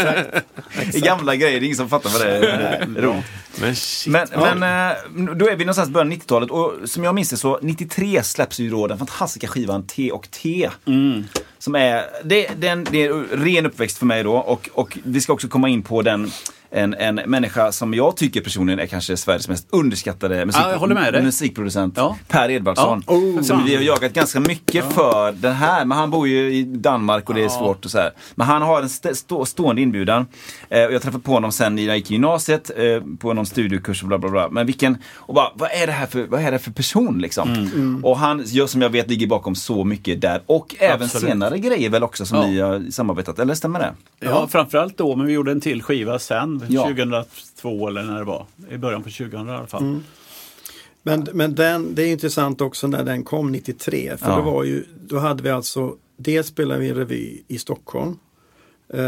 I 0.94 1.00
gamla 1.00 1.36
grejer, 1.36 1.60
det 1.60 1.64
är 1.64 1.66
ingen 1.66 1.76
som 1.76 1.88
fattar 1.88 2.10
vad 2.10 2.20
det 2.20 2.36
är. 2.36 2.86
Roligt. 2.86 3.24
Men 3.60 3.76
shit. 3.76 4.12
Men, 4.12 4.28
men 4.58 4.62
eh, 4.62 5.34
då 5.34 5.48
är 5.48 5.56
vi 5.56 5.64
någonstans 5.64 5.88
i 5.88 5.92
början 5.92 6.12
av 6.12 6.18
90-talet 6.18 6.50
och 6.50 6.72
som 6.84 7.04
jag 7.04 7.14
minns 7.14 7.30
det 7.30 7.36
så 7.36 7.58
93 7.62 8.22
släpps 8.22 8.60
ju 8.60 8.70
då 8.70 8.86
den 8.86 8.98
fantastiska 8.98 9.48
skivan 9.48 9.86
T 9.86 10.12
och 10.12 10.30
T. 10.30 10.70
Som 11.58 11.74
är, 11.74 12.04
det, 12.24 12.48
den, 12.56 12.86
det 12.90 13.06
är 13.06 13.10
en 13.10 13.44
ren 13.44 13.66
uppväxt 13.66 13.98
för 13.98 14.06
mig 14.06 14.22
då 14.22 14.36
och, 14.36 14.68
och 14.72 14.98
vi 15.04 15.20
ska 15.20 15.32
också 15.32 15.48
komma 15.48 15.68
in 15.68 15.82
på 15.82 16.02
den 16.02 16.30
en, 16.74 16.94
en 16.94 17.14
människa 17.14 17.72
som 17.72 17.94
jag 17.94 18.16
tycker 18.16 18.40
personligen 18.40 18.80
är 18.80 18.86
kanske 18.86 19.16
Sveriges 19.16 19.48
mest 19.48 19.66
underskattade 19.70 20.46
musik, 20.46 20.62
Ja, 20.64 21.10
dig. 21.10 21.22
musikproducent. 21.22 21.94
Ja. 21.96 22.16
Per 22.28 22.50
Edvardsson. 22.50 23.02
Ja. 23.06 23.12
Oh. 23.14 23.42
Som 23.42 23.64
vi 23.64 23.74
har 23.74 23.82
jagat 23.82 24.12
ganska 24.12 24.40
mycket 24.40 24.92
för 24.92 25.32
den 25.32 25.52
här. 25.52 25.84
Men 25.84 25.98
han 25.98 26.10
bor 26.10 26.28
ju 26.28 26.52
i 26.54 26.62
Danmark 26.62 27.28
och 27.28 27.34
det 27.34 27.44
är 27.44 27.48
svårt 27.48 27.84
och 27.84 27.90
så 27.90 27.98
här. 27.98 28.10
Men 28.34 28.46
han 28.46 28.62
har 28.62 28.80
en 28.80 28.86
st 28.86 29.14
stå 29.14 29.44
stående 29.44 29.82
inbjudan. 29.82 30.26
Eh, 30.68 30.84
och 30.84 30.92
jag 30.92 31.02
träffade 31.02 31.22
på 31.22 31.32
honom 31.32 31.52
sen 31.52 31.74
när 31.76 31.82
jag 31.82 31.96
gick 31.96 32.10
i 32.10 32.14
gymnasiet 32.14 32.70
eh, 32.76 33.02
på 33.18 33.32
någon 33.32 33.46
studiekurs 33.46 34.02
och 34.02 34.08
bla 34.08 34.18
bla 34.18 34.30
bla. 34.30 34.48
Men 34.48 34.66
vilken, 34.66 34.96
och 35.14 35.34
bara, 35.34 35.48
vad 35.54 35.70
är 35.72 35.86
det 35.86 35.92
här 35.92 36.06
för, 36.06 36.26
vad 36.26 36.42
är 36.42 36.50
det 36.52 36.58
för 36.58 36.70
person 36.70 37.18
liksom? 37.18 37.48
Mm. 37.52 38.04
Och 38.04 38.18
han, 38.18 38.42
jag, 38.46 38.68
som 38.68 38.82
jag 38.82 38.90
vet, 38.90 39.10
ligger 39.10 39.26
bakom 39.26 39.54
så 39.54 39.84
mycket 39.84 40.20
där. 40.20 40.42
Och 40.46 40.76
även 40.78 41.02
Absolut. 41.02 41.28
senare 41.28 41.58
grejer 41.58 41.90
väl 41.90 42.02
också 42.02 42.26
som 42.26 42.38
Ja. 42.38 42.46
ni 42.46 42.60
har 42.60 42.90
samarbetat, 42.90 43.38
eller 43.38 43.54
stämmer 43.54 43.78
det? 43.78 43.92
Ja, 44.20 44.48
framförallt 44.50 44.98
då, 44.98 45.16
men 45.16 45.26
vi 45.26 45.32
gjorde 45.32 45.52
en 45.52 45.60
till 45.60 45.82
skiva 45.82 46.18
sen, 46.18 46.61
Ja. 46.68 46.82
2002 46.82 47.88
eller 47.88 48.02
när 48.02 48.18
det 48.18 48.24
var. 48.24 48.46
I 48.70 48.76
början 48.78 49.02
på 49.02 49.10
2000 49.10 49.48
i 49.48 49.52
alla 49.52 49.66
fall. 49.66 50.00
Men, 51.02 51.26
men 51.32 51.54
den, 51.54 51.94
det 51.94 52.02
är 52.02 52.12
intressant 52.12 52.60
också 52.60 52.86
när 52.86 53.04
den 53.04 53.24
kom 53.24 53.52
93. 53.52 54.16
För 54.18 54.30
Ja. 54.30 54.36
då, 54.36 54.42
var 54.42 54.64
ju, 54.64 54.84
då 55.06 55.18
hade 55.18 55.42
vi 55.42 55.50
alltså, 55.50 55.96
dels 56.16 56.46
spelade 56.46 56.80
vi 56.80 56.92
revy 56.92 57.42
i 57.48 57.58
Stockholm. 57.58 58.18
Eh, 58.94 59.02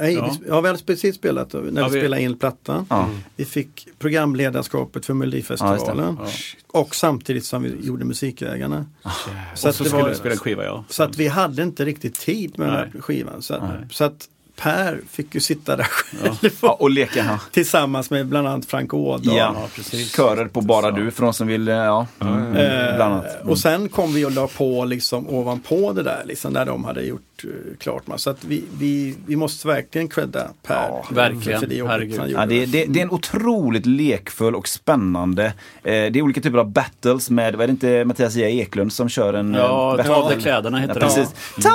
nej, 0.00 0.14
Ja. 0.14 0.36
vi, 0.40 0.48
ja, 0.48 0.60
vi 0.60 0.68
hade 0.68 0.82
precis 0.84 1.16
spelat 1.16 1.50
då, 1.50 1.58
när 1.58 1.80
Ja, 1.82 1.88
vi, 1.88 1.94
vi- 1.94 2.00
spelade 2.00 2.22
in 2.22 2.38
plattan. 2.38 2.86
Ja. 2.90 3.10
Vi 3.36 3.44
fick 3.44 3.88
programledarskapet 3.98 5.06
för 5.06 5.14
Melodifestivalen. 5.14 6.18
Och 6.66 6.94
samtidigt 6.94 7.44
som 7.44 7.62
vi 7.62 7.76
gjorde 7.86 8.04
Musikvägarna. 8.04 8.86
Så, 9.54 9.68
att 9.68 9.74
så 9.76 9.82
det 9.82 9.88
skulle 9.88 10.02
var- 10.02 10.08
vi 10.10 10.14
spela 10.16 10.36
skiva, 10.36 10.64
ja. 10.64 10.84
Så 10.88 11.02
att 11.02 11.16
vi 11.16 11.28
hade 11.28 11.62
inte 11.62 11.84
riktigt 11.84 12.14
tid 12.14 12.58
med 12.58 12.68
den 12.68 12.76
här 12.76 12.90
Nej. 12.92 13.02
skivan. 13.02 13.42
Så, 13.42 13.54
att- 13.54 13.92
så 13.92 14.04
att 14.04 14.28
Per 14.62 15.00
fick 15.10 15.34
ju 15.34 15.40
sitta 15.40 15.76
där 15.76 15.84
själv 15.84 16.52
Ja, 16.62 16.72
och 16.72 16.90
leka. 16.90 17.18
Ja. 17.24 17.38
tillsammans 17.52 18.10
med 18.10 18.26
bland 18.26 18.48
annat 18.48 18.66
Frank 18.66 18.94
Ådahl. 18.94 19.36
Ja. 19.36 19.52
Ja, 19.54 19.66
precis. 19.74 20.16
Körer 20.16 20.46
på 20.46 20.60
Bara 20.60 20.90
Du 20.90 21.10
för 21.10 21.22
de 21.22 21.32
som 21.32 21.46
vill, 21.46 21.68
eh, 21.68 21.74
ja. 21.74 22.06
Mm, 22.20 22.52
bland 22.96 23.14
annat. 23.14 23.42
Och 23.44 23.58
sen 23.58 23.88
kom 23.88 24.14
vi 24.14 24.24
och 24.24 24.30
la 24.32 24.46
på 24.46 24.84
liksom 24.84 25.28
ovanpå 25.28 25.92
det 25.92 26.02
där, 26.02 26.22
liksom, 26.24 26.52
när 26.52 26.64
de 26.66 26.84
hade 26.84 27.02
gjort 27.02 27.22
uh, 27.44 27.76
klart. 27.78 28.06
Man. 28.06 28.18
Så 28.18 28.30
att 28.30 28.44
vi, 28.44 28.64
vi, 28.78 29.14
vi 29.26 29.36
måste 29.36 29.68
verkligen 29.68 30.08
credda 30.08 30.48
Per. 30.62 30.74
Ja, 30.74 31.04
verkligen. 31.10 31.60
För 31.60 31.66
det 31.66 31.80
han 31.86 32.30
Ja, 32.30 32.46
det, 32.46 32.66
det, 32.66 32.84
det 32.84 33.00
är 33.00 33.04
en 33.04 33.10
otroligt 33.10 33.86
lekfull 33.86 34.54
och 34.54 34.68
spännande. 34.68 35.44
Eh, 35.44 35.52
det 35.82 35.90
är 36.16 36.22
olika 36.22 36.40
typer 36.40 36.58
av 36.58 36.70
battles 36.72 37.30
med, 37.30 37.54
vad 37.54 37.62
är 37.62 37.66
det 37.66 37.70
inte 37.70 38.04
Mattias 38.04 38.34
J. 38.34 38.60
Eklund 38.60 38.92
som 38.92 39.08
kör 39.08 39.34
en 39.34 39.54
eh, 39.54 39.60
Ja, 39.60 39.94
battle? 39.96 40.14
Ta 40.14 40.20
av 40.20 40.30
dig 40.30 40.40
kläderna 40.40 40.78
heter 40.78 40.94
ja, 40.94 41.00
det. 41.00 41.06
precis. 41.06 41.34
Ta! 41.62 41.70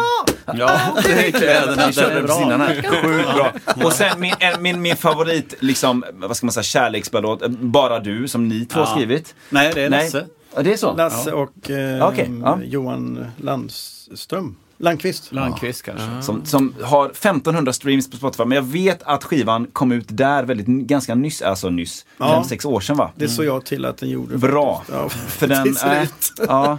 Ja, 0.57 0.79
det 1.03 1.27
är 1.27 1.31
kläderna. 1.31 2.67
Sjukt 2.67 3.35
bra. 3.35 3.51
Och 3.85 3.93
sen 3.93 4.19
min, 4.19 4.33
min, 4.59 4.81
min 4.81 4.95
favorit, 4.95 5.53
liksom, 5.59 6.03
vad 6.13 6.37
ska 6.37 6.45
man 6.45 6.53
säga, 6.53 6.63
kärleksballad, 6.63 7.43
eh, 7.43 7.49
Bara 7.49 7.99
du, 7.99 8.27
som 8.27 8.47
ni 8.47 8.65
två 8.65 8.79
har 8.79 8.87
Ja. 8.87 8.91
skrivit. 8.95 9.35
Nej, 9.49 9.71
det 9.75 9.81
är 9.81 9.89
Nej. 9.89 10.03
Lasse. 10.03 10.25
Ja, 10.55 10.61
det 10.61 10.73
är 10.73 10.77
så? 10.77 10.95
Lasse 10.95 11.31
och 11.31 11.69
eh, 11.69 12.07
Okej, 12.07 12.31
ja. 12.43 12.59
Johan 12.63 13.25
Landström. 13.37 14.55
Landqvist. 14.77 15.31
Landqvist 15.31 15.83
kanske. 15.83 16.21
Som, 16.21 16.45
som 16.45 16.73
har 16.83 17.05
1500 17.05 17.73
streams 17.73 18.09
på 18.09 18.17
Spotify. 18.17 18.45
Men 18.45 18.55
jag 18.55 18.63
vet 18.63 19.03
att 19.03 19.23
skivan 19.23 19.67
kom 19.73 19.91
ut 19.91 20.05
där 20.07 20.43
väldigt, 20.43 20.67
ganska 20.67 21.15
nyss, 21.15 21.41
alltså 21.41 21.69
nyss, 21.69 22.05
Ja. 22.17 22.33
fem 22.33 22.43
sex 22.43 22.65
år 22.65 22.79
sedan 22.79 22.97
va? 22.97 23.11
Det 23.15 23.27
såg 23.27 23.45
jag 23.45 23.65
till 23.65 23.85
att 23.85 23.97
den 23.97 24.09
gjorde. 24.09 24.37
Bra. 24.37 24.83
Ja, 24.91 25.09
För 25.27 25.47
den, 25.47 25.67
äh, 25.67 26.07
ja. 26.47 26.77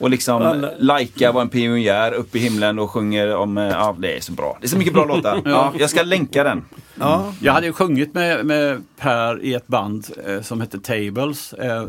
Och 0.00 0.10
liksom 0.10 0.42
Alla- 0.42 0.70
Laika 0.78 1.32
var 1.32 1.40
en 1.42 1.48
pionjär 1.48 2.12
uppe 2.12 2.38
i 2.38 2.40
himlen 2.40 2.78
och 2.78 2.90
sjunger 2.90 3.36
om, 3.36 3.58
eh, 3.58 3.64
ja 3.64 3.96
det 3.98 4.16
är 4.16 4.20
så 4.20 4.32
bra. 4.32 4.58
Det 4.60 4.66
är 4.66 4.68
så 4.68 4.78
mycket 4.78 4.94
bra 4.94 5.04
låtar. 5.04 5.42
Ja, 5.48 5.72
jag 5.78 5.90
ska 5.90 6.02
länka 6.02 6.44
den. 6.44 6.64
Ja, 7.00 7.32
Jag 7.40 7.52
hade 7.52 7.66
ju 7.66 7.72
sjungit 7.72 8.14
med, 8.14 8.46
med 8.46 8.82
Per 8.96 9.42
i 9.42 9.54
ett 9.54 9.66
band 9.66 10.06
eh, 10.26 10.40
som 10.40 10.60
hette 10.60 10.78
Tables 10.78 11.52
eh, 11.52 11.88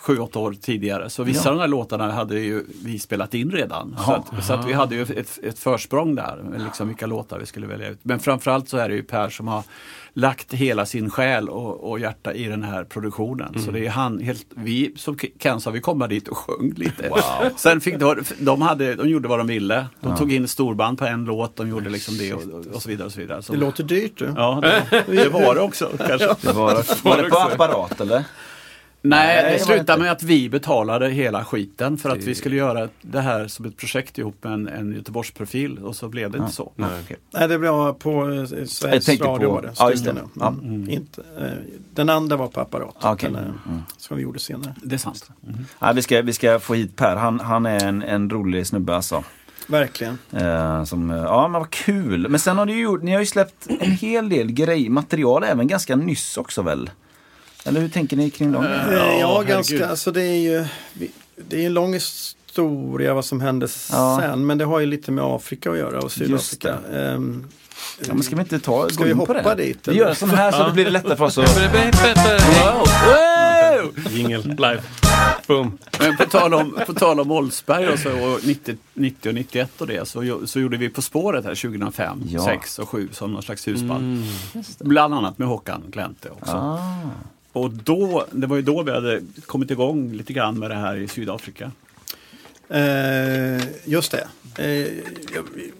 sju, 0.00 0.18
åtta 0.18 0.38
år 0.38 0.52
tidigare. 0.60 1.10
Så 1.10 1.22
vissa 1.22 1.48
av 1.48 1.54
de 1.56 1.60
här 1.60 1.68
låtarna 1.68 2.12
hade 2.12 2.40
ju 2.40 2.64
vi 2.84 2.98
spelat 2.98 3.34
in 3.34 3.50
redan. 3.50 3.96
Så 4.04 4.12
att, 4.12 4.44
så 4.44 4.52
att 4.52 4.68
vi 4.68 4.72
hade 4.72 4.94
ju 4.94 5.02
ett, 5.02 5.38
ett 5.42 5.58
försprång 5.58 6.14
där, 6.14 6.36
med 6.50 6.62
liksom 6.62 6.88
vilka 6.88 7.06
låtar 7.06 7.38
vi 7.38 7.46
skulle 7.46 7.66
välja 7.66 7.88
ut. 7.88 7.98
Men 8.02 8.20
framförallt 8.20 8.68
så 8.68 8.76
är 8.76 8.88
det 8.88 8.94
ju 8.94 9.02
Per 9.02 9.28
som 9.28 9.48
har 9.48 9.62
lagt 10.16 10.54
hela 10.54 10.86
sin 10.86 11.10
själ 11.10 11.48
och, 11.48 11.90
och 11.90 12.00
hjärta 12.00 12.34
i 12.34 12.44
den 12.44 12.62
här 12.62 12.84
produktionen. 12.84 13.62
Så 13.64 13.70
det 13.70 13.86
är 13.86 13.90
han, 13.90 14.18
helt, 14.18 14.46
vi 14.54 14.92
som 14.96 15.16
Ken 15.38 15.60
sa, 15.60 15.70
vi 15.70 15.80
kom 15.80 16.08
dit 16.08 16.28
och 16.28 16.36
sjöng 16.36 16.72
lite. 16.76 17.10
Sen 17.56 17.80
fick 17.80 17.98
de, 17.98 18.24
de, 18.38 18.62
hade, 18.62 18.94
de 18.94 19.08
gjorde 19.08 19.28
vad 19.28 19.38
de 19.38 19.46
ville. 19.46 19.86
De 20.00 20.16
tog 20.16 20.32
in 20.32 20.48
storband 20.48 20.98
på 20.98 21.04
en 21.06 21.24
låt, 21.24 21.56
de 21.56 21.68
gjorde 21.68 21.90
liksom 21.90 22.18
det 22.18 22.32
och, 22.34 22.42
och 22.74 22.82
så 22.82 22.88
vidare. 22.88 23.06
Och 23.06 23.12
så 23.12 23.20
vidare. 23.20 23.42
Så, 23.42 23.52
det 23.52 23.58
låter 23.58 23.84
dyrt 23.84 24.18
du. 24.18 24.32
Ja, 24.36 24.62
det, 24.62 25.04
det 25.06 25.28
var 25.28 25.54
det 25.54 25.60
också 25.60 25.90
kanske. 25.98 26.36
Det 26.40 26.52
var, 26.52 27.04
var 27.04 27.22
det 27.22 27.30
på 27.30 27.38
apparat 27.38 28.00
eller? 28.00 28.24
Nej, 29.02 29.42
det 29.42 29.50
det 29.50 29.58
var 29.58 29.64
slutade 29.64 30.02
med 30.02 30.12
att 30.12 30.22
vi 30.22 30.48
betalade 30.48 31.08
hela 31.08 31.44
skiten 31.44 31.98
för 31.98 32.10
att 32.10 32.18
vi 32.24 32.34
skulle 32.34 32.56
göra 32.56 32.88
det 33.02 33.20
här 33.20 33.48
som 33.48 33.64
ett 33.66 33.76
projekt 33.76 34.18
ihop 34.18 34.44
med 34.44 34.52
en, 34.52 34.68
en 34.68 34.92
Göteborgsprofil 34.92 35.78
och 35.78 35.96
så 35.96 36.08
blev 36.08 36.30
det 36.30 36.38
inte 36.38 36.52
så. 36.52 36.72
Nej. 36.76 36.88
Nej, 37.30 37.48
det 37.48 37.58
blev 37.58 37.92
på 37.92 38.10
eh, 38.30 38.44
Sveriges 38.46 38.82
Jag 38.82 39.02
tänkte 39.04 39.26
Radio. 39.28 39.48
på- 39.48 39.54
var 39.54 39.62
det, 39.62 39.72
ja, 39.78 39.90
just 39.90 40.04
det. 40.04 40.14
Ja. 40.40 40.48
Mm. 40.48 40.90
Inte, 40.90 41.22
eh, 41.40 41.46
den 41.94 42.08
andra 42.10 42.36
var 42.36 42.48
på 42.48 42.60
apparat. 42.60 42.94
Okej. 43.02 43.30
Den, 43.30 43.44
eh, 43.44 43.50
Mm. 43.68 43.82
Som 43.96 44.16
vi 44.16 44.22
gjorde 44.22 44.38
senare. 44.38 44.74
Det 44.82 44.94
är 44.94 44.98
sant. 44.98 45.30
Ja, 45.78 45.92
vi, 45.92 46.02
ska, 46.02 46.22
vi 46.22 46.32
ska 46.32 46.58
få 46.58 46.74
hit 46.74 46.96
Per, 46.96 47.16
han, 47.16 47.40
han 47.40 47.66
är 47.66 47.84
en, 47.84 48.02
en 48.02 48.30
rolig 48.30 48.66
snubbe 48.66 48.96
alltså. 48.96 49.24
Verkligen. 49.66 50.18
Eh, 50.32 50.84
som, 50.84 51.10
ja 51.10 51.48
men 51.48 51.60
vad 51.60 51.70
kul. 51.70 52.28
Men 52.28 52.40
sen 52.40 52.58
har 52.58 52.66
ni 52.66 52.72
ju 52.72 52.80
gjort, 52.82 53.02
ni 53.02 53.12
har 53.12 53.20
ju 53.20 53.26
släppt 53.26 53.66
en 53.80 53.90
hel 53.90 54.28
del 54.28 54.52
grej, 54.52 54.88
material 54.88 55.44
även 55.44 55.66
ganska 55.66 55.96
nyss 55.96 56.36
också 56.36 56.62
väl? 56.62 56.90
Eller 57.66 57.80
hur 57.80 57.88
tänker 57.88 58.16
ni 58.16 58.30
kring 58.30 58.52
dem? 58.52 58.64
Eh, 58.64 58.92
Ja, 58.92 59.12
ja, 59.20 59.42
ganska. 59.42 59.88
Alltså 59.88 60.12
det 60.12 60.22
är 60.22 60.36
ju 60.36 60.64
det 61.48 61.62
är 61.62 61.66
en 61.66 61.74
lång 61.74 61.94
historia 61.94 63.14
vad 63.14 63.24
som 63.24 63.40
hände 63.40 63.68
Ja. 63.90 64.18
sen. 64.22 64.46
Men 64.46 64.58
det 64.58 64.64
har 64.64 64.80
ju 64.80 64.86
lite 64.86 65.12
med 65.12 65.24
Afrika 65.24 65.70
att 65.70 65.78
göra 65.78 65.98
och 66.00 66.12
Sydafrika. 66.12 66.78
Ehm, 66.94 67.44
Ja, 68.06 68.14
men 68.14 68.22
ska 68.22 68.36
vi 68.36 68.40
inte 68.42 68.58
ta, 68.58 68.88
Ska 68.88 68.98
gå 68.98 69.04
vi 69.04 69.10
in 69.10 69.16
på 69.18 69.24
hoppa 69.24 69.54
det? 69.54 69.64
dit, 69.64 69.88
Vi 69.88 69.94
gör 69.96 70.08
en 70.08 70.14
sån 70.14 70.30
här 70.30 70.52
så 70.52 70.62
då 70.64 70.72
blir 70.72 70.84
det 70.84 70.90
lättare 70.90 71.16
för 71.16 71.24
oss 71.24 71.38
att... 71.38 71.60
Jingel, 74.10 74.42
live. 74.48 74.80
Boom. 75.46 75.78
Men 76.00 76.16
på 76.16 76.24
tal 76.24 76.54
om, 76.54 76.78
på 76.86 76.94
tal 76.94 77.20
om 77.20 77.30
Oldsberg 77.30 77.88
och, 77.88 77.98
så, 77.98 78.10
och 78.10 78.40
90, 78.46 78.76
90 78.94 79.28
och 79.28 79.34
91 79.34 79.80
och 79.80 79.86
det 79.86 80.08
så, 80.08 80.40
så 80.46 80.60
gjorde 80.60 80.76
vi 80.76 80.88
På 80.88 81.02
spåret 81.02 81.44
här 81.44 81.54
2005, 81.54 82.22
Ja. 82.28 82.44
6 82.44 82.78
och 82.78 82.88
7 82.88 83.08
som 83.12 83.32
någon 83.32 83.42
slags 83.42 83.68
husband. 83.68 84.24
Bland 84.80 85.14
annat 85.14 85.38
med 85.38 85.48
Håkan 85.48 85.82
Glente 85.90 86.30
också. 86.30 86.52
Ah. 86.52 86.78
Och 87.56 87.70
då, 87.70 88.26
det 88.30 88.46
var 88.46 88.56
ju 88.56 88.62
då 88.62 88.82
vi 88.82 88.90
hade 88.92 89.20
kommit 89.46 89.70
igång 89.70 90.12
lite 90.12 90.32
grann 90.32 90.58
med 90.58 90.70
det 90.70 90.74
här 90.76 90.96
i 90.96 91.08
Sydafrika. 91.08 91.70
eh, 92.70 93.64
just 93.84 94.12
det. 94.12 94.28
Eh, 94.58 94.68
jag, 94.70 94.88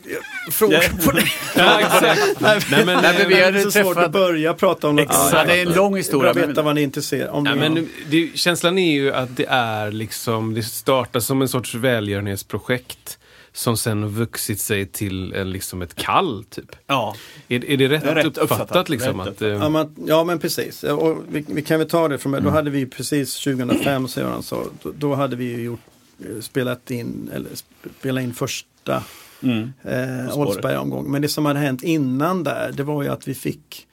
jag, 0.05 0.55
fråga 0.55 0.81
på 1.05 1.11
det. 1.13 1.23
Ja, 1.57 1.81
exakt. 1.81 2.41
Nej, 2.41 2.61
men, 2.87 3.03
Nej, 3.03 3.15
men 3.19 3.29
vi 3.29 3.35
Det 3.35 3.45
hade 3.45 3.59
är 3.59 3.63
så 3.63 3.71
svårt 3.71 3.83
träffat- 3.85 4.05
att 4.05 4.13
börja 4.13 4.55
prata 4.55 4.89
om 4.89 4.97
något 4.97 5.03
Exakt. 5.05 5.35
annat. 5.35 5.47
det 5.47 5.59
är 5.61 5.67
en 5.67 5.73
lång 5.73 5.97
historia, 5.97 6.33
men- 6.35 6.49
veta 6.49 6.63
vad 6.63 6.75
ni 6.75 6.81
är 6.81 6.85
intresserade 6.85 7.31
om. 7.31 7.47
Ja, 7.47 7.55
men 7.55 7.89
det, 8.11 8.39
känslan 8.39 8.79
är 8.79 8.93
ju 8.93 9.13
att 9.13 9.37
det 9.37 9.47
är 9.49 9.91
liksom, 9.93 10.55
det 10.55 10.63
startar 10.63 11.21
som 11.21 11.43
en 11.43 11.49
sorts 11.49 11.75
välgörenhetsprojekt 11.75 13.16
som 13.57 13.77
sen 13.77 14.09
vuxit 14.09 14.61
sig 14.61 14.87
till 14.87 15.33
en, 15.33 15.51
liksom 15.51 15.83
ett 15.83 15.95
kall, 15.95 16.45
typ. 16.45 16.77
Ja, 16.87 17.17
Är, 17.49 17.65
är 17.65 17.77
det 17.77 17.89
rätt, 17.89 18.05
rätt 18.05 18.27
uppfattat? 18.27 18.51
uppfattat, 18.51 18.89
liksom, 18.89 19.21
rätt 19.21 19.29
att, 19.29 19.43
eh, 19.43 19.49
Ja 19.49 19.69
men, 19.69 19.95
ja 20.07 20.25
men 20.25 20.39
precis. 20.39 20.85
Och 20.85 21.17
vi, 21.29 21.45
vi 21.49 21.63
kan 21.63 21.79
väl 21.79 21.89
ta 21.89 22.09
det 22.09 22.19
från 22.19 22.33
Då 22.33 22.51
hade 22.51 22.71
vi 22.71 22.87
precis 22.87 23.41
2005 23.45 24.09
som 24.09 24.23
Göran 24.23 24.43
sa. 24.43 24.65
Då, 24.83 24.93
då 24.99 25.15
hade 25.15 25.37
vi 25.37 25.45
ju 25.45 25.63
gjort, 25.63 25.81
eh, 26.21 26.41
spelat 26.41 26.91
in, 26.91 27.31
eller 27.35 27.51
spelat 27.99 28.23
in 28.23 28.35
första 28.35 29.03
mm. 29.43 29.73
eh, 29.83 30.31
spåret. 30.31 30.49
Oldsberg-omgång. 30.49 31.11
Men 31.11 31.23
det 31.23 31.29
som 31.29 31.47
hade 31.47 31.59
hänt 31.59 31.83
innan 31.83 32.45
där 32.45 32.73
det 32.73 32.83
var 32.83 33.03
ju 33.03 33.09
att 33.09 33.29
vi 33.29 33.35
fick 33.35 33.87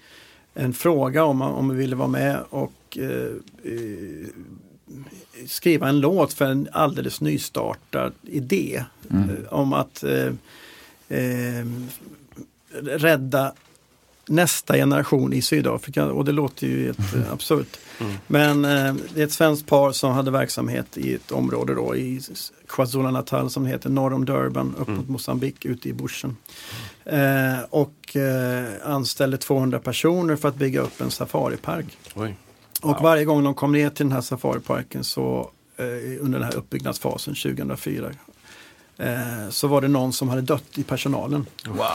en 0.53 0.74
fråga 0.74 1.24
om, 1.24 1.41
om 1.41 1.70
vi 1.70 1.76
ville 1.76 1.95
vara 1.95 2.07
med 2.07 2.39
och 2.49 2.97
eh, 2.97 3.32
eh, 3.64 4.28
skriva 5.48 5.89
en 5.89 6.00
låt 6.00 6.34
för 6.34 6.46
en 6.46 6.68
alldeles 6.72 7.22
nystartad 7.22 8.14
idé. 8.22 8.84
Eh, 9.10 9.54
om 9.54 9.74
att 9.74 10.04
eh, 10.04 10.34
eh, 11.20 11.66
rädda 12.82 13.54
nästa 14.28 14.74
generation 14.74 15.34
i 15.34 15.41
Sydafrika 15.41 16.06
och 16.06 16.26
det 16.26 16.32
låter 16.32 16.68
ju 16.68 16.86
helt 16.86 17.16
eh, 17.16 17.32
absurt. 17.32 17.78
Men 18.28 18.66
eh, 18.66 18.96
det 19.14 19.22
är 19.22 19.26
ett 19.26 19.32
svenskt 19.32 19.68
par 19.68 19.91
som 19.91 20.12
hade 20.12 20.32
verksamhet 20.32 20.98
i 20.98 21.14
ett 21.14 21.32
område 21.32 21.74
då 21.76 21.96
i 21.96 22.22
KwaZulu-Natal 22.68 23.50
som 23.50 23.66
heter 23.66 23.89
norr 23.89 24.14
om 24.14 24.26
Durban 24.26 24.76
upp 24.80 24.88
mot 24.88 25.10
Mosambik 25.10 25.66
ute 25.66 25.89
i 25.89 25.94
bushen. 25.94 26.38
Eh, 27.06 27.60
och 27.70 28.16
eh, 28.16 28.66
anställde 28.84 29.38
200 29.38 29.80
personer 29.80 30.36
för 30.36 30.48
att 30.50 30.56
bygga 30.56 30.82
upp 30.82 31.02
en 31.02 31.12
safaripark. 31.12 31.98
oj. 32.16 32.36
Och 32.84 33.02
varje 33.02 33.26
gång 33.26 33.44
de 33.44 33.54
kom 33.54 33.72
ner 33.72 33.90
till 33.90 34.06
den 34.06 34.12
här 34.12 34.22
safariparken 34.22 35.04
så 35.04 35.52
eh, 35.78 35.86
under 36.24 36.40
den 36.40 36.44
här 36.44 36.56
uppbyggnadsfasen 36.56 37.36
2004 37.36 38.12
eh, 38.98 39.50
så 39.50 39.68
var 39.68 39.82
det 39.82 39.88
någon 39.88 40.14
som 40.14 40.30
hade 40.30 40.42
dött 40.42 40.78
i 40.78 40.84
personalen. 40.84 41.46
Wow. 41.68 41.86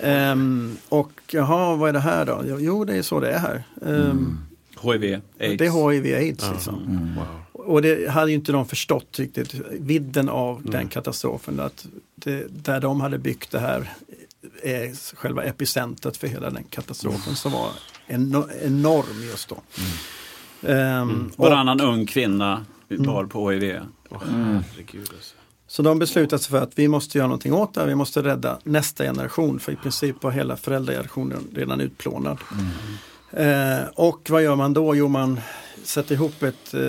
Ehm, 0.00 0.76
och 0.88 1.12
jaha, 1.30 1.76
vad 1.76 1.88
är 1.88 1.92
det 1.92 2.00
här 2.00 2.26
då? 2.26 2.42
Jo, 2.58 2.84
det 2.84 2.96
är 2.96 3.02
så 3.02 3.20
det 3.20 3.30
är 3.30 3.38
här. 3.38 3.62
Ehm, 3.86 4.38
HIV, 4.82 5.20
aids. 5.40 5.58
Det 5.58 5.66
är 5.66 5.90
HIV 5.90 6.16
aids. 6.16 6.50
Liksom. 6.52 7.18
Och 7.52 7.82
det 7.82 8.10
hade 8.10 8.30
ju 8.30 8.34
inte 8.34 8.52
de 8.52 8.68
förstått 8.68 9.18
riktigt 9.18 9.54
vidden 9.70 10.28
av 10.28 10.62
den 10.64 10.88
katastrofen. 10.88 11.60
Att 11.60 11.86
det, 12.14 12.46
där 12.64 12.80
de 12.80 13.00
hade 13.00 13.18
byggt 13.18 13.50
det 13.50 13.58
här 13.58 13.92
är 14.62 15.16
själva 15.16 15.42
epicentret 15.44 16.16
för 16.16 16.26
hela 16.26 16.50
den 16.50 16.64
katastrofen 16.64 17.36
som 17.36 17.52
var 17.52 17.70
eno- 18.06 18.48
enorm 18.62 19.22
just 19.30 19.48
då. 19.48 19.56
Ehm, 20.62 21.30
och, 21.36 21.44
Varannan 21.44 21.80
ung 21.80 22.06
kvinna 22.06 22.64
bar 22.88 23.24
på 23.24 23.50
HIV. 23.50 23.80
Herregud, 24.10 25.00
alltså. 25.00 25.34
så 25.66 25.82
de 25.82 25.98
beslutade 25.98 26.42
sig 26.42 26.50
för 26.50 26.62
att 26.62 26.72
vi 26.74 26.88
måste 26.88 27.18
göra 27.18 27.28
någonting 27.28 27.52
åt 27.52 27.74
det 27.74 27.80
här. 27.80 27.88
Vi 27.88 27.94
måste 27.94 28.22
rädda 28.22 28.58
nästa 28.64 29.04
generation 29.04 29.60
för 29.60 29.72
i 29.72 29.76
princip 29.76 30.22
var 30.22 30.30
hela 30.30 30.56
föräldragenerationen 30.56 31.44
redan 31.54 31.80
utplånad. 31.80 32.38
Eh, 33.32 33.78
och 33.94 34.26
vad 34.30 34.42
gör 34.42 34.56
man 34.56 34.74
då? 34.74 34.96
Jo, 34.96 35.08
man 35.08 35.40
sätter 35.82 36.14
ihop 36.14 36.42
ett, 36.42 36.74
eh, 36.74 36.80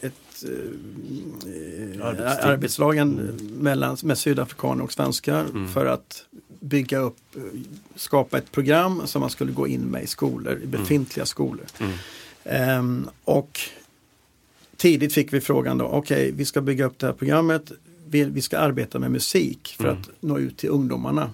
ett 0.00 0.44
eh, 0.44 2.06
Arbetsteam. 2.06 2.50
arbetslagen 2.50 3.38
mellan, 3.58 3.96
med 4.02 4.18
sydafrikaner 4.18 4.84
och 4.84 4.92
svenskar 4.92 5.68
för 5.74 5.86
att 5.86 6.24
bygga 6.60 6.98
upp, 6.98 7.16
eh, 7.36 7.42
skapa 7.96 8.38
ett 8.38 8.52
program 8.52 9.02
som 9.04 9.20
man 9.20 9.30
skulle 9.30 9.52
gå 9.52 9.66
in 9.66 9.80
med 9.80 10.02
i 10.02 10.06
skolor, 10.06 10.60
i 10.62 10.66
befintliga 10.66 11.26
skolor. 11.26 11.66
Ehm, 12.44 13.08
och 13.24 13.60
tidigt 14.76 15.14
fick 15.14 15.32
vi 15.32 15.40
frågan 15.40 15.78
då, 15.78 15.84
okej 15.84 16.32
vi 16.32 16.44
ska 16.44 16.60
bygga 16.60 16.84
upp 16.84 16.98
det 16.98 17.06
här 17.06 17.12
programmet, 17.14 17.72
vi, 18.08 18.24
vi 18.24 18.42
ska 18.42 18.58
arbeta 18.58 18.98
med 18.98 19.10
musik 19.10 19.74
för 19.78 19.88
att 19.88 20.10
nå 20.20 20.38
ut 20.38 20.56
till 20.56 20.68
ungdomarna. 20.68 21.30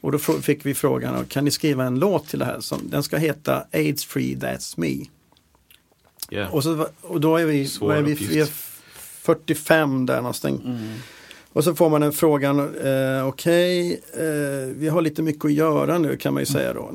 Och 0.00 0.12
då 0.12 0.18
fick 0.18 0.66
vi 0.66 0.74
frågan, 0.74 1.24
kan 1.24 1.44
ni 1.44 1.50
skriva 1.50 1.84
en 1.84 1.98
låt 1.98 2.28
till 2.28 2.38
det 2.38 2.44
här? 2.44 2.60
Som, 2.60 2.90
den 2.90 3.02
ska 3.02 3.16
heta 3.16 3.64
AIDS 3.72 4.04
Free 4.04 4.36
That's 4.36 4.74
Me. 4.76 5.04
Ja. 6.28 6.48
Och, 6.48 6.62
så, 6.62 6.88
och 7.00 7.20
då 7.20 7.36
är 7.36 7.46
vi, 7.46 7.66
Svår 7.66 7.94
är 7.94 8.02
vi, 8.02 8.12
uppgift. 8.12 8.32
vi 8.32 8.40
är 8.40 8.48
45 8.94 10.06
där 10.06 10.16
någonstans. 10.16 10.60
Och 11.52 11.64
så 11.64 11.74
får 11.74 11.90
man 11.90 12.02
en 12.02 12.12
frågan, 12.12 12.58
eh, 12.58 13.28
okej, 13.28 14.00
eh, 14.12 14.74
vi 14.76 14.88
har 14.88 15.02
lite 15.02 15.22
mycket 15.22 15.44
att 15.44 15.52
göra 15.52 15.98
nu 15.98 16.16
kan 16.16 16.34
man 16.34 16.42
ju 16.42 16.46
säga 16.46 16.72
då. 16.72 16.90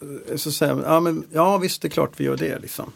Ja, 0.00 0.06
eh, 0.32 0.36
så 0.36 0.52
säger 0.52 0.74
man, 0.74 0.84
ja, 0.86 1.00
men, 1.00 1.24
ja 1.32 1.58
visst 1.58 1.82
det 1.82 1.88
är 1.88 1.90
klart 1.90 2.12
vi 2.16 2.24
gör 2.24 2.36
det 2.36 2.58
liksom. 2.58 2.92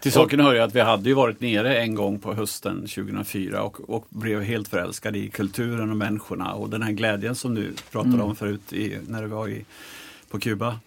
Till 0.00 0.12
saken 0.12 0.40
hör 0.40 0.54
ju 0.54 0.60
att 0.60 0.74
vi 0.74 0.80
hade 0.80 1.08
ju 1.08 1.14
varit 1.14 1.40
nere 1.40 1.76
en 1.78 1.94
gång 1.94 2.18
på 2.18 2.34
hösten 2.34 2.80
2004 2.80 3.62
och, 3.62 3.90
och 3.90 4.06
blev 4.08 4.42
helt 4.42 4.68
förälskade 4.68 5.18
i 5.18 5.28
kulturen 5.28 5.90
och 5.90 5.96
människorna 5.96 6.52
och 6.54 6.70
den 6.70 6.82
här 6.82 6.92
glädjen 6.92 7.34
som 7.34 7.54
du 7.54 7.72
pratade 7.90 8.22
om 8.22 8.36
förut 8.36 8.72
i, 8.72 8.98
när 9.08 9.22
du 9.22 9.28
var 9.28 9.48
i, 9.48 9.64
på 10.30 10.38
Kuba. 10.40 10.80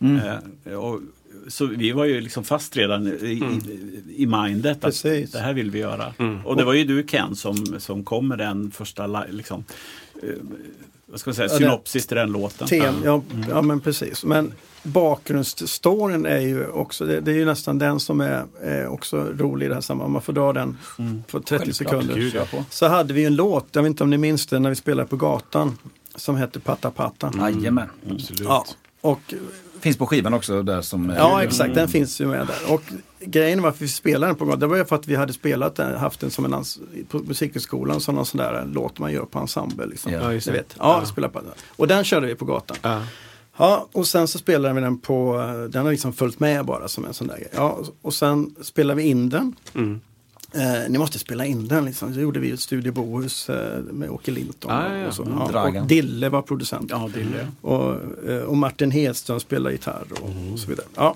Eh, 0.66 0.74
och, 0.74 1.00
så 1.48 1.66
vi 1.66 1.92
var 1.92 2.06
ju 2.06 2.22
liksom 2.22 2.44
fast 2.44 2.78
redan 2.78 3.08
i, 3.08 3.12
i, 3.22 4.24
i 4.24 4.26
mindet 4.26 4.78
att 4.78 4.82
Precis. 4.82 5.32
det 5.32 5.40
här 5.40 5.54
vill 5.54 5.72
vi 5.72 5.80
göra. 5.80 6.14
Och 6.46 6.56
det 6.58 6.64
var 6.64 6.74
ju 6.74 6.84
du 6.84 7.04
Ken 7.08 7.36
som, 7.36 7.56
som 7.80 8.04
kom 8.04 8.28
med 8.28 8.38
den 8.38 8.72
första 8.72 9.08
li- 9.08 9.32
liksom, 9.32 9.64
eh, 10.24 10.30
vad 11.06 11.20
ska 11.20 11.30
man 11.30 11.36
säga, 11.36 11.50
synopsis 11.50 12.08
till 12.08 12.18
den 12.18 12.32
låten. 12.32 12.68
Tem, 12.68 12.96
ja, 13.06 13.22
ja 13.50 13.62
men 13.62 13.80
precis. 13.80 14.24
Men 14.26 14.54
bakgrundsstoryn 14.84 16.26
är 16.26 16.40
ju 16.40 16.68
också, 16.68 17.06
det, 17.06 17.20
det 17.22 17.32
är 17.32 17.36
ju 17.36 17.46
nästan 17.46 17.80
den 17.80 18.00
som 18.00 18.22
är, 18.22 18.46
är 18.62 18.88
också 18.88 19.18
rolig 19.38 19.66
i 19.66 19.70
det 19.70 19.76
här 19.76 19.82
sammanhanget. 19.82 20.06
Om 20.10 20.14
man 20.14 20.22
får 20.22 20.34
dra 20.34 20.54
den 20.54 20.78
på 21.32 21.40
30 21.40 21.74
sekunder. 21.74 22.16
Gud, 22.16 22.36
ja. 22.36 22.46
på. 22.52 22.64
Så 22.70 22.88
hade 22.88 23.14
vi 23.14 23.26
en 23.26 23.36
låt, 23.36 23.68
jag 23.72 23.82
vet 23.84 23.90
inte 23.90 24.04
om 24.04 24.10
ni 24.10 24.18
minns 24.18 24.46
det, 24.48 24.60
när 24.60 24.70
vi 24.70 24.76
spelade 24.76 25.08
på 25.08 25.16
gatan. 25.16 25.78
Som 26.16 26.36
hette 26.36 26.60
Patta 26.60 26.92
Patta. 26.92 27.32
Jajamän. 27.38 27.88
Absolut. 28.12 28.40
Ja, 28.42 28.66
och, 29.02 29.34
Finns 29.80 29.98
på 29.98 30.06
skivan 30.08 30.34
också 30.34 30.64
där 30.64 30.82
som... 30.82 31.10
ja 31.18 31.44
exakt, 31.44 31.76
den 31.76 31.88
finns 31.88 32.22
ju 32.22 32.26
med 32.28 32.48
där. 32.48 32.74
Och 32.74 32.82
grejen 33.20 33.62
varför 33.62 33.80
vi 33.80 33.88
spelade 33.88 34.26
den 34.30 34.36
på 34.36 34.46
gatan, 34.46 34.60
det 34.60 34.68
var 34.68 34.78
ju 34.78 34.86
för 34.86 34.96
att 34.96 35.08
vi 35.08 35.16
hade 35.16 35.34
spelat 35.34 35.76
den, 35.76 35.96
haft 35.98 36.20
den 36.20 36.32
som 36.32 36.46
en 36.46 36.54
ans- 36.54 36.80
på 37.10 37.20
musikhögskolan 37.20 38.02
som 38.02 38.16
någon 38.16 38.26
sån 38.26 38.38
där 38.38 38.66
låt 38.74 39.00
man 39.00 39.12
gör 39.12 39.26
på 39.26 39.40
ensemble. 39.40 39.86
Liksom. 39.86 40.12
Ja, 40.14 40.20
Ja, 40.22 40.34
just 40.34 40.48
Ni 40.48 40.54
det. 40.54 40.60
vet. 40.60 40.76
Ja, 40.80 41.06
Spela 41.06 41.30
på 41.30 41.40
den. 41.40 41.50
Och 41.76 41.88
den 41.88 42.04
körde 42.04 42.28
vi 42.28 42.36
på 42.36 42.46
gatan. 42.46 42.78
Ja. 42.82 43.02
Ja, 43.60 43.88
och 43.92 44.08
sen 44.08 44.28
så 44.28 44.38
spelade 44.40 44.74
vi 44.74 44.82
den 44.82 44.98
på, 44.98 45.38
den 45.70 45.86
har 45.86 45.92
liksom 45.92 46.14
följt 46.14 46.40
med 46.40 46.66
bara 46.66 46.88
som 46.88 47.06
en 47.06 47.14
sån 47.14 47.28
där 47.28 47.36
grej. 47.38 47.50
Ja, 47.54 47.80
och 48.02 48.14
sen 48.14 48.56
spelade 48.62 49.02
vi 49.02 49.08
in 49.08 49.30
den. 49.30 49.56
Mm. 49.76 50.00
Eh, 50.54 50.90
ni 50.90 50.98
måste 50.98 51.20
spela 51.20 51.46
in 51.46 51.68
den 51.68 51.86
liksom. 51.86 52.14
Så 52.14 52.20
gjorde 52.20 52.40
vi 52.40 52.52
ett 52.52 52.60
Studio 52.60 52.92
Bohus 52.92 53.50
eh, 53.50 53.80
med 53.84 54.10
Åke 54.10 54.32
Linton. 54.32 54.72
Ah, 54.72 54.98
ja. 54.98 55.08
och, 55.08 55.14
så. 55.14 55.24
Mm, 55.24 55.38
Ja, 55.54 55.68
och 55.82 55.88
Dille 55.88 56.30
var 56.30 56.42
producent. 56.42 56.88
Ja, 56.90 57.10
är 57.16 57.24
det. 57.24 57.48
Och, 57.62 57.96
eh, 58.30 58.42
och 58.42 58.58
Martin 58.58 58.92
Hedström 58.92 59.40
spelade 59.40 59.72
gitarr 59.76 60.06
och, 60.12 60.54
och 60.54 60.60
så 60.60 60.68
vidare. 60.70 60.88
Ja. 60.96 61.16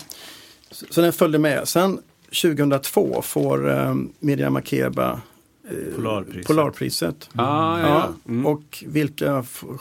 Så, 0.70 0.86
så 0.90 1.00
den 1.00 1.12
följde 1.12 1.38
med. 1.38 1.68
Sen 1.68 1.98
2002 2.42 3.22
får 3.22 3.70
eh, 3.70 3.94
Miriam 4.18 4.52
Makeba 4.52 5.20
eh, 5.70 5.94
Polarpriset. 5.94 6.46
Polarpriset. 6.46 7.28
Ah, 7.34 7.80
ja, 7.80 7.88
ja. 7.88 8.08
Mm. 8.28 8.46
Och 8.46 8.84
vilka 8.86 9.42
får 9.42 9.78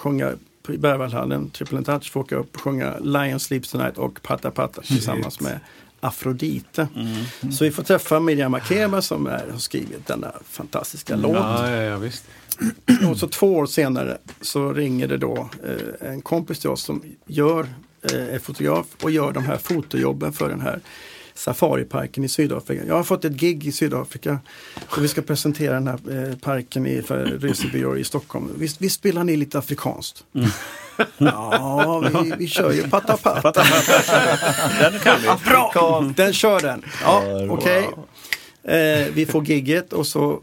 i 0.70 0.78
Berwaldhallen, 0.78 1.50
Triple 1.50 1.84
Touch 1.84 2.12
får 2.12 2.20
åka 2.20 2.36
upp 2.36 2.56
och 2.56 2.62
sjunga 2.62 2.98
Lion 3.00 3.40
Sleeps 3.40 3.72
Tonight 3.72 3.98
och 3.98 4.22
Patta 4.22 4.52
Patta 4.52 4.82
tillsammans 4.82 5.42
med 5.42 5.60
Afrodite. 6.00 6.88
Mm. 6.96 7.52
Så 7.52 7.64
vi 7.64 7.72
får 7.72 7.84
träffa 7.84 8.20
Miriam 8.20 8.52
Makeba 8.52 9.02
som 9.02 9.28
är, 9.28 9.48
har 9.52 9.60
skrivit 9.60 10.08
denna 10.08 10.32
fantastiska 10.50 11.16
låt. 11.16 11.36
Ja, 11.36 11.70
ja, 11.70 11.82
ja, 11.82 11.98
visst. 11.98 12.26
Och 13.10 13.18
så 13.18 13.28
två 13.28 13.56
år 13.56 13.66
senare 13.66 14.18
så 14.42 14.74
ringer 14.74 15.08
det 15.08 15.18
då 15.18 15.50
eh, 15.64 16.10
en 16.10 16.22
kompis 16.22 16.60
till 16.60 16.70
oss 16.70 16.84
som 16.84 17.04
gör, 17.26 17.68
eh, 18.02 18.36
är 18.36 18.40
fotograf 18.40 18.86
och 19.02 19.12
gör 19.12 19.32
de 19.32 19.44
här 19.44 19.58
fotojobben 19.58 20.34
för 20.34 20.50
den 20.50 20.62
här 20.62 20.80
safariparken 21.36 22.24
i 22.24 22.30
Sydafrika. 22.30 22.86
Jag 22.88 22.96
har 22.96 23.04
fått 23.04 23.26
ett 23.26 23.34
gig 23.34 23.68
i 23.68 23.72
Sydafrika 23.72 24.40
och 24.90 25.04
vi 25.04 25.08
ska 25.08 25.22
presentera 25.22 25.74
den 25.74 25.88
här 25.88 26.30
eh, 26.30 26.38
parken 26.38 26.86
i, 26.88 27.02
för 27.02 27.26
resebyråer 27.26 27.98
i 27.98 28.04
Stockholm. 28.04 28.50
Visst, 28.58 28.82
visst 28.82 28.96
spelar 28.96 29.24
ni 29.24 29.36
lite 29.36 29.60
afrikanskt? 29.60 30.24
Ja, 31.18 32.04
vi, 32.24 32.34
vi 32.38 32.48
kör 32.48 32.72
ju 32.72 32.90
patta 32.90 33.18
patta. 33.18 33.64
Den 34.80 35.00
kan 35.00 35.22
vi. 35.22 35.50
Bra! 35.50 36.14
Den 36.16 36.34
kör 36.34 36.60
den. 36.60 36.86
Ja, 37.04 37.24
okej. 37.50 37.90
Eh, 38.64 39.08
vi 39.14 39.26
får 39.26 39.46
gigget 39.46 39.94
och 39.94 40.08
så 40.08 40.40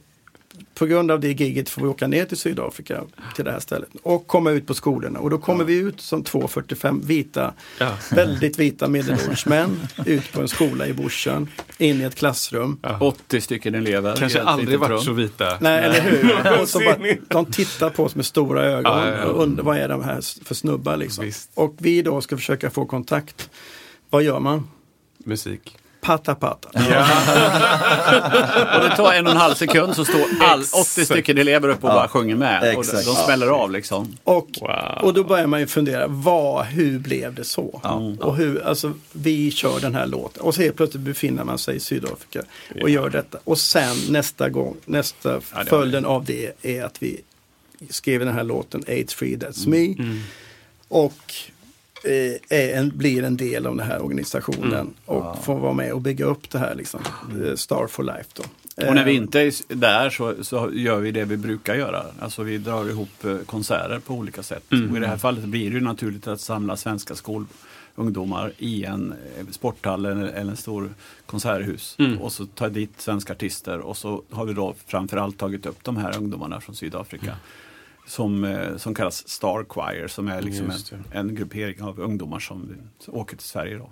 på 0.80 0.86
grund 0.86 1.10
av 1.10 1.20
det 1.20 1.28
gigget 1.40 1.68
får 1.68 1.82
vi 1.82 1.88
åka 1.88 2.06
ner 2.06 2.24
till 2.24 2.36
Sydafrika 2.36 3.02
till 3.36 3.44
det 3.44 3.52
här 3.52 3.60
stället 3.60 3.88
och 4.02 4.26
komma 4.26 4.50
ut 4.50 4.66
på 4.66 4.74
skolorna. 4.74 5.18
Och 5.18 5.30
då 5.30 5.38
kommer 5.38 5.64
vi 5.64 5.74
ut 5.74 6.00
som 6.00 6.24
två 6.24 6.48
45 6.48 7.00
vita, 7.04 7.54
Ja. 7.78 7.90
väldigt 8.10 8.58
vita 8.58 8.88
medelålders 8.88 9.46
män 9.46 9.80
ut 10.06 10.32
på 10.32 10.40
en 10.40 10.48
skola 10.48 10.86
i 10.86 10.92
Bushen, 10.92 11.48
in 11.78 12.00
i 12.00 12.04
ett 12.04 12.14
klassrum. 12.14 12.78
80 13.00 13.40
stycken 13.40 13.74
elever. 13.74 14.16
Kanske 14.16 14.42
aldrig 14.42 14.78
varit 14.78 14.90
rum. 14.90 15.00
så 15.00 15.12
vita. 15.12 15.58
Nej, 15.60 15.84
eller 15.84 16.00
hur? 16.00 16.60
Och 16.62 16.68
så 16.68 16.78
bara, 16.78 16.96
de 17.28 17.46
tittar 17.52 17.90
på 17.90 18.04
oss 18.04 18.14
med 18.14 18.26
stora 18.26 18.64
ögon 18.64 18.82
Ja, 18.98 19.08
ja, 19.08 19.16
ja. 19.18 19.24
och 19.24 19.42
undrar 19.42 19.64
vad 19.64 19.76
är 19.76 19.88
de 19.88 20.04
här 20.04 20.44
för 20.44 20.54
snubbar 20.54 20.96
liksom. 20.96 21.24
Visst. 21.24 21.50
Och 21.54 21.74
vi 21.78 22.02
då 22.02 22.20
ska 22.20 22.36
försöka 22.36 22.70
få 22.70 22.84
kontakt. 22.86 23.50
Vad 24.10 24.22
gör 24.22 24.40
man? 24.40 24.68
Musik. 25.24 25.76
Patta 26.00 26.34
patta. 26.34 26.68
Och 28.76 28.80
det 28.88 28.96
tar 28.96 29.12
en 29.12 29.26
och 29.26 29.32
en 29.32 29.36
halv 29.38 29.54
sekund 29.54 29.96
så 29.96 30.04
står 30.04 30.26
all, 30.40 30.60
80 30.60 31.04
stycken 31.04 31.38
elever 31.38 31.68
upp 31.68 31.84
och 31.84 31.90
bara 31.90 32.08
sjunger 32.08 32.36
med. 32.36 32.76
Och 32.76 32.84
de, 32.84 33.14
smäller 33.24 33.46
av 33.46 33.70
liksom. 33.70 34.16
Och, 34.24 34.48
Wow. 34.60 34.98
och 35.02 35.14
då 35.14 35.24
börjar 35.24 35.46
man 35.46 35.60
ju 35.60 35.66
fundera, 35.66 36.06
vad, 36.08 36.66
hur 36.66 36.98
blev 36.98 37.34
det 37.34 37.44
så? 37.44 37.80
Och 38.20 38.36
hur, 38.36 38.66
alltså, 38.66 38.92
vi 39.12 39.50
kör 39.50 39.80
den 39.80 39.94
här 39.94 40.06
låten 40.06 40.42
och 40.42 40.54
så 40.54 40.62
helt 40.62 40.76
plötsligt 40.76 41.02
befinner 41.02 41.44
man 41.44 41.58
sig 41.58 41.76
i 41.76 41.80
Sydafrika 41.80 42.42
och 42.82 42.90
gör 42.90 43.10
detta. 43.10 43.38
Och 43.44 43.58
sen 43.58 43.96
nästa 44.08 44.48
gång, 44.48 44.76
nästa 44.84 45.40
följden 45.66 46.04
av 46.04 46.24
det 46.24 46.52
är 46.62 46.84
att 46.84 47.02
vi 47.02 47.20
skrev 47.90 48.20
den 48.24 48.34
här 48.34 48.44
låten 48.44 48.84
AIDS 48.88 49.14
Free 49.14 49.36
That's 49.36 49.68
Me. 49.68 49.94
Och 50.88 51.12
eh, 51.12 51.52
är 52.48 52.78
en, 52.78 52.98
blir 52.98 53.24
en 53.24 53.36
del 53.36 53.66
av 53.66 53.76
den 53.76 53.86
här 53.86 54.02
organisationen 54.02 54.94
och 55.06 55.44
får 55.44 55.58
vara 55.58 55.72
med 55.72 55.92
och 55.92 56.00
bygga 56.00 56.24
upp 56.24 56.50
det 56.50 56.58
här 56.58 56.74
liksom, 56.74 57.00
eh, 57.44 57.54
Star 57.54 57.86
for 57.86 58.02
Life 58.02 58.28
då. 58.34 58.42
Och 58.88 58.94
när 58.94 59.04
vi 59.04 59.10
Eh, 59.10 59.16
inte 59.16 59.40
är 59.40 59.74
där 59.74 60.10
så, 60.10 60.44
så 60.44 60.70
gör 60.72 61.00
vi 61.00 61.12
det 61.12 61.24
vi 61.24 61.36
brukar 61.36 61.74
göra. 61.74 62.04
Alltså 62.20 62.42
vi 62.42 62.58
drar 62.58 62.88
ihop 62.88 63.24
eh, 63.24 63.36
konserter 63.46 63.98
på 63.98 64.14
olika 64.14 64.42
sätt. 64.42 64.64
Och 64.90 64.96
i 64.96 65.00
det 65.00 65.06
här 65.06 65.16
fallet 65.16 65.44
blir 65.44 65.70
det 65.70 65.80
naturligt 65.80 66.26
att 66.26 66.40
samla 66.40 66.76
svenska 66.76 67.14
skolungdomar 67.14 68.52
i 68.58 68.84
en 68.84 69.14
eh, 69.38 69.46
sporthall 69.50 70.06
eller, 70.06 70.26
eller 70.26 70.50
en 70.50 70.56
stor 70.56 70.90
konserthus. 71.26 71.96
Och 72.20 72.32
så 72.32 72.46
ta 72.46 72.68
dit 72.68 73.00
svenska 73.00 73.32
artister 73.32 73.78
och 73.78 73.96
så 73.96 74.22
har 74.30 74.44
vi 74.44 74.52
då 74.52 74.74
framförallt 74.86 75.38
tagit 75.38 75.66
upp 75.66 75.84
de 75.84 75.96
här 75.96 76.16
ungdomarna 76.16 76.60
från 76.60 76.74
Sydafrika. 76.74 77.36
Som, 78.10 78.44
eh, 78.44 78.76
som 78.76 78.94
kallas 78.94 79.28
Star 79.28 79.64
Choir 79.68 80.08
som 80.08 80.28
är 80.28 80.42
liksom 80.42 80.70
en, 80.70 81.04
en 81.28 81.34
gruppering 81.34 81.82
av 81.82 82.00
ungdomar 82.00 82.38
som, 82.38 82.72
som 82.98 83.14
åker 83.14 83.36
till 83.36 83.46
Sverige 83.46 83.78
då 83.78 83.90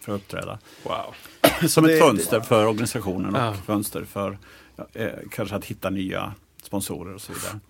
för 0.00 0.14
att 0.14 0.20
uppträda. 0.20 0.58
Wow. 0.84 1.14
Som 1.68 1.84
ett 1.84 1.90
Det- 1.90 1.98
fönster 1.98 2.40
för 2.40 2.66
organisationen 2.66 3.34
och 3.34 3.40
Ja. 3.40 3.54
fönster 3.66 4.04
för 4.04 4.38
ja, 4.76 4.86
eh, 4.92 5.10
kanske 5.30 5.56
att 5.56 5.64
hitta 5.64 5.90
nya 5.90 6.34
sponsorer 6.62 7.14
och 7.14 7.20
så 7.20 7.32
vidare. 7.32 7.60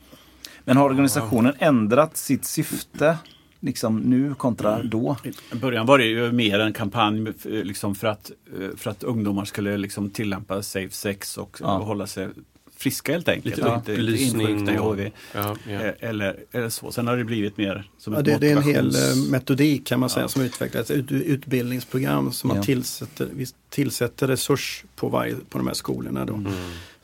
Men 0.65 0.77
har 0.77 0.85
organisationen 0.85 1.53
ändrat 1.59 2.17
sitt 2.17 2.45
syfte 2.45 3.19
liksom 3.61 3.99
nu 3.99 4.35
kontra 4.35 4.83
då? 4.83 5.17
I 5.53 5.57
början 5.57 5.87
var 5.87 5.99
det 5.99 6.05
ju 6.05 6.33
mer 6.33 6.59
en 6.59 6.73
kampanj 6.73 7.29
eh, 7.29 7.35
liksom 7.45 7.95
för, 7.95 8.07
att, 8.07 8.31
eh, 8.61 8.77
för 8.77 8.91
att 8.91 9.03
ungdomar 9.03 9.45
skulle 9.45 9.77
liksom 9.77 10.11
tillämpa 10.11 10.63
safe 10.63 10.91
sex 10.95 11.39
och, 11.39 11.57
Ja. 11.61 11.79
och 11.79 11.87
hålla 11.87 12.07
sig 12.07 12.29
friska 12.77 13.13
helt 13.13 13.29
enkelt. 13.29 13.57
Lite 13.57 13.69
och 13.69 13.77
inte, 13.77 13.95
insjukna 14.23 14.75
i 14.75 14.79
och- 14.79 14.97
HIV. 14.97 15.11
Ja, 15.35 15.57
ja. 15.69 15.73
Eh, 15.73 15.93
Eller, 16.01 16.37
eller 16.53 16.69
så. 16.69 16.93
Sen 16.93 17.07
har 17.07 17.17
det 17.17 17.25
blivit 17.25 17.57
mer 17.57 17.91
som 17.99 18.13
Ja, 18.13 18.19
ett 18.19 18.25
det, 18.25 18.39
det 18.39 18.51
är 18.53 18.57
en 18.57 18.63
hel 18.63 18.87
eh, 18.97 19.17
metodik 19.31 19.87
kan 19.87 20.01
man 20.01 20.11
säga 20.11 20.29
som 20.29 20.43
utvecklats. 20.43 20.91
Ut, 20.91 21.13
utbildningsprogram 21.13 22.33
som 22.33 22.49
man 22.49 22.57
Ja. 22.57 22.63
tillsätter, 22.63 23.29
vi 23.33 23.47
tillsätter 23.71 24.29
resurs 24.29 24.85
på, 24.97 25.09
varje, 25.09 25.35
på 25.49 25.59
de 25.59 25.67
här 25.67 25.75
skolorna. 25.75 26.25
Då. 26.25 26.35
Mm. 26.35 26.53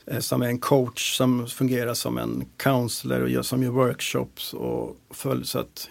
Eh, 0.05 0.19
Som 0.19 0.41
är 0.41 0.47
en 0.47 0.59
coach 0.59 1.17
som 1.17 1.47
fungerar 1.47 1.93
som 1.93 2.17
en 2.17 2.45
counselor 2.57 3.21
och 3.21 3.29
gör, 3.29 3.41
som 3.41 3.63
gör 3.63 3.69
workshops 3.71 4.53
och 4.53 4.97
följer 5.11 5.45
så 5.45 5.59
att 5.59 5.89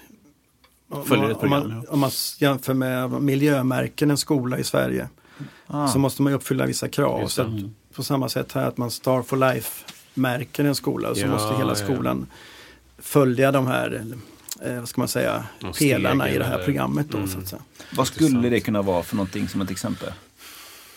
om, 0.90 1.04
Följer 1.04 1.24
ett 1.30 1.32
om, 1.34 1.40
program, 1.40 1.68
man, 1.68 1.82
ja. 1.86 1.92
om 1.92 1.98
man 2.00 2.10
jämför 2.38 2.74
med 2.74 3.10
miljömärken 3.22 4.10
en 4.10 4.16
skola 4.16 4.58
i 4.58 4.64
Sverige 4.64 5.08
Ah. 5.66 5.88
så 5.88 5.98
måste 5.98 6.22
man 6.22 6.32
ju 6.32 6.36
uppfylla 6.36 6.66
vissa 6.66 6.88
krav. 6.88 7.26
Så 7.28 7.42
att, 7.42 7.48
på 7.94 8.02
samma 8.02 8.28
sätt 8.28 8.52
här 8.52 8.68
att 8.68 8.76
man 8.76 8.90
Star 8.90 9.22
for 9.22 9.36
Life 9.36 9.84
märker 10.14 10.64
en 10.64 10.74
skola 10.74 11.14
så 11.14 11.20
Ja, 11.20 11.26
måste 11.26 11.48
hela 11.56 11.72
ja, 11.72 11.78
ja. 11.78 11.84
skolan 11.94 12.26
följa 12.98 13.52
de 13.52 13.66
här 13.66 14.04
eh, 14.64 14.78
vad 14.78 14.88
ska 14.88 15.00
man 15.00 15.08
säga, 15.08 15.44
pelarna 15.78 16.30
i 16.30 16.38
det 16.38 16.44
här 16.44 16.64
programmet. 16.64 17.06
Då, 17.10 17.18
Mm. 17.18 17.30
så 17.30 17.38
att 17.38 17.48
säga. 17.48 17.62
Vad 17.96 18.06
skulle 18.06 18.48
det 18.48 18.60
kunna 18.60 18.82
vara 18.82 19.02
för 19.02 19.16
någonting 19.16 19.48
som 19.48 19.60
ett 19.60 19.70
exempel? 19.70 20.12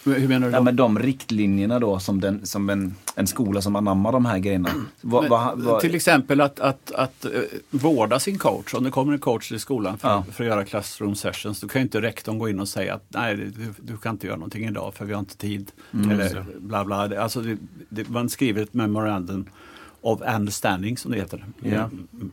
Hur 0.06 0.28
menar 0.28 0.48
du? 0.48 0.54
Ja, 0.54 0.58
då? 0.58 0.64
men 0.64 0.76
de 0.76 1.00
riktlinjerna 1.00 1.80
då 1.80 2.00
som, 2.00 2.22
den, 2.22 2.46
som 2.46 2.70
en, 2.70 2.96
en 3.16 3.28
skola 3.28 3.62
som 3.62 3.76
anammar 3.76 4.12
de 4.12 4.26
här 4.26 4.38
grejerna. 4.40 4.70
Vad, 5.02 5.24
Men, 5.24 5.30
vad, 5.32 5.60
vad, 5.62 5.82
Till 5.82 5.96
exempel 5.96 6.42
att, 6.42 6.60
att, 6.60 6.92
att 6.92 7.26
eh, 7.26 7.32
vårda 7.70 8.20
sin 8.20 8.38
coach. 8.38 8.74
Om 8.74 8.84
det 8.84 8.92
kommer 8.92 9.14
en 9.14 9.20
coach 9.20 9.48
till 9.48 9.60
skolan 9.60 9.98
för, 9.98 10.10
Ja. 10.10 10.26
för 10.32 10.44
att 10.44 10.48
göra 10.50 10.66
classroom 10.66 11.16
sessions, 11.16 11.62
då 11.62 11.68
kan 11.68 11.82
ju 11.82 11.84
inte 11.84 12.02
rektorn 12.02 12.40
gå 12.40 12.50
in 12.50 12.60
och 12.60 12.70
säga 12.70 12.94
att 12.94 13.06
nej, 13.10 13.36
du, 13.36 13.74
du 13.82 13.98
kan 13.98 14.12
inte 14.16 14.28
göra 14.28 14.38
någonting 14.38 14.66
idag 14.66 14.94
för 14.94 15.06
vi 15.06 15.14
har 15.14 15.20
inte 15.20 15.38
tid. 15.38 15.72
Mm. 15.94 16.12
Eller 16.12 16.46
bla 16.60 16.86
bla. 16.86 17.22
Alltså, 17.22 17.42
det, 17.42 17.58
det, 17.90 18.10
man 18.10 18.30
skriver 18.30 18.62
ett 18.64 18.74
memorandum 18.74 19.46
of 20.02 20.22
understanding 20.36 20.98
som 20.98 21.12
det 21.12 21.18
heter. 21.18 21.46
Ja. 21.64 21.70
Mm. 21.70 22.32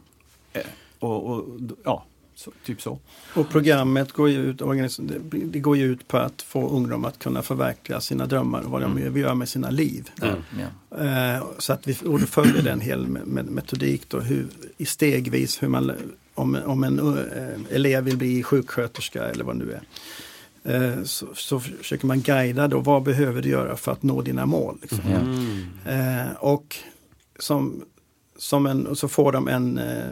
Eh, 0.53 0.61
Och, 0.99 1.27
och, 1.31 1.45
ja, 1.85 2.05
så, 2.43 2.51
typ 2.65 2.83
så. 2.83 2.99
Och 3.35 3.49
programmet 3.51 4.13
går 4.13 4.31
ju 4.31 4.39
ut, 4.39 4.63
det- 5.53 5.59
går 5.61 5.77
ju 5.77 5.85
ut 5.85 6.09
på 6.09 6.19
att 6.19 6.43
få 6.43 6.69
ungdomar 6.69 7.09
att 7.09 7.19
kunna 7.19 7.43
förverkliga 7.43 8.01
sina 8.01 8.27
drömmar 8.27 8.61
och 8.63 8.71
vad 8.71 8.81
de 8.83 8.95
vill 9.13 9.23
göra 9.23 9.35
med 9.35 9.49
sina 9.49 9.71
liv. 9.71 10.11
Mm. 10.23 11.37
Eh, 11.37 11.45
så 11.59 11.73
att 11.73 11.87
vi 11.87 11.97
och 12.05 12.21
då 12.21 12.27
följer 12.27 12.63
den 12.63 12.81
hel 12.81 13.07
metodik 13.29 14.03
då, 14.09 14.21
hur, 14.21 14.47
i 14.77 14.87
stegvis 14.87 15.63
hur 15.63 15.69
man, 15.69 15.93
om, 16.35 16.59
om 16.67 16.85
en 16.85 16.99
eh, 17.19 17.77
elev 17.77 18.05
vill 18.05 18.17
bli 18.17 18.43
sjuksköterska 18.43 19.25
eller 19.25 19.45
vad 19.45 19.59
det 19.59 19.65
nu 19.65 19.73
är. 19.73 19.83
Eh, 20.65 21.03
så, 21.05 21.27
så 21.35 21.61
försöker 21.61 22.07
man 22.07 22.21
guida 22.21 22.69
då, 22.69 22.81
vad 22.81 23.03
behöver 23.03 23.43
du 23.43 23.49
göra 23.49 23.77
för 23.77 23.93
att 23.93 24.03
nå 24.03 24.23
dina 24.23 24.47
mål. 24.47 24.79
Liksom. 24.83 25.01
Mm. 25.01 26.21
Eh, 26.27 26.33
och 26.39 26.77
som, 27.39 27.85
som 28.39 28.67
en, 28.67 28.87
och 28.87 28.99
så 28.99 29.09
får 29.09 29.33
de 29.33 29.49
en, 29.49 29.79
eh, 29.79 30.05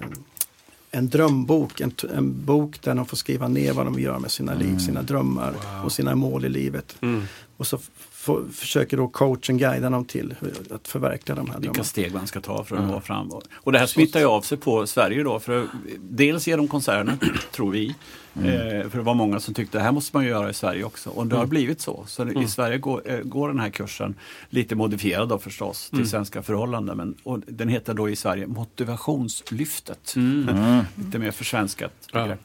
en 0.91 1.09
drömbok, 1.09 1.81
en, 1.81 1.93
en 2.17 2.45
bok 2.45 2.83
där 2.83 2.95
de 2.95 3.07
får 3.07 3.17
skriva 3.17 3.49
ner 3.49 3.73
vad 3.73 3.87
de 3.87 4.01
göra 4.01 4.19
med 4.19 4.31
sina 4.31 4.55
liv, 4.55 4.79
sina 4.79 5.03
drömmar 5.03 5.55
och 5.85 5.93
sina 5.93 6.15
mål 6.15 6.45
i 6.45 6.49
livet. 6.49 6.97
Mm. 7.01 7.23
Och 7.57 7.67
så 7.67 7.79
f- 8.21 8.25
får- 8.27 8.45
försöker 8.53 8.97
då 8.97 9.09
coachen 9.09 9.59
guida 9.59 9.91
dem 9.91 10.05
till 10.05 10.35
hur, 10.41 10.53
att 10.75 10.89
förverkliga 10.89 11.37
de 11.37 11.41
här 11.51 11.57
Vilka 11.59 11.61
drömmarna. 11.73 11.85
steg 11.85 12.15
man 12.15 12.27
ska 12.27 12.41
ta 12.41 12.65
för 12.65 12.77
att 12.77 12.85
nå 12.89 13.01
fram. 13.01 13.31
Och- 13.55 13.73
det 13.73 13.79
här 13.79 13.87
smittar 13.87 14.21
ju 14.21 14.27
av 14.27 14.41
sig 14.43 14.59
på 14.59 14.87
Sverige 14.87 15.23
då. 15.23 15.41
För 15.41 15.67
dels 16.01 16.45
de 16.45 16.69
konserterna, 16.69 17.19
tror 17.53 17.71
vi. 17.71 17.95
Eh, 18.35 18.89
för 18.91 18.97
det 18.99 19.03
var 19.03 19.15
många 19.15 19.41
som 19.41 19.55
tyckte 19.55 19.79
det 19.79 19.85
här 19.85 19.93
måste 19.93 20.17
man 20.17 20.27
göra 20.27 20.51
i 20.51 20.55
Sverige 20.55 20.85
också. 20.85 21.11
Och 21.11 21.27
det 21.27 21.37
har 21.37 21.47
blivit 21.47 21.81
så. 21.81 22.05
Så 22.07 22.25
det- 22.25 22.41
i 22.43 22.47
Sverige 22.49 22.79
går, 22.79 23.03
eh, 23.11 23.19
går 23.21 23.49
den 23.49 23.59
här 23.61 23.71
kursen, 23.71 24.15
lite 24.51 24.75
modifierad 24.75 25.29
då 25.29 25.39
förstås, 25.39 25.91
till 25.91 26.09
svenska 26.09 26.43
förhållanden. 26.43 26.97
Men, 26.97 27.15
och 27.23 27.41
den 27.47 27.69
heter 27.69 27.95
då 27.95 28.09
i 28.11 28.17
Sverige 28.17 28.47
Motivationslyftet. 28.47 30.15
Lite 30.95 31.19
mer 31.19 31.31
försvenskat 31.31 31.93
Ja. 32.13 32.23
begrepp. 32.23 32.41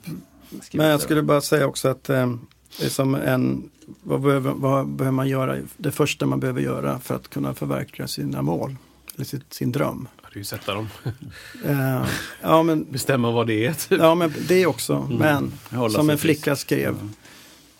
Men 0.73 0.85
jag 0.87 1.01
skulle 1.01 1.21
bara 1.23 1.41
säga 1.41 1.67
också 1.67 1.87
att 1.87 2.09
eh, 2.09 2.35
det 2.79 2.85
är 2.85 2.89
som 2.89 3.15
en, 3.15 3.69
vad 4.03 4.21
behöver, 4.21 4.51
vad 4.51 4.87
behöver 4.87 5.15
man 5.15 5.27
göra? 5.27 5.57
Det 5.77 5.91
första 5.91 6.25
man 6.25 6.39
behöver 6.39 6.61
göra 6.61 6.99
för 6.99 7.15
att 7.15 7.27
kunna 7.27 7.53
förverkliga 7.53 8.07
sina 8.07 8.41
mål, 8.41 8.75
eller 9.15 9.25
sitt, 9.25 9.53
sin 9.53 9.71
dröm. 9.71 10.07
Ja, 10.21 10.27
Det 10.33 10.35
är 10.35 10.39
ju 10.39 10.43
sätta 10.43 10.73
dem. 10.73 10.89
Eh, 11.65 12.05
ja, 12.41 12.63
men, 12.63 12.85
Bestämma 12.91 13.31
vad 13.31 13.47
det 13.47 13.65
är. 13.65 13.73
Typ. 13.73 13.99
ja, 13.99 14.15
men 14.15 14.33
det 14.47 14.65
också. 14.65 15.07
Men 15.19 15.51
Hålla 15.69 15.93
som 15.93 16.09
en 16.09 16.17
flicka 16.17 16.55
skrev, 16.55 16.95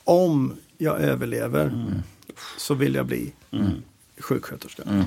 om 0.03 0.53
jag 0.77 0.99
överlever 1.01 1.93
så 2.57 2.73
vill 2.73 2.95
jag 2.95 3.05
bli 3.05 3.33
sjuksköterska. 4.19 4.83
Wow. 4.85 5.03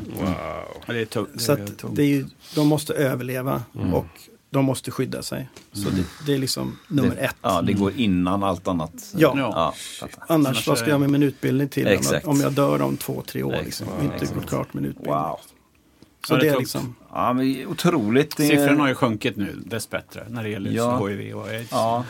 Ja, 0.86 0.92
det 0.92 1.16
är 1.16 1.26
det 1.32 1.40
Så 1.40 1.53
att 1.53 1.84
det 1.92 2.03
är 2.03 2.07
ju, 2.07 2.26
de 2.55 2.66
måste 2.66 2.94
överleva 2.94 3.62
och 3.92 4.07
de 4.51 4.64
måste 4.64 4.90
skydda 4.90 5.22
sig. 5.22 5.49
Så 5.72 5.90
det, 5.90 6.05
det 6.26 6.34
är 6.34 6.38
liksom 6.38 6.78
nummer 6.88 7.14
det, 7.14 7.20
ett. 7.20 7.36
Ja, 7.42 7.62
det 7.62 7.72
går 7.72 7.92
innan 7.96 8.42
allt 8.42 8.68
annat. 8.68 9.14
Ja. 9.16 9.32
ja. 9.36 9.74
Annars, 10.28 10.68
vad 10.68 10.78
ska 10.78 10.90
jag 10.90 11.01
med 11.01 11.11
min 11.11 11.22
utbildning 11.22 11.68
till? 11.68 11.86
Exakt. 11.86 12.26
Om 12.26 12.40
jag 12.40 12.53
dör 12.53 12.82
om 12.82 12.96
två, 12.96 13.22
tre 13.26 13.42
år. 13.42 13.57
Liksom. 13.64 13.86
Exakt. 14.01 14.22
Inte 14.22 14.34
gått 14.34 14.49
klart 14.49 14.74
min 14.74 14.84
utbildning. 14.84 15.14
Wow. 15.14 15.40
Så 16.26 16.34
Ja, 16.34 16.38
det 16.38 16.46
är 16.46 16.51
det 16.51 16.57
är 16.57 16.61
liksom, 16.61 16.94
Ja, 17.19 17.33
men 17.33 17.66
otroligt. 17.66 18.35
Siffrorna 18.37 18.81
har 18.81 18.89
ju 18.89 18.95
sjunkit 18.95 19.37
nu, 19.37 19.57
dessbättre, 19.66 20.27
när 20.31 20.43
det 20.43 20.49
gäller 20.49 20.71
Ja. 20.71 21.07
HIV 21.07 21.35
och 21.35 21.49
aids. 21.49 21.69
Ja, 21.71 22.05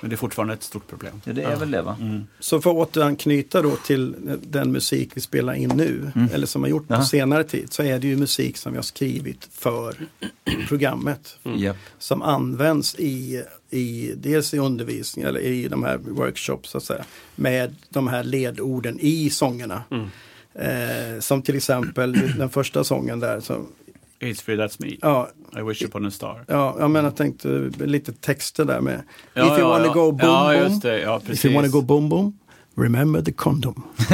Men 0.00 0.10
det 0.10 0.14
är 0.14 0.16
fortfarande 0.18 0.54
ett 0.54 0.62
stort 0.62 0.88
problem. 0.88 1.20
ja, 1.24 1.32
det 1.32 1.42
är 1.42 1.56
väl 1.56 1.70
det 1.70 1.82
va? 1.82 1.96
så 2.40 2.60
för 2.60 2.70
att 2.70 2.76
återanknyta 2.76 3.62
då 3.62 3.76
till 3.76 4.14
den 4.42 4.72
musik 4.72 5.10
vi 5.14 5.20
spelar 5.20 5.54
in 5.54 5.68
nu, 5.74 6.10
eller 6.32 6.46
som 6.46 6.62
har 6.62 6.68
gjort 6.68 6.88
på 6.88 6.94
Jaha. 6.94 7.04
senare 7.04 7.44
tid, 7.44 7.72
så 7.72 7.82
är 7.82 7.98
det 7.98 8.06
ju 8.06 8.16
musik 8.16 8.56
som 8.56 8.72
vi 8.72 8.78
har 8.78 8.82
skrivit 8.82 9.48
för 9.52 9.94
programmet. 10.68 11.38
Japp. 11.56 11.76
Som 11.98 12.22
används 12.22 12.94
i, 12.98 13.42
i 13.70 14.12
dels 14.16 14.54
i 14.54 14.58
undervisning 14.58 15.24
eller 15.24 15.40
i 15.40 15.68
de 15.68 15.82
här 15.84 15.96
workshops 15.98 16.70
så 16.70 16.78
att 16.78 16.84
säga. 16.84 17.04
Med 17.36 17.74
de 17.88 18.08
här 18.08 18.24
ledorden 18.24 18.98
i 19.00 19.30
sångerna. 19.30 19.82
Eh, 20.54 21.20
som 21.20 21.42
till 21.42 21.56
exempel 21.56 22.12
den 22.38 22.48
första 22.50 22.84
sången 22.84 23.20
där. 23.20 23.40
Så, 23.40 23.66
AIDS 24.20 24.42
free 24.42 24.56
that's 24.56 24.76
me. 24.78 24.96
ja, 25.02 25.28
I 25.58 25.62
wish 25.62 25.82
upon 25.82 26.06
a 26.06 26.10
star. 26.10 26.44
Ja, 26.48 26.76
jag 26.78 26.90
menar, 26.90 27.10
tänkte 27.10 27.48
lite 27.78 28.12
texter 28.12 28.64
där 28.64 28.80
med. 28.80 29.02
Ja, 29.34 29.42
If 29.42 29.48
you 29.50 29.58
ja, 29.58 29.68
wanna 29.68 29.86
ja. 29.86 29.92
go 29.92 30.12
boom 30.12 30.30
Ja, 30.30 30.52
boom. 30.52 30.62
just 30.72 30.82
det. 30.82 31.00
Ja, 31.00 31.16
If 31.16 31.22
you 31.22 31.26
precis. 31.30 31.54
wanna 31.54 31.68
go 31.68 31.80
boom 31.82 32.08
boom. 32.08 32.38
Remember 32.78 33.22
the 33.22 33.32
condom. 33.32 33.82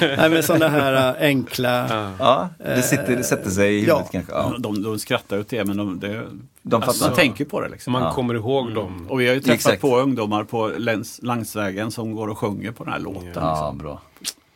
Nej 0.00 0.30
men 0.30 0.42
sådana 0.42 0.68
här 0.68 1.08
äh, 1.22 1.28
enkla. 1.28 1.88
Ja, 2.18 2.48
det, 2.58 2.82
sitter, 2.82 3.16
det 3.16 3.24
sätter 3.24 3.50
sig 3.50 3.74
i 3.74 3.80
huvudet 3.80 3.96
ja. 3.98 4.08
kanske. 4.12 4.32
Ja. 4.32 4.54
De, 4.58 4.82
de 4.82 4.98
skrattar 4.98 5.38
åt 5.38 5.48
det, 5.48 5.64
men 5.64 5.76
de, 5.76 6.00
det, 6.00 6.26
De 6.62 6.82
alltså, 6.82 7.04
man 7.04 7.14
tänker 7.16 7.44
på 7.44 7.60
det. 7.60 7.68
Liksom. 7.68 7.92
Man 7.92 8.02
Ja. 8.02 8.12
kommer 8.12 8.34
ihåg 8.34 8.74
dem. 8.74 9.06
Och 9.08 9.20
vi 9.20 9.26
har 9.28 9.34
ju 9.34 9.40
träffat 9.40 9.54
Exakt. 9.54 9.80
på 9.80 9.98
ungdomar 9.98 10.44
på 10.44 10.68
läns, 10.76 11.20
Langsvägen 11.22 11.90
som 11.90 12.12
går 12.14 12.28
och 12.28 12.38
sjunger 12.38 12.72
på 12.72 12.84
den 12.84 12.92
här 12.92 13.00
låten. 13.00 13.30
Ja, 13.34 13.50
Liksom. 13.52 13.78
bra. 13.78 14.02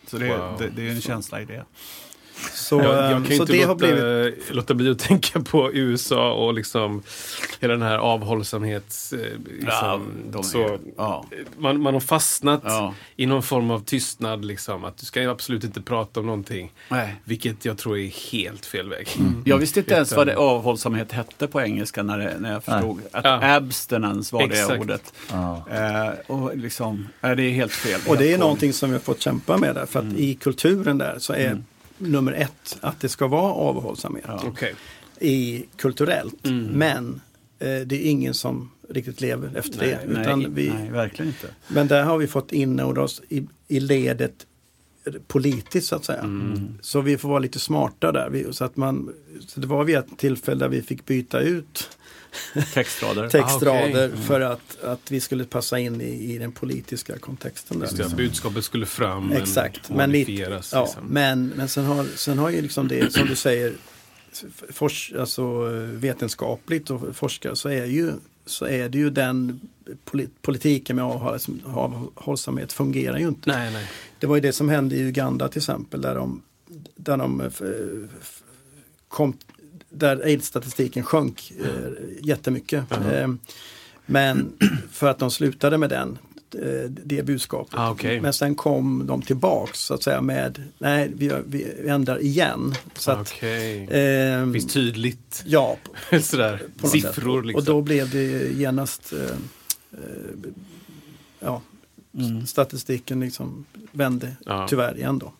Så 0.06 0.18
det, 0.18 0.28
Wow. 0.28 0.54
det, 0.58 0.68
det 0.76 0.88
är 0.88 0.90
en 0.90 1.00
känsla 1.00 1.40
i 1.40 1.44
det. 1.44 1.64
Så, 2.54 2.78
Jag, 2.78 2.84
jag 2.86 3.10
kan 3.10 3.24
ju 3.24 3.36
så 3.36 3.42
inte 3.42 3.52
det 3.52 3.58
låta, 3.66 3.68
har 3.68 3.74
blivit. 3.74 4.54
låta 4.54 4.74
bli 4.74 4.90
att 4.90 4.98
tänka 4.98 5.40
på 5.40 5.70
USA 5.72 6.32
och 6.32 6.54
liksom 6.54 7.02
hela 7.60 7.72
den 7.72 7.82
här 7.82 7.98
avhållsamhets... 7.98 9.12
eh, 9.12 9.18
Liksom, 9.60 10.02
är- 10.38 10.42
så, 10.42 10.78
ja. 10.96 11.24
man, 11.58 11.80
man 11.80 11.94
har 11.94 12.00
fastnat 12.00 12.60
Ja. 12.64 12.94
i 13.16 13.26
någon 13.26 13.42
form 13.42 13.70
av 13.70 13.84
tystnad. 13.84 14.44
Liksom, 14.44 14.84
att 14.84 14.96
du 14.96 15.06
ska 15.06 15.20
ju 15.22 15.30
absolut 15.30 15.64
inte 15.64 15.80
prata 15.82 16.20
om 16.20 16.26
någonting. 16.26 16.72
Nej. 16.88 17.14
Vilket 17.24 17.64
jag 17.64 17.78
tror 17.78 17.98
är 17.98 18.32
helt 18.32 18.66
fel 18.66 18.88
väg. 18.88 19.08
Jag 19.44 19.58
visste 19.58 19.80
inte 19.80 19.94
ens 19.94 20.12
vad 20.12 20.26
det 20.26 20.36
avhållsamhet 20.36 21.12
hette 21.12 21.46
på 21.46 21.60
engelska 21.60 22.02
när, 22.02 22.18
det, 22.18 22.34
när 22.38 22.52
jag 22.52 22.64
förstod 22.64 23.00
att 23.12 23.24
Ja. 23.24 23.54
abstinence 23.56 24.34
var 24.34 24.46
det 24.46 24.54
Exakt. 24.60 24.80
ordet. 24.80 25.12
Ja. 25.30 25.64
Eh, 25.70 26.08
och 26.26 26.56
liksom, 26.56 27.08
nej, 27.20 27.36
det 27.36 27.42
är 27.42 27.50
helt 27.50 27.72
fel. 27.72 28.00
Och 28.08 28.16
det 28.16 28.32
är 28.32 28.38
någonting 28.38 28.72
som 28.72 28.90
vi 28.90 28.94
har 28.96 29.00
fått 29.00 29.20
kämpa 29.20 29.56
med 29.56 29.74
där. 29.74 29.86
För 29.86 29.98
att 30.00 30.12
i 30.12 30.34
kulturen 30.34 30.98
där 30.98 31.16
så 31.18 31.32
är 31.32 31.62
nummer 32.02 32.32
ett 32.32 32.78
att 32.80 33.00
det 33.00 33.08
ska 33.08 33.26
vara 33.26 33.52
avhållsamhet. 33.52 34.24
Ja. 34.28 34.42
Okej. 34.46 34.74
I 35.20 35.64
kulturellt. 35.76 36.46
Mm. 36.46 36.64
Men 36.64 37.20
eh, 37.58 37.80
det 37.86 38.06
är 38.06 38.10
ingen 38.10 38.34
som 38.34 38.70
riktigt 38.88 39.20
lever 39.20 39.56
efter 39.56 39.78
det. 39.78 40.00
Nej, 40.06 40.20
Utan 40.20 40.38
nej, 40.38 40.50
vi, 40.54 40.68
nej, 40.68 40.90
verkligen 40.90 41.28
inte. 41.28 41.48
Men 41.68 41.88
där 41.88 42.02
har 42.02 42.18
vi 42.18 42.26
fått 42.26 42.52
inordna 42.52 43.02
oss 43.02 43.22
i, 43.28 43.46
i 43.68 43.80
ledet 43.80 44.46
politiskt 45.26 45.88
så 45.88 45.96
att 45.96 46.04
säga. 46.04 46.20
Mm. 46.20 46.78
Så 46.80 47.00
vi 47.00 47.18
får 47.18 47.28
vara 47.28 47.38
lite 47.38 47.58
smarta 47.58 48.12
där. 48.12 48.30
Vi, 48.30 48.52
så 48.52 48.64
att 48.64 48.76
man, 48.76 49.14
så 49.46 49.60
det 49.60 49.66
var 49.66 49.84
vid 49.84 49.96
ett 49.96 50.18
tillfälle 50.18 50.64
där 50.64 50.68
vi 50.68 50.82
fick 50.82 51.06
byta 51.06 51.40
ut 51.40 51.98
Textrader. 52.74 53.28
textrader 53.28 54.02
Ah. 54.02 54.04
Mm. 54.04 54.22
för 54.22 54.40
att, 54.40 54.80
att 54.84 55.10
vi 55.10 55.20
skulle 55.20 55.44
passa 55.44 55.78
in 55.78 56.00
i, 56.00 56.34
i 56.34 56.38
den 56.38 56.52
politiska 56.52 57.18
kontexten. 57.18 57.78
Där, 57.78 57.84
Just 57.86 57.96
det, 57.96 58.02
liksom. 58.02 58.16
budskapet 58.16 58.64
skulle 58.64 58.86
fram 58.86 59.28
men 59.28 59.42
Exakt, 59.42 59.88
men, 59.90 60.10
lite, 60.12 60.30
modifieras. 60.30 60.72
ja, 60.72 60.84
liksom. 60.84 61.06
men, 61.06 61.46
men 61.56 61.68
sen, 61.68 61.84
har, 61.84 62.04
sen 62.16 62.38
har 62.38 62.50
ju 62.50 62.62
liksom 62.62 62.88
det 62.88 63.12
som 63.12 63.26
du 63.28 63.36
säger 63.36 63.74
fors, 64.70 65.12
alltså, 65.18 65.62
vetenskapligt 65.92 66.90
och 66.90 67.16
forskare 67.16 67.56
så 67.56 67.68
är, 67.68 67.84
ju, 67.84 68.12
så 68.46 68.66
är 68.66 68.88
det 68.88 68.98
ju 68.98 69.10
den 69.10 69.60
polit, 70.04 70.42
politiken 70.42 70.96
med 70.96 71.04
avhållsamhet 71.64 72.72
fungerar 72.72 73.18
ju 73.18 73.28
inte. 73.28 73.50
Nej, 73.50 73.72
nej. 73.72 73.86
Det 74.18 74.26
var 74.26 74.34
ju 74.36 74.40
det 74.40 74.52
som 74.52 74.68
hände 74.68 74.96
i 74.96 75.00
Uganda 75.08 75.48
till 75.48 75.58
exempel 75.58 76.00
där 76.00 76.14
de, 76.14 76.42
där 76.96 77.16
de 77.16 77.40
eh, 77.40 77.46
f- 78.20 78.42
kom, 79.08 79.36
där 79.94 80.16
aids-statistiken 80.24 81.02
sjönk 81.02 81.52
eh, 81.64 81.92
jättemycket. 82.22 82.84
Eh, 82.92 83.28
men 84.06 84.52
för 84.92 85.08
att 85.08 85.18
de 85.18 85.30
slutade 85.30 85.78
med 85.78 85.90
den, 85.90 86.18
eh, 86.54 86.90
det 86.90 87.22
budskapet. 87.26 87.74
Ah, 87.74 87.90
okej. 87.90 88.20
Men 88.20 88.32
sen 88.32 88.54
kom 88.54 89.06
de 89.06 89.22
tillbaks 89.22 89.78
så 89.80 89.94
att 89.94 90.02
säga 90.02 90.20
med, 90.20 90.62
nej 90.78 91.10
vi, 91.16 91.32
vi 91.46 91.88
ändrar 91.88 92.22
igen. 92.22 92.74
Så 92.94 93.10
att, 93.10 93.20
Okej. 93.36 93.84
eh, 93.84 94.44
Visst 94.44 94.70
tydligt. 94.70 95.42
ja, 95.46 95.76
Sådär. 96.22 96.62
på 96.80 96.88
Siffror 96.88 97.42
liksom. 97.42 97.58
Och 97.58 97.64
då 97.64 97.82
blev 97.82 98.10
det 98.10 98.52
genast 98.52 99.12
eh, 99.12 99.18
eh, 99.92 99.98
ja, 101.40 101.62
statistiken 102.46 103.20
liksom 103.20 103.64
vände 103.92 104.36
Ja. 104.46 104.66
tyvärr 104.68 104.96
igen 104.96 105.18
då. 105.18 105.32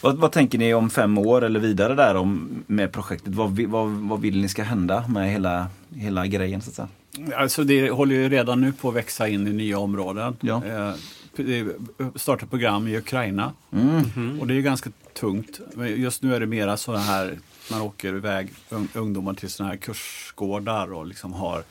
Vad, 0.00 0.16
vad 0.16 0.32
tänker 0.32 0.58
ni 0.58 0.74
om 0.74 0.90
fem 0.90 1.18
år 1.18 1.44
eller 1.44 1.60
vidare 1.60 1.94
där 1.94 2.14
om, 2.14 2.48
med 2.66 2.92
projektet? 2.92 3.34
Vad, 3.34 3.58
vad, 3.60 3.88
vad 3.88 4.20
vill 4.20 4.40
ni 4.40 4.48
ska 4.48 4.62
hända 4.62 5.04
med 5.08 5.30
hela, 5.32 5.66
hela 5.94 6.26
grejen? 6.26 6.60
Så 6.62 6.70
att 6.70 6.74
säga? 6.76 6.88
Alltså 7.36 7.64
det 7.64 7.90
håller 7.90 8.14
ju 8.14 8.28
redan 8.28 8.60
nu 8.60 8.72
på 8.72 8.88
att 8.88 8.94
växa 8.94 9.28
in 9.28 9.46
i 9.46 9.52
nya 9.52 9.78
områden. 9.78 10.36
Ja. 10.40 10.62
Eh, 10.66 10.92
Det 11.36 11.66
startar 12.14 12.46
program 12.46 12.88
i 12.88 12.96
Ukraina 12.98 13.52
Mm. 13.72 14.40
och 14.40 14.46
det 14.46 14.54
är 14.54 14.60
ganska 14.60 14.90
tungt. 15.20 15.60
Just 15.96 16.22
nu 16.22 16.34
är 16.34 16.40
det 16.40 16.46
mera 16.46 16.76
sådana 16.76 17.02
här, 17.04 17.38
man 17.70 17.80
åker 17.80 18.08
iväg 18.16 18.48
un- 18.70 18.88
ungdomar 18.94 19.34
till 19.34 19.48
sådana 19.50 19.72
här 19.72 19.78
kursgårdar 19.78 20.92
och 20.92 21.06
liksom 21.06 21.32
har 21.32 21.62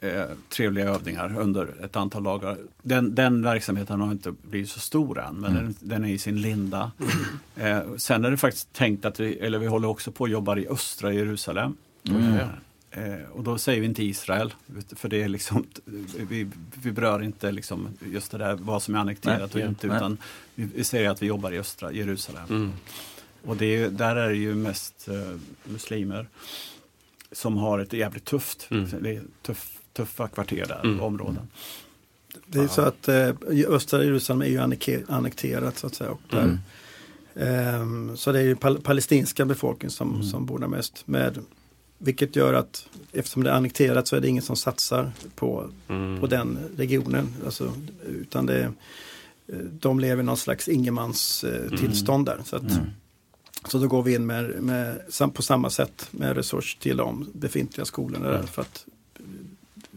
eh, 0.00 0.24
trevliga 0.48 0.88
övningar 0.88 1.38
under 1.38 1.84
ett 1.84 1.96
antal 1.96 2.22
dagar. 2.22 2.58
Den, 2.82 3.14
den 3.14 3.42
verksamheten 3.42 4.00
har 4.00 4.12
inte 4.12 4.32
blivit 4.42 4.70
så 4.70 4.80
stor 4.80 5.20
än, 5.20 5.34
men 5.34 5.54
den, 5.54 5.74
den 5.80 6.04
är 6.04 6.08
i 6.08 6.18
sin 6.18 6.40
linda. 6.40 6.92
Eh, 7.56 7.80
sen 7.96 8.24
är 8.24 8.30
det 8.30 8.36
faktiskt 8.36 8.72
tänkt 8.72 9.04
att 9.04 9.20
vi, 9.20 9.38
eller 9.38 9.58
vi 9.58 9.66
håller 9.66 9.88
också 9.88 10.12
på 10.12 10.24
att 10.24 10.30
jobba 10.30 10.56
i 10.56 10.68
östra 10.68 11.12
Jerusalem. 11.12 11.76
Eh, 12.90 13.30
och 13.32 13.44
då 13.44 13.58
säger 13.58 13.80
vi 13.80 13.86
inte 13.86 14.04
Israel, 14.04 14.54
för 14.96 15.08
det 15.08 15.22
är 15.22 15.28
liksom, 15.28 15.66
vi, 16.28 16.48
vi 16.82 16.92
berör 16.92 17.22
inte 17.22 17.52
liksom 17.52 17.88
just 18.12 18.30
det 18.30 18.38
där 18.38 18.54
vad 18.54 18.82
som 18.82 18.94
är 18.94 18.98
annekterat 18.98 19.54
Nej, 19.54 19.64
och 19.64 19.68
inte, 19.68 19.86
nej. 19.86 19.96
utan 19.96 20.18
vi, 20.54 20.84
säger 20.84 21.10
att 21.10 21.22
vi 21.22 21.26
jobbar 21.26 21.52
i 21.52 21.58
östra 21.58 21.92
Jerusalem. 21.92 22.44
Mm. 22.48 22.72
Och 23.44 23.56
det 23.56 23.88
där 23.88 24.16
är 24.16 24.28
det 24.28 24.36
ju 24.36 24.54
mest 24.54 25.08
eh, 25.08 25.38
muslimer 25.64 26.26
som 27.32 27.56
har 27.56 27.78
ett 27.78 27.92
jävligt 27.92 28.24
tufft, 28.24 28.66
Mm. 28.70 28.86
det 29.00 29.10
är 29.16 29.22
tuff, 29.42 29.78
tuffa 29.92 30.28
kvarter 30.28 30.64
där, 30.68 30.80
Mm. 30.84 31.00
områden. 31.00 31.48
Det 32.46 32.58
är 32.58 32.68
så 32.68 32.82
att 32.82 33.08
eh, 33.08 33.30
östra 33.68 34.04
Jerusalem 34.04 34.42
är 34.42 34.46
ju 34.46 34.58
annekterat 35.08 35.78
så 35.78 35.86
att 35.86 35.94
säga. 35.94 36.10
Och 36.10 36.20
där, 36.30 36.42
Mm. 36.42 36.58
ehm, 37.36 38.16
så 38.16 38.32
det 38.32 38.38
är 38.38 38.42
ju 38.44 38.56
pal 38.56 38.78
palestinska 38.80 39.44
befolkningen 39.44 39.90
som, 39.90 40.22
som 40.22 40.46
bor 40.46 40.58
där 40.58 40.66
mest. 40.68 41.02
Med, 41.06 41.38
vilket 41.98 42.36
gör 42.36 42.54
att 42.54 42.88
eftersom 43.12 43.42
det 43.44 43.50
är 43.50 43.54
annekterat 43.54 44.08
så 44.08 44.16
är 44.16 44.20
det 44.20 44.28
ingen 44.28 44.42
som 44.42 44.56
satsar 44.56 45.12
på, 45.34 45.70
Mm. 45.88 46.20
på 46.20 46.26
den 46.26 46.58
regionen. 46.76 47.34
Alltså, 47.44 47.72
utan 48.08 48.46
det, 48.46 48.62
eh, 49.46 49.58
de 49.58 50.00
lever 50.00 50.22
i 50.22 50.26
någon 50.26 50.36
slags 50.36 50.68
ingenmans 50.68 51.44
eh, 51.44 51.78
tillstånd 51.78 52.26
där. 52.26 52.40
Så, 52.44 52.56
att, 52.56 52.62
så 53.68 53.78
då 53.78 53.88
går 53.88 54.02
vi 54.02 54.14
in 54.14 54.26
med, 54.26 54.62
med, 54.62 55.00
på 55.34 55.42
samma 55.42 55.70
sätt 55.70 56.08
med 56.10 56.36
resurs 56.36 56.74
till 56.74 56.96
de 56.96 57.30
befintliga 57.32 57.84
skolorna 57.84 58.28
där. 58.28 58.42
För 58.42 58.62
att, 58.62 58.86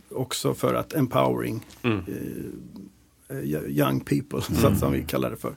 också 0.10 0.54
för 0.54 0.74
att 0.74 0.94
empowering 0.94 1.66
Mm. 1.84 1.98
eh, 1.98 2.06
young 3.68 4.00
people, 4.00 4.42
så 4.62 4.68
att, 4.68 4.80
som 4.80 4.92
vi 4.92 5.04
kallar 5.04 5.32
det 5.32 5.38
för. 5.38 5.54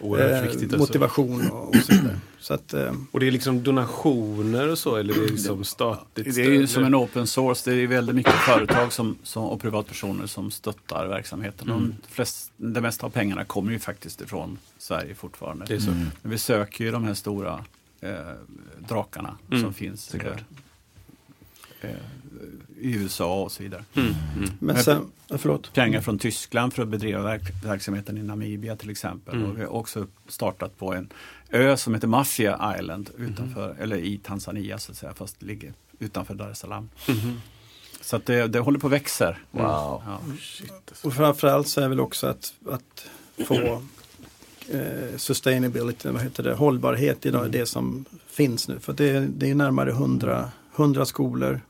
Oerhört 0.00 0.30
Eh, 0.30 0.42
viktigt. 0.42 0.62
Alltså. 0.62 0.78
motivation 0.78 1.50
och, 1.50 1.68
och 1.68 1.76
så 1.76 1.92
vidare. 1.92 2.20
Så 2.40 2.54
att, 2.54 2.74
eh, 2.74 2.92
Och 3.10 3.20
det 3.20 3.26
är 3.26 3.30
liksom 3.30 3.62
donationer 3.62 4.68
och 4.68 4.78
så 4.78 4.96
eller 4.96 5.14
det 5.14 5.24
är 5.24 5.28
liksom 5.28 5.64
statligt 5.64 6.34
Det 6.34 6.42
är 6.42 6.50
ju 6.50 6.66
som 6.66 6.84
en 6.84 6.94
open 6.94 7.26
source, 7.26 7.70
det 7.70 7.76
är 7.76 7.86
väldigt 7.86 8.14
mycket 8.14 8.32
företag 8.34 8.92
som, 8.92 9.18
som, 9.22 9.44
och 9.44 9.60
privatpersoner 9.60 10.26
som 10.26 10.50
stöttar 10.50 11.06
verksamheten. 11.06 11.70
Mm. 11.70 11.94
De 12.02 12.08
flest, 12.08 12.52
det 12.56 12.80
mesta 12.80 13.06
av 13.06 13.10
pengarna 13.10 13.44
kommer 13.44 13.72
ju 13.72 13.78
faktiskt 13.78 14.20
ifrån 14.20 14.58
Sverige 14.78 15.14
fortfarande. 15.14 15.64
Det 15.68 15.74
är 15.74 15.80
så. 15.80 15.90
Men 15.90 16.10
vi 16.22 16.38
söker 16.38 16.84
ju 16.84 16.90
de 16.90 17.04
här 17.04 17.14
stora 17.14 17.64
eh, 18.00 18.10
drakarna 18.88 19.38
Mm, 19.50 19.62
som 19.62 19.74
finns 19.74 20.14
eh, 20.14 20.26
eh, 21.80 21.90
i 22.80 22.94
USA 22.94 23.42
och 23.42 23.52
så 23.52 23.62
vidare. 23.62 23.84
Mm. 23.94 24.08
Mm. 24.36 24.50
men 24.58 24.74
Men- 24.74 24.84
sen, 24.84 25.10
förlåt. 25.28 25.72
Pengar 25.72 26.00
från 26.00 26.18
Tyskland 26.18 26.72
för 26.74 26.82
att 26.82 26.88
bedriva 26.88 27.22
verk 27.22 27.42
verksamheten 27.64 28.18
i 28.18 28.22
Namibia 28.22 28.76
till 28.76 28.90
exempel. 28.90 29.34
Mm. 29.34 29.50
Och 29.50 29.58
vi 29.58 29.62
har 29.62 29.72
också 29.72 30.06
startat 30.28 30.78
på 30.78 30.94
en 30.94 31.12
ö 31.50 31.76
som 31.76 31.94
heter 31.94 32.08
Mafia 32.08 32.76
Island 32.78 33.10
utanför, 33.18 33.76
eller 33.80 33.96
i 33.96 34.18
Tanzania 34.18 34.78
så 34.78 34.92
att 34.92 34.98
säga, 34.98 35.14
fast 35.14 35.42
ligger 35.42 35.72
utanför 35.98 36.34
Dar 36.34 36.50
es 36.50 36.58
Salaam. 36.58 36.88
Mhm. 37.08 37.40
Så 38.00 38.16
att 38.16 38.26
det, 38.26 38.46
det 38.46 38.58
håller 38.58 38.78
på 38.78 38.86
att 38.86 38.92
växa. 38.92 39.36
Wow. 39.50 40.02
Ja. 40.06 40.20
Och 41.02 41.14
framförallt 41.14 41.68
så 41.68 41.80
är 41.80 41.88
väl 41.88 42.00
också 42.00 42.26
att, 42.26 42.52
att 42.70 43.10
få 43.46 43.82
eh, 44.70 45.16
sustainability, 45.16 46.08
vad 46.08 46.22
heter 46.22 46.42
det, 46.42 46.54
hållbarhet 46.54 47.26
i 47.26 47.30
det 47.30 47.66
som 47.66 48.04
finns 48.26 48.68
nu. 48.68 48.80
För 48.80 48.92
det, 48.92 49.20
det 49.20 49.50
är 49.50 49.54
närmare 49.54 49.90
100, 49.90 50.50
100 50.76 51.04
skolor 51.06 51.60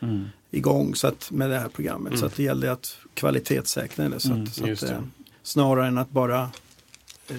Mm. 0.00 0.28
Igång 0.56 0.94
så 0.94 1.06
att, 1.06 1.30
med 1.30 1.50
det 1.50 1.58
här 1.58 1.68
programmet. 1.68 2.18
Så 2.18 2.26
att 2.26 2.36
det 2.36 2.42
gäller 2.42 2.70
att 2.70 2.96
kvalitetssäkra 3.14 4.08
det. 4.08 4.20
Så 4.20 4.30
Mm, 4.30 4.42
att, 4.42 4.54
så 4.54 4.66
just 4.66 4.82
att, 4.82 5.02
snarare 5.42 5.86
än 5.86 5.98
att 5.98 6.10
bara 6.10 6.42
eh, 7.28 7.36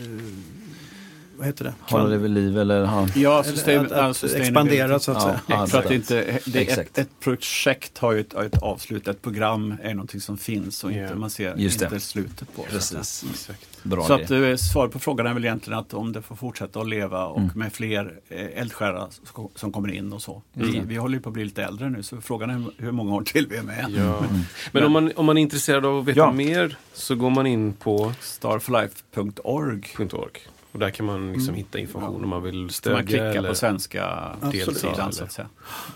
vad 1.37 1.47
heter 1.47 1.63
det? 1.65 1.73
Hålla 1.81 2.09
det 2.09 2.17
vid 2.17 2.31
liv 2.31 2.57
eller 2.57 2.85
ha... 2.85 3.07
Ja, 3.15 3.43
sustain, 3.43 3.79
att, 3.85 3.91
att 3.91 4.23
expandera 4.23 4.99
så 4.99 5.11
att 5.11 5.17
Ja, 5.17 5.23
säga. 5.23 5.39
ja, 5.47 5.67
För 5.67 5.77
att 5.77 5.83
det- 5.83 5.89
det 5.89 5.95
inte, 5.95 6.39
det 6.45 6.71
är 6.71 6.79
ett, 6.79 6.97
ett 6.97 7.09
projekt 7.19 7.97
har 7.97 8.11
ju 8.11 8.19
ett, 8.19 8.33
ett 8.33 8.57
avslut, 8.61 9.07
ett 9.07 9.21
program 9.21 9.75
är 9.83 9.93
någonting 9.93 10.21
som 10.21 10.37
finns 10.37 10.83
och 10.83 10.91
inte 10.91 11.03
Ja. 11.03 11.15
man 11.15 11.29
ser 11.29 11.55
Just 11.55 11.79
det. 11.79 11.85
inte 11.85 11.99
slutet 11.99 12.55
på. 12.55 12.61
så 12.61 12.67
att. 12.67 12.71
Precis. 12.71 13.49
Bra 13.83 14.03
Så 14.07 14.13
idé. 14.19 14.23
att 14.23 14.31
eh, 14.31 14.55
svar 14.55 14.87
på 14.87 14.99
frågan 14.99 15.27
är 15.27 15.33
väl 15.33 15.45
egentligen 15.45 15.79
att 15.79 15.93
om 15.93 16.11
det 16.13 16.21
får 16.21 16.35
fortsätta 16.35 16.79
att 16.79 16.87
leva 16.89 17.25
och 17.25 17.37
Mm. 17.39 17.51
med 17.55 17.73
fler 17.73 18.13
eh, 18.29 18.45
eldsjälar 18.61 19.07
som- 19.55 19.71
kommer 19.71 19.91
in 19.93 20.13
och 20.13 20.21
så. 20.21 20.41
Vi, 20.53 20.81
vi 20.85 20.95
håller 20.95 21.15
ju 21.15 21.21
på 21.21 21.29
att 21.29 21.33
bli 21.33 21.45
lite 21.45 21.63
äldre 21.63 21.89
nu 21.89 22.03
så 22.03 22.21
frågan 22.21 22.49
är 22.49 22.83
hur 22.83 22.91
många 22.91 23.13
år 23.15 23.21
till 23.21 23.47
vi 23.49 23.57
är 23.57 23.61
med. 23.63 23.85
Ja. 23.97 24.23
Men 24.71 24.83
om 24.83 24.91
man, 24.91 25.11
om 25.15 25.25
man 25.25 25.37
är 25.37 25.41
intresserad 25.41 25.85
av 25.85 25.97
att 25.99 26.05
veta 26.05 26.19
Ja. 26.19 26.31
mer 26.31 26.77
så 26.93 27.15
går 27.15 27.29
man 27.29 27.47
in 27.47 27.73
på 27.73 28.11
Starforlife.org. 28.19 29.83
Och 30.75 30.81
där 30.81 30.89
kan 30.89 31.05
man 31.05 31.33
liksom 31.33 31.55
hitta 31.55 31.79
information 31.79 32.23
om 32.23 32.29
man 32.29 32.43
vill 32.43 32.69
stödja 32.69 32.97
man 32.97 33.07
klickar 33.07 33.25
eller... 33.25 33.49
på 33.49 33.55
svenska 33.55 34.05
Absolut. 34.41 34.77
sidan 34.77 35.13
så 35.13 35.23
att 35.23 35.31
säga. 35.31 35.47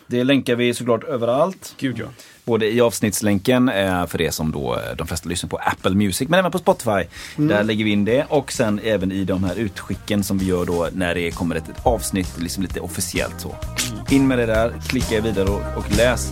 Det 0.07 0.23
länkar 0.23 0.55
vi 0.55 0.73
såklart 0.73 1.03
överallt. 1.03 1.75
Gud 1.77 1.99
ja. 1.99 2.05
Både 2.45 2.73
i 2.73 2.81
avsnittslänken 2.81 3.69
eh, 3.69 4.05
för 4.05 4.17
det 4.17 4.31
som 4.31 4.51
då 4.51 4.75
eh, 4.75 4.95
de 4.97 5.07
flesta 5.07 5.29
lyssnar 5.29 5.49
på 5.49 5.57
Apple 5.57 5.95
Music, 5.95 6.29
men 6.29 6.39
även 6.39 6.51
på 6.51 6.57
Spotify. 6.57 7.03
Där 7.35 7.63
lägger 7.63 7.85
vi 7.85 7.91
in 7.91 8.05
det 8.05 8.25
och 8.29 8.51
sen 8.51 8.79
även 8.83 9.11
i 9.11 9.23
de 9.23 9.43
här 9.43 9.55
utskicken 9.55 10.23
som 10.23 10.37
vi 10.37 10.45
gör 10.45 10.65
då 10.65 10.89
när 10.93 11.15
det 11.15 11.31
kommer 11.31 11.55
ett, 11.55 11.69
ett 11.69 11.85
avsnitt 11.85 12.39
liksom 12.39 12.63
lite 12.63 12.79
officiellt 12.79 13.41
så. 13.41 13.55
In 14.09 14.27
med 14.27 14.37
det 14.37 14.45
där, 14.45 14.73
klicka 14.89 15.21
vidare 15.21 15.49
och, 15.49 15.77
och 15.77 15.97
läs. 15.97 16.31